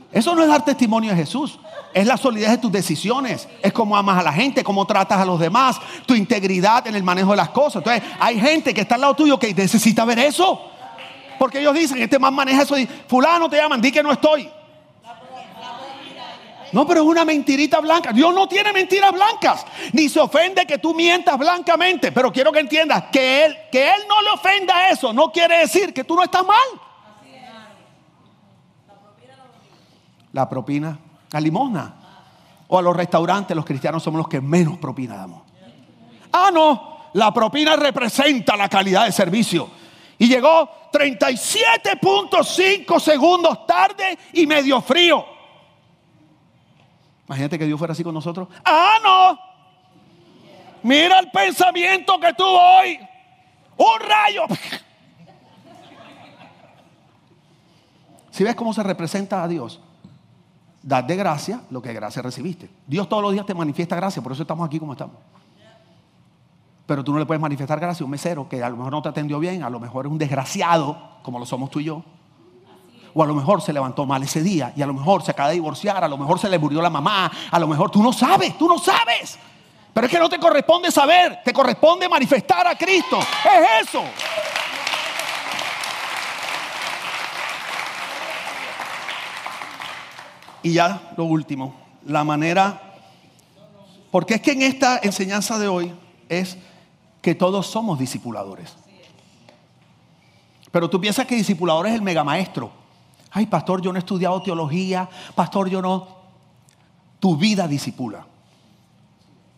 Eso 0.09 0.35
no 0.35 0.43
es 0.43 0.47
dar 0.47 0.63
testimonio 0.63 1.11
de 1.11 1.17
Jesús. 1.17 1.59
Es 1.93 2.07
la 2.07 2.15
solidez 2.15 2.51
de 2.51 2.59
tus 2.59 2.71
decisiones. 2.71 3.45
Es 3.61 3.73
cómo 3.73 3.97
amas 3.97 4.19
a 4.19 4.23
la 4.23 4.31
gente, 4.31 4.63
cómo 4.63 4.85
tratas 4.85 5.19
a 5.19 5.25
los 5.25 5.37
demás, 5.37 5.81
tu 6.05 6.15
integridad 6.15 6.87
en 6.87 6.95
el 6.95 7.03
manejo 7.03 7.31
de 7.31 7.37
las 7.37 7.49
cosas. 7.49 7.83
Entonces, 7.85 8.03
hay 8.21 8.39
gente 8.39 8.73
que 8.73 8.79
está 8.79 8.95
al 8.95 9.01
lado 9.01 9.15
tuyo 9.15 9.37
que 9.37 9.53
necesita 9.53 10.05
ver 10.05 10.19
eso. 10.19 10.76
Porque 11.37 11.59
ellos 11.59 11.73
dicen, 11.73 12.01
este 12.01 12.19
man 12.19 12.33
maneja 12.33 12.63
eso. 12.63 12.77
Y, 12.77 12.85
Fulano 12.85 13.49
te 13.49 13.57
llaman, 13.57 13.81
di 13.81 13.91
que 13.91 14.03
no 14.03 14.11
estoy. 14.11 14.49
No, 16.71 16.85
pero 16.85 17.01
es 17.01 17.07
una 17.07 17.23
mentirita 17.23 17.79
blanca. 17.79 18.11
Dios 18.11 18.33
no 18.33 18.47
tiene 18.47 18.73
mentiras 18.73 19.11
blancas. 19.11 19.65
Ni 19.93 20.09
se 20.09 20.19
ofende 20.19 20.65
que 20.65 20.77
tú 20.77 20.93
mientas 20.93 21.37
blancamente. 21.37 22.11
Pero 22.11 22.31
quiero 22.31 22.51
que 22.51 22.59
entiendas 22.59 23.05
que 23.11 23.45
él, 23.45 23.57
que 23.71 23.87
él 23.87 24.01
no 24.07 24.21
le 24.21 24.29
ofenda 24.31 24.89
eso. 24.89 25.13
No 25.13 25.31
quiere 25.31 25.59
decir 25.59 25.93
que 25.93 26.03
tú 26.03 26.15
no 26.15 26.23
estás 26.23 26.45
mal. 26.45 26.57
La 30.33 30.47
propina, 30.49 30.99
la 31.31 31.39
limosna. 31.39 31.93
O 32.67 32.77
a 32.77 32.81
los 32.81 32.95
restaurantes, 32.95 33.55
los 33.55 33.65
cristianos 33.65 34.03
somos 34.03 34.17
los 34.17 34.27
que 34.27 34.41
menos 34.41 34.77
propina 34.77 35.15
damos. 35.15 35.43
Ah, 36.33 36.51
no. 36.53 36.97
La 37.13 37.33
propina 37.33 37.75
representa 37.77 38.57
la 38.57 38.67
calidad 38.67 39.05
de 39.05 39.13
servicio. 39.13 39.69
Y 40.19 40.27
llegó 40.27 40.69
37.5 40.91 42.99
segundos 42.99 43.67
tarde 43.67 44.17
y 44.33 44.47
medio 44.47 44.81
frío. 44.81 45.23
Imagínate 47.27 47.59
que 47.59 47.65
Dios 47.65 47.77
fuera 47.77 47.91
así 47.91 48.03
con 48.03 48.13
nosotros. 48.13 48.47
Ah, 48.63 48.97
no. 49.03 49.37
Mira 50.83 51.19
el 51.19 51.29
pensamiento 51.29 52.17
que 52.19 52.33
tuvo 52.33 52.59
hoy. 52.59 52.99
Un 53.77 53.99
rayo. 53.99 54.43
Si 58.29 58.43
ves 58.43 58.53
cómo 58.53 58.71
se 58.71 58.83
representa 58.83 59.41
a 59.41 59.47
Dios, 59.47 59.81
dad 60.83 61.03
de 61.03 61.15
gracia 61.15 61.63
lo 61.71 61.81
que 61.81 61.91
gracia 61.91 62.21
recibiste. 62.21 62.69
Dios 62.85 63.09
todos 63.09 63.23
los 63.23 63.33
días 63.33 63.47
te 63.47 63.55
manifiesta 63.55 63.95
gracia, 63.95 64.21
por 64.21 64.31
eso 64.31 64.43
estamos 64.43 64.67
aquí 64.67 64.77
como 64.77 64.91
estamos. 64.91 65.15
Pero 66.87 67.03
tú 67.03 67.11
no 67.11 67.19
le 67.19 67.25
puedes 67.25 67.41
manifestar 67.41 67.79
gracia 67.81 68.03
a 68.03 68.05
un 68.05 68.11
mesero 68.11 68.47
que 68.47 68.63
a 68.63 68.69
lo 68.69 68.77
mejor 68.77 68.93
no 68.93 69.01
te 69.01 69.09
atendió 69.09 69.39
bien, 69.39 69.61
a 69.61 69.69
lo 69.69 69.77
mejor 69.77 70.05
es 70.05 70.11
un 70.11 70.17
desgraciado, 70.17 70.97
como 71.21 71.37
lo 71.37 71.45
somos 71.45 71.69
tú 71.69 71.81
y 71.81 71.83
yo. 71.83 72.01
O 73.13 73.21
a 73.21 73.27
lo 73.27 73.35
mejor 73.35 73.61
se 73.61 73.73
levantó 73.73 74.05
mal 74.05 74.23
ese 74.23 74.41
día 74.41 74.71
y 74.75 74.81
a 74.81 74.87
lo 74.87 74.93
mejor 74.93 75.21
se 75.21 75.31
acaba 75.31 75.49
de 75.49 75.55
divorciar, 75.55 76.01
a 76.03 76.07
lo 76.07 76.17
mejor 76.17 76.39
se 76.39 76.47
le 76.47 76.57
murió 76.57 76.81
la 76.81 76.89
mamá, 76.89 77.29
a 77.51 77.59
lo 77.59 77.67
mejor 77.67 77.91
tú 77.91 78.01
no 78.01 78.13
sabes, 78.13 78.57
tú 78.57 78.69
no 78.69 78.79
sabes. 78.79 79.37
Pero 79.93 80.07
es 80.07 80.13
que 80.13 80.19
no 80.19 80.29
te 80.29 80.39
corresponde 80.39 80.89
saber, 80.89 81.41
te 81.43 81.51
corresponde 81.51 82.07
manifestar 82.07 82.65
a 82.67 82.75
Cristo. 82.77 83.19
Es 83.19 83.89
eso. 83.89 84.03
Y 90.63 90.73
ya 90.73 91.11
lo 91.17 91.25
último, 91.25 91.75
la 92.05 92.23
manera, 92.23 92.81
porque 94.09 94.35
es 94.35 94.41
que 94.41 94.51
en 94.51 94.61
esta 94.61 94.99
enseñanza 95.03 95.59
de 95.59 95.67
hoy 95.67 95.93
es 96.29 96.57
que 97.21 97.35
todos 97.35 97.67
somos 97.67 97.99
discipuladores. 97.99 98.75
Pero 100.71 100.89
tú 100.89 100.99
piensas 100.99 101.25
que 101.25 101.35
discipulador 101.35 101.87
es 101.87 101.95
el 101.95 102.01
megamaestro. 102.01 102.71
Ay, 103.31 103.45
pastor, 103.45 103.81
yo 103.81 103.91
no 103.91 103.97
he 103.97 103.99
estudiado 103.99 104.41
teología. 104.41 105.09
Pastor, 105.35 105.69
yo 105.69 105.81
no. 105.81 106.07
Tu 107.19 107.35
vida 107.35 107.67
disipula. 107.67 108.25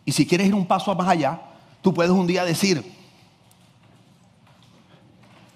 Y 0.04 0.12
si 0.12 0.26
quieres 0.26 0.48
ir 0.48 0.54
un 0.54 0.66
paso 0.66 0.94
más 0.94 1.08
allá, 1.08 1.40
tú 1.82 1.92
puedes 1.92 2.10
un 2.10 2.26
día 2.26 2.44
decir, 2.44 2.82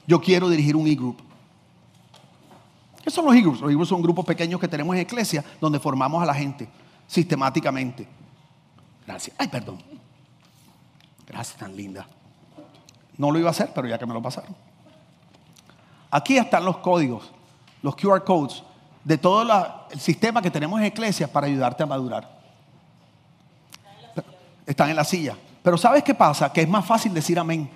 yo 0.06 0.20
quiero 0.20 0.48
dirigir 0.48 0.76
un 0.76 0.86
e-group. 0.86 1.16
¿Qué 3.02 3.10
son 3.10 3.24
los 3.24 3.34
e-groups? 3.34 3.60
Los 3.60 3.70
e-groups 3.70 3.88
son 3.88 4.02
grupos 4.02 4.24
pequeños 4.24 4.60
que 4.60 4.68
tenemos 4.68 4.94
en 4.94 5.02
iglesia 5.02 5.44
donde 5.60 5.80
formamos 5.80 6.22
a 6.22 6.26
la 6.26 6.34
gente 6.34 6.68
sistemáticamente. 7.06 8.06
Gracias. 9.06 9.34
Ay, 9.38 9.48
perdón. 9.48 9.78
Gracias, 11.26 11.58
tan 11.58 11.74
linda. 11.74 12.06
No 13.16 13.30
lo 13.30 13.38
iba 13.38 13.48
a 13.48 13.52
hacer, 13.52 13.70
pero 13.74 13.86
ya 13.88 13.98
que 13.98 14.06
me 14.06 14.14
lo 14.14 14.22
pasaron. 14.22 14.54
Aquí 16.10 16.36
están 16.36 16.64
los 16.64 16.78
códigos, 16.78 17.30
los 17.82 17.96
QR 17.96 18.22
codes 18.24 18.62
de 19.04 19.18
todo 19.18 19.42
el 19.90 20.00
sistema 20.00 20.40
que 20.40 20.50
tenemos 20.50 20.80
en 20.80 20.86
iglesia 20.86 21.30
para 21.30 21.46
ayudarte 21.46 21.82
a 21.82 21.86
madurar. 21.86 22.28
Están 24.66 24.90
en 24.90 24.96
la 24.96 25.04
silla. 25.04 25.36
Pero 25.62 25.76
¿sabes 25.76 26.02
qué 26.02 26.14
pasa? 26.14 26.52
Que 26.52 26.62
es 26.62 26.68
más 26.68 26.84
fácil 26.86 27.12
decir 27.12 27.38
amén. 27.38 27.70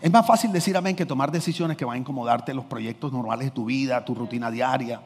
Es 0.00 0.10
más 0.10 0.26
fácil 0.26 0.52
decir 0.52 0.76
amén 0.76 0.94
que 0.94 1.06
tomar 1.06 1.30
decisiones 1.30 1.76
que 1.76 1.84
van 1.84 1.96
a 1.96 1.98
incomodarte 1.98 2.54
los 2.54 2.64
proyectos 2.64 3.12
normales 3.12 3.46
de 3.46 3.50
tu 3.50 3.64
vida, 3.64 4.04
tu 4.04 4.14
rutina 4.14 4.50
diaria. 4.50 5.00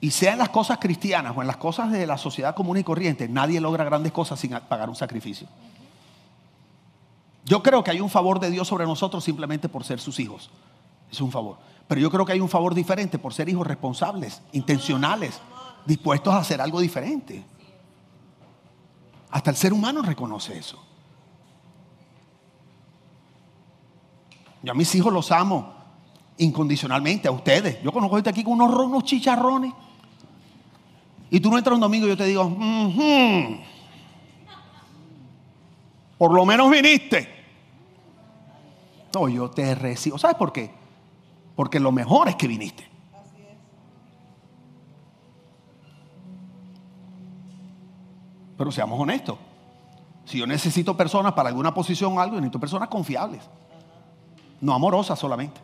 Y 0.00 0.10
sea 0.10 0.32
en 0.32 0.38
las 0.38 0.48
cosas 0.48 0.78
cristianas 0.78 1.36
o 1.36 1.42
en 1.42 1.46
las 1.46 1.58
cosas 1.58 1.90
de 1.92 2.06
la 2.06 2.16
sociedad 2.16 2.54
común 2.54 2.78
y 2.78 2.84
corriente, 2.84 3.28
nadie 3.28 3.60
logra 3.60 3.84
grandes 3.84 4.12
cosas 4.12 4.40
sin 4.40 4.52
pagar 4.52 4.88
un 4.88 4.96
sacrificio. 4.96 5.46
Yo 7.44 7.62
creo 7.62 7.84
que 7.84 7.90
hay 7.90 8.00
un 8.00 8.08
favor 8.08 8.40
de 8.40 8.50
Dios 8.50 8.68
sobre 8.68 8.86
nosotros 8.86 9.24
simplemente 9.24 9.68
por 9.68 9.84
ser 9.84 10.00
sus 10.00 10.18
hijos. 10.20 10.50
Es 11.10 11.20
un 11.20 11.30
favor. 11.30 11.58
Pero 11.88 12.00
yo 12.00 12.10
creo 12.10 12.24
que 12.24 12.32
hay 12.32 12.40
un 12.40 12.48
favor 12.48 12.74
diferente 12.74 13.18
por 13.18 13.34
ser 13.34 13.48
hijos 13.48 13.66
responsables, 13.66 14.40
intencionales, 14.52 15.40
dispuestos 15.84 16.32
a 16.32 16.38
hacer 16.38 16.60
algo 16.60 16.80
diferente. 16.80 17.44
Hasta 19.30 19.50
el 19.50 19.56
ser 19.56 19.72
humano 19.72 20.00
reconoce 20.02 20.56
eso. 20.56 20.82
Yo 24.62 24.72
a 24.72 24.74
mis 24.74 24.94
hijos 24.94 25.12
los 25.12 25.32
amo 25.32 25.74
incondicionalmente, 26.38 27.28
a 27.28 27.32
ustedes. 27.32 27.82
Yo 27.82 27.92
conozco 27.92 28.16
gente 28.16 28.30
aquí 28.30 28.44
con 28.44 28.54
unos, 28.54 28.72
unos 28.74 29.04
chicharrones. 29.04 29.72
Y 31.30 31.38
tú 31.40 31.50
no 31.50 31.58
entras 31.58 31.74
un 31.74 31.80
domingo 31.80 32.06
y 32.06 32.10
yo 32.10 32.16
te 32.16 32.24
digo, 32.24 32.56
por 36.18 36.34
lo 36.34 36.44
menos 36.44 36.70
viniste. 36.70 37.28
No, 39.14 39.28
yo 39.28 39.48
te 39.50 39.74
recibo. 39.74 40.18
¿Sabes 40.18 40.36
por 40.36 40.52
qué? 40.52 40.70
Porque 41.54 41.78
lo 41.78 41.92
mejor 41.92 42.28
es 42.28 42.36
que 42.36 42.48
viniste. 42.48 42.88
Pero 48.56 48.72
seamos 48.72 49.00
honestos. 49.00 49.38
Si 50.24 50.38
yo 50.38 50.46
necesito 50.46 50.96
personas 50.96 51.32
para 51.32 51.48
alguna 51.48 51.72
posición 51.72 52.18
o 52.18 52.20
algo, 52.20 52.36
necesito 52.36 52.60
personas 52.60 52.88
confiables. 52.88 53.42
No 54.60 54.74
amorosas 54.74 55.18
solamente. 55.18 55.60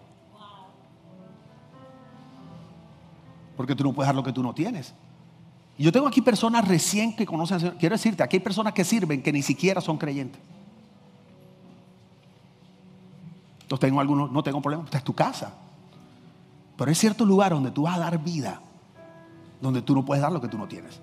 Porque 3.57 3.75
tú 3.75 3.85
no 3.85 3.93
puedes 3.93 4.09
dar 4.09 4.15
lo 4.15 4.23
que 4.23 4.33
tú 4.33 4.43
no 4.43 4.55
tienes. 4.55 4.95
Y 5.79 5.85
yo 5.85 5.93
tengo 5.93 6.09
aquí 6.09 6.23
personas 6.23 6.67
recién 6.67 7.15
que 7.15 7.27
conocen 7.27 7.55
al 7.55 7.61
Señor. 7.61 7.77
Quiero 7.79 7.95
decirte, 7.95 8.23
aquí 8.23 8.37
hay 8.37 8.41
personas 8.41 8.73
que 8.73 8.85
sirven 8.85 9.23
que 9.23 9.33
ni 9.33 9.43
siquiera 9.43 9.81
son 9.81 9.99
creyentes. 9.99 10.41
Entonces 13.63 13.89
tengo 13.89 14.01
algunos, 14.01 14.31
no 14.31 14.43
tengo 14.43 14.63
problema, 14.63 14.85
esta 14.85 14.99
es 14.99 15.05
tu 15.05 15.13
casa. 15.13 15.53
Pero 16.77 16.89
hay 16.89 16.95
cierto 16.95 17.25
lugar 17.25 17.53
donde 17.53 17.71
tú 17.71 17.83
vas 17.83 17.97
a 17.97 17.99
dar 17.99 18.23
vida, 18.23 18.61
donde 19.61 19.83
tú 19.83 19.95
no 19.95 20.05
puedes 20.05 20.23
dar 20.23 20.33
lo 20.33 20.41
que 20.41 20.49
tú 20.49 20.57
no 20.57 20.69
tienes. 20.69 21.01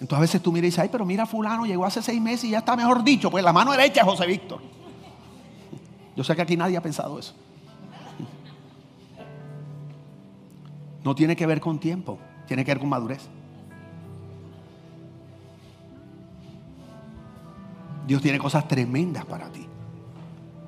Entonces 0.00 0.18
a 0.18 0.20
veces 0.20 0.42
tú 0.42 0.52
miras 0.52 0.64
y 0.64 0.66
dices, 0.68 0.78
ay, 0.80 0.88
pero 0.90 1.04
mira 1.04 1.26
fulano, 1.26 1.64
llegó 1.64 1.84
hace 1.84 2.02
seis 2.02 2.20
meses 2.20 2.44
y 2.44 2.50
ya 2.50 2.58
está 2.58 2.76
mejor 2.76 3.04
dicho, 3.04 3.30
pues 3.30 3.44
la 3.44 3.52
mano 3.52 3.72
derecha 3.72 4.00
es 4.00 4.06
José 4.06 4.26
Víctor. 4.26 4.60
Yo 6.16 6.24
sé 6.24 6.34
que 6.34 6.42
aquí 6.42 6.56
nadie 6.56 6.76
ha 6.76 6.82
pensado 6.82 7.18
eso. 7.18 7.34
No 11.06 11.14
tiene 11.14 11.36
que 11.36 11.46
ver 11.46 11.60
con 11.60 11.78
tiempo, 11.78 12.18
tiene 12.48 12.64
que 12.64 12.72
ver 12.72 12.80
con 12.80 12.88
madurez. 12.88 13.28
Dios 18.08 18.20
tiene 18.20 18.40
cosas 18.40 18.66
tremendas 18.66 19.24
para 19.24 19.46
ti. 19.46 19.68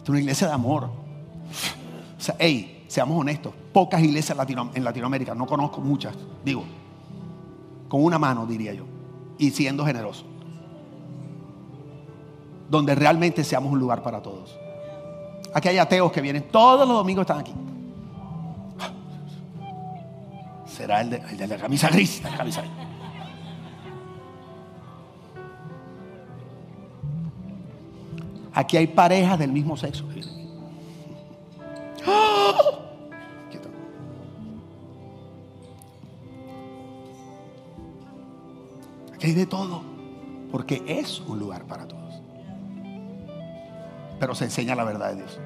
Es 0.00 0.08
una 0.08 0.20
iglesia 0.20 0.46
de 0.46 0.52
amor. 0.52 0.84
O 0.84 2.20
sea, 2.20 2.36
hey, 2.38 2.84
seamos 2.86 3.18
honestos, 3.20 3.52
pocas 3.72 4.00
iglesias 4.00 4.38
en 4.74 4.84
Latinoamérica, 4.84 5.34
no 5.34 5.44
conozco 5.44 5.80
muchas, 5.80 6.14
digo, 6.44 6.64
con 7.88 8.04
una 8.04 8.20
mano 8.20 8.46
diría 8.46 8.72
yo, 8.72 8.84
y 9.38 9.50
siendo 9.50 9.84
generoso. 9.84 10.24
Donde 12.70 12.94
realmente 12.94 13.42
seamos 13.42 13.72
un 13.72 13.80
lugar 13.80 14.04
para 14.04 14.22
todos. 14.22 14.56
Aquí 15.52 15.66
hay 15.66 15.78
ateos 15.78 16.12
que 16.12 16.20
vienen, 16.20 16.44
todos 16.44 16.86
los 16.86 16.96
domingos 16.96 17.22
están 17.22 17.40
aquí. 17.40 17.52
Será 20.78 21.00
el 21.00 21.10
de, 21.10 21.46
la 21.48 21.56
camisa 21.56 21.88
gris, 21.88 22.22
la 22.22 22.36
camisa 22.36 22.62
Aquí 28.54 28.76
hay 28.76 28.86
parejas 28.86 29.40
del 29.40 29.50
mismo 29.50 29.76
sexo. 29.76 30.04
Aquí 39.14 39.26
hay 39.26 39.32
de 39.32 39.46
todo. 39.46 39.82
Porque 40.52 40.84
es 40.86 41.18
un 41.26 41.40
lugar 41.40 41.64
para 41.64 41.88
todos. 41.88 42.22
Pero 44.20 44.32
se 44.36 44.44
enseña 44.44 44.76
la 44.76 44.84
verdad 44.84 45.08
de 45.10 45.16
Dios. 45.16 45.40